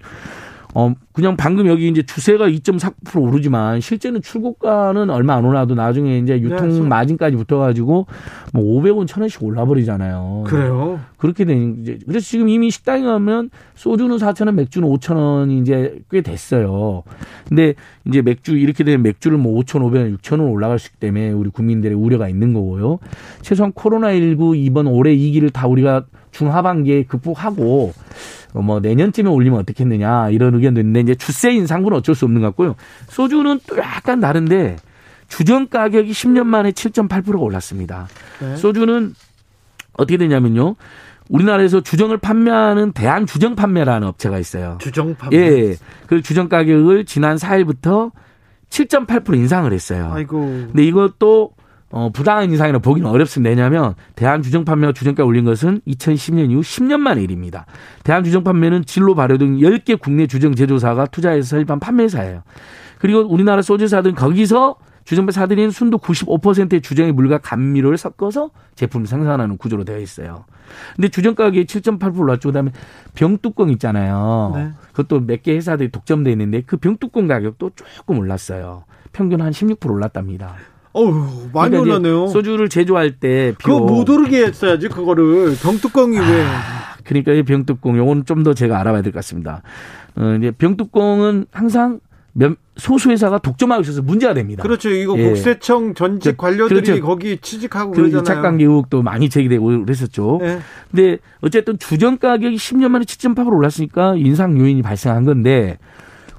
[0.74, 6.40] 어, 그냥 방금 여기 이제 주세가 2.4% 오르지만 실제는 출고가는 얼마 안 올라도 나중에 이제
[6.40, 8.06] 유통 네, 마진까지 붙어가지고
[8.54, 10.44] 뭐 500원, 1000원씩 올라버리잖아요.
[10.46, 11.00] 그래요?
[11.18, 17.02] 그렇게 되는 이제 그래서 지금 이미 식당에 가면 소주는 4,000원, 맥주는 5,000원이 이제 꽤 됐어요.
[17.48, 17.74] 근데
[18.06, 22.28] 이제 맥주 이렇게 되면 맥주를 뭐 5,500원, 6,000원 올라갈 수 있기 때문에 우리 국민들의 우려가
[22.28, 22.98] 있는 거고요.
[23.42, 27.92] 최소한 코로나19 이번 올해 이기를 다 우리가 중하반기에 극복하고
[28.54, 32.74] 뭐 내년쯤에 올리면 어떻겠느냐 이런 의견도 있는데 이제 주세 인상은 어쩔 수 없는 것 같고요.
[33.08, 34.76] 소주는 또 약간 다른데
[35.28, 38.08] 주전 가격이 10년 만에 7.8%가 올랐습니다.
[38.40, 38.56] 네.
[38.56, 39.14] 소주는
[39.94, 40.76] 어떻게 되냐면요.
[41.28, 44.76] 우리나라에서 주정을 판매하는 대한 주정 판매라는 업체가 있어요.
[44.80, 45.36] 주정 판매.
[45.36, 45.76] 예.
[46.06, 48.10] 그 주정 가격을 지난 4일부터
[48.68, 50.10] 7.8% 인상을 했어요.
[50.12, 50.40] 아이고.
[50.40, 51.52] 근데 이것도
[51.92, 53.50] 어, 부당한 인상이라 보기는 어렵습니다.
[53.50, 57.66] 왜냐하면 대한주정 판매가 주정가 올린 것은 2010년 이후 10년 만의 일입니다.
[58.02, 62.42] 대한주정 판매는 진로 발효 등 10개 국내 주정 제조사가 투자해서 설립한 판매사예요.
[62.98, 69.84] 그리고 우리나라 소주사들은 거기서 주정배 사들인 순도 95%의 주정의 물과 감미료를 섞어서 제품을 생산하는 구조로
[69.84, 70.44] 되어 있어요.
[70.94, 72.48] 근데 주정 가격이 7.8% 올랐죠.
[72.50, 72.70] 그다음에
[73.14, 74.52] 병뚜껑 있잖아요.
[74.54, 74.70] 네.
[74.92, 78.84] 그것도 몇 개 회사들이 독점돼 있는데 그 병뚜껑 가격도 조금 올랐어요.
[79.12, 80.54] 평균 한 16% 올랐답니다.
[80.94, 82.26] 어우 많이 그러니까 올랐네요.
[82.28, 86.44] 소주를 제조할 때 그거 못 오르게 했어야지 그거를 병뚜껑이 아, 왜?
[87.04, 89.62] 그러니까 이 병뚜껑 요거는 좀더 제가 알아봐야 될 것 같습니다.
[90.16, 92.00] 어, 이제 병뚜껑은 항상
[92.34, 94.62] 몇 소수 회사가 독점하고 있어서 문제가 됩니다.
[94.62, 94.88] 그렇죠.
[94.90, 95.24] 이거 예.
[95.28, 97.02] 국세청 전직 관료들이 그렇죠.
[97.04, 98.24] 거기 취직하고 그 그러잖아요.
[98.24, 100.38] 착관계 의혹도 많이 제기되고 그랬었죠.
[100.42, 100.58] 예.
[100.90, 105.78] 근데 어쨌든 주전 가격이 10년 만에 7.8% 올랐으니까 인상 요인이 발생한 건데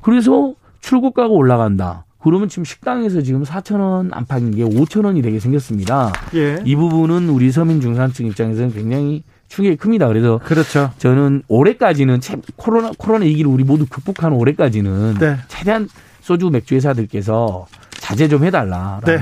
[0.01, 2.05] 그래서 출고가가 올라간다.
[2.23, 6.13] 그러면 지금 식당에서 지금 4천 원 안팎인 게 5천 원이 되게 생겼습니다.
[6.35, 6.61] 예.
[6.63, 10.07] 이 부분은 우리 서민 중산층 입장에서는 굉장히 충격이 큽니다.
[10.07, 10.91] 그래서 그렇죠.
[10.97, 12.21] 저는 올해까지는
[12.55, 15.37] 코로나 코로나 위기를 우리 모두 극복하는 올해까지는 네.
[15.47, 15.87] 최대한
[16.21, 19.21] 소주 맥주 회사들께서 자제 좀 해달라라는 네.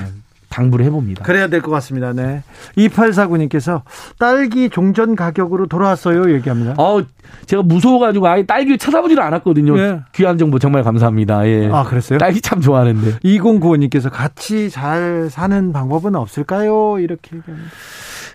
[0.52, 1.23] 당부를 해봅니다.
[1.23, 2.14] 그래야 될 것 같습니다.
[2.14, 2.44] 네.
[2.78, 3.82] 2849님께서
[4.19, 6.32] 딸기 종전 가격으로 돌아왔어요.
[6.34, 6.76] 얘기합니다.
[6.78, 7.02] 어,
[7.45, 9.76] 제가 무서워가지고 아예 딸기를 찾아보지를 않았거든요.
[9.76, 9.99] 네.
[10.14, 11.48] 귀한 정보 정말 감사합니다.
[11.48, 11.69] 예.
[11.72, 12.19] 아, 그랬어요?
[12.19, 13.19] 딸기 참 좋아하는데.
[13.19, 16.99] 2095님께서 같이 잘 사는 방법은 없을까요?
[16.99, 17.69] 이렇게 얘기합니다.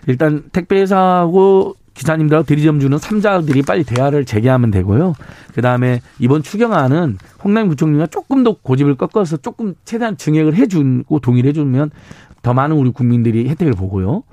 [0.07, 5.15] 일단 택배회사하고 기사님들하고 대리점 주는 3자들이 빨리 대화를 재개하면 되고요.
[5.53, 11.49] 그 다음에 이번 추경안은 홍남 구청장이 조금 더 고집을 꺾어서 조금 최대한 증액을 해주고 동의를
[11.49, 11.89] 해주면
[12.43, 14.23] 더 많은 우리 국민들이 혜택을 보고요.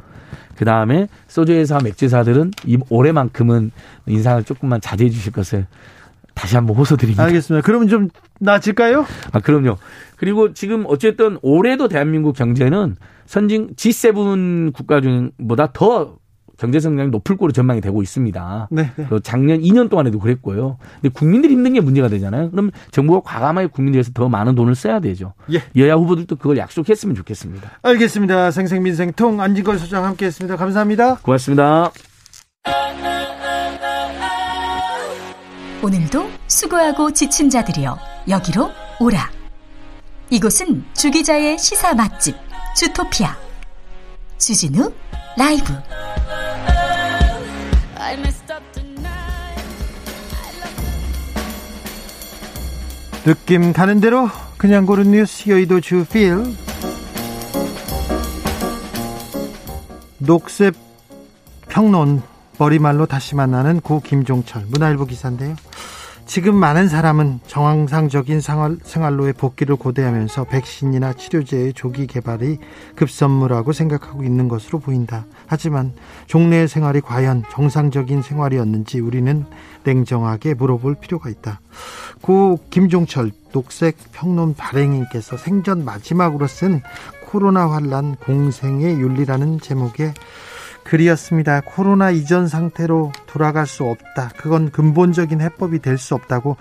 [0.57, 2.53] 그 다음에 소주회사, 맥주회사들은
[2.91, 3.73] 올해만큼은
[4.07, 5.67] 인상을 조금만 자제해 주실 것을
[6.35, 7.25] 다시 한번 호소드립니다.
[7.25, 7.65] 알겠습니다.
[7.65, 8.09] 그러면 좀
[8.41, 9.07] 나아질까요?
[9.33, 9.79] 아, 그럼요.
[10.17, 12.97] 그리고 지금 어쨌든 올해도 대한민국 경제는
[13.27, 16.17] 선진 G7 국가 중보다 더
[16.57, 18.69] 경제 성장이 높을 거로 전망이 되고 있습니다.
[18.71, 19.07] 네, 네.
[19.09, 20.79] 그 작년 2년 동안에도 그랬고요.
[21.01, 22.51] 근데 국민들이 힘든 게 문제가 되잖아요.
[22.51, 25.35] 그럼 정부가 과감하게 국민들 위해서 더 많은 돈을 써야 되죠.
[25.53, 25.63] 예.
[25.77, 27.71] 여야 후보들도 그걸 약속했으면 좋겠습니다.
[27.83, 28.51] 알겠습니다.
[28.51, 30.57] 생생민생통 안진걸 소장 함께했습니다.
[30.57, 31.17] 감사합니다.
[31.17, 31.91] 고맙습니다.
[35.83, 37.99] 오늘도 수고하고 지친 자들이여
[38.29, 38.71] 여기로
[39.01, 39.31] 오라.
[40.31, 42.35] 이곳은 주기자의 시사 맛집
[42.77, 43.37] 주토피아
[44.39, 44.93] 주진우
[45.37, 45.73] 라이브.
[53.25, 54.29] 느낌 가는 대로
[54.59, 56.45] 그냥 고른 뉴스 여의도 주필
[60.19, 60.75] 녹색
[61.71, 62.23] 평론
[62.59, 65.57] 머리말로 다시 만나는 고 김종철 문화일보 기사인데요.
[66.27, 72.59] 지금 많은 사람은 정상적인 생활, 생활로의 복귀를 고대하면서 백신이나 치료제의 조기 개발이
[72.97, 75.27] 급선무라고 생각하고 있는 것으로 보인다.
[75.47, 75.93] 하지만
[76.27, 79.45] 종래의 생활이 과연 정상적인 생활이었는지 우리는
[79.85, 81.61] 냉정하게 물어볼 필요가 있다.
[82.23, 86.81] 고 김종철 녹색 평론 발행인께서 생전 마지막으로 쓴
[87.31, 90.15] 코로나 환란 공생의 윤리라는 제목의
[90.85, 91.63] 글이었습니다.
[91.65, 94.31] 코로나 이전 상태로 돌아갈 수 없다.
[94.37, 96.57] 그건 근본적인 해법이 될 수 없다고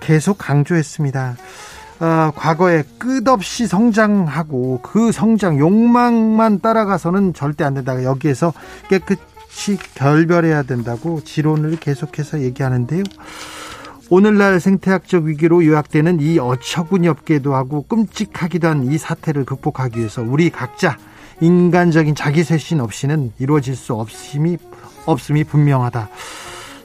[0.00, 1.36] 계속 강조했습니다.
[2.00, 8.02] 어, 과거에 끝없이 성장하고 그 성장 욕망만 따라가서는 절대 안 된다.
[8.02, 8.52] 여기에서
[8.88, 13.02] 깨끗이 결별해야 된다고 지론을 계속해서 얘기하는데요.
[14.08, 20.50] 오늘날 생태학적 위기로 요약되는 이 어처구니 없게도 하고 끔찍하기도 한 이 사태를 극복하기 위해서 우리
[20.50, 20.96] 각자
[21.40, 24.58] 인간적인 자기 쇄신 없이는 이루어질 수 없음이,
[25.06, 26.08] 없음이 분명하다.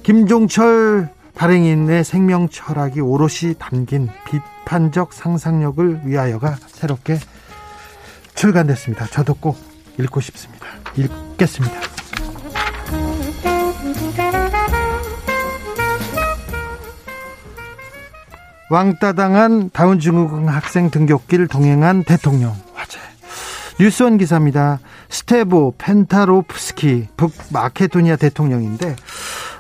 [0.04, 7.20] 김종철 발행인의 생명 철학이 오롯이 담긴 비판적 상상력을 위하여가 새롭게
[8.36, 9.08] 출간됐습니다.
[9.08, 9.58] 저도 꼭
[10.00, 10.66] 읽고 싶습니다.
[10.96, 11.76] 읽겠습니다.
[18.70, 22.65] 왕따당한 다운증후군 학생 등굣길 동행한 대통령.
[23.80, 24.80] 뉴스원 기사입니다.
[25.10, 28.96] 스테보 펜타로프스키 북마케도니아 대통령인데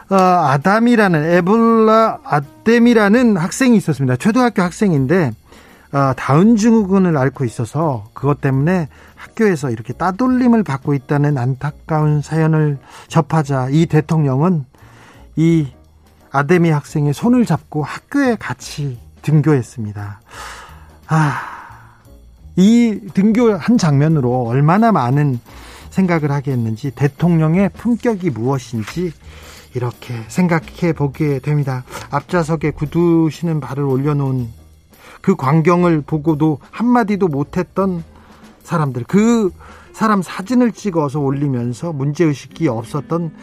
[0.10, 4.16] 어, 아담이라는 에볼라 아담이라는 학생이 있었습니다.
[4.16, 5.32] 초등학교 학생인데
[5.92, 12.78] 어, 다운 증후군을 앓고 있어서 그것 때문에 학교에서 이렇게 따돌림을 받고 있다는 안타까운 사연을
[13.08, 14.66] 접하자 이 대통령은
[15.36, 15.68] 이
[16.32, 20.22] 아데미 학생의 손을 잡고 학교에 같이 등교했습니다.
[21.08, 21.55] 아,
[22.56, 25.40] 이 등교 한 장면으로 얼마나 많은
[25.90, 29.12] 생각을 하게 했는지 대통령의 품격이 무엇인지
[29.74, 31.84] 이렇게 생각해 보게 됩니다.
[32.10, 34.50] 앞좌석에 굳으시는 발을 올려놓은
[35.22, 38.04] 그 광경을 보고도 한마디도 못했던
[38.64, 39.52] 사람들, 그
[39.94, 43.34] 사람 사진을 찍어서 올리면서 문제의식이 없었던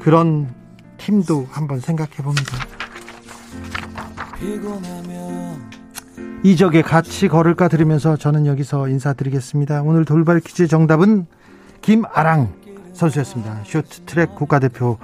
[0.00, 0.52] 그런
[0.98, 2.56] 팀도 한번 생각해 봅니다.
[6.42, 9.82] 이적에 같이 걸을까 들으면서 저는 여기서 인사드리겠습니다.
[9.82, 11.26] 오늘 돌발 퀴즈 정답은
[11.82, 12.52] 김아랑
[12.94, 13.60] 선수였습니다.
[13.64, 14.96] 쇼트트랙 국가대표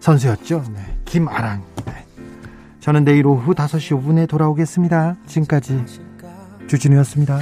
[0.00, 0.64] 선수였죠.
[0.74, 1.62] 네, 김아랑.
[1.86, 2.04] 네.
[2.80, 5.16] 저는 내일 오후 5시 5분에 돌아오겠습니다.
[5.26, 5.82] 지금까지
[6.66, 7.40] 주진우였습니다.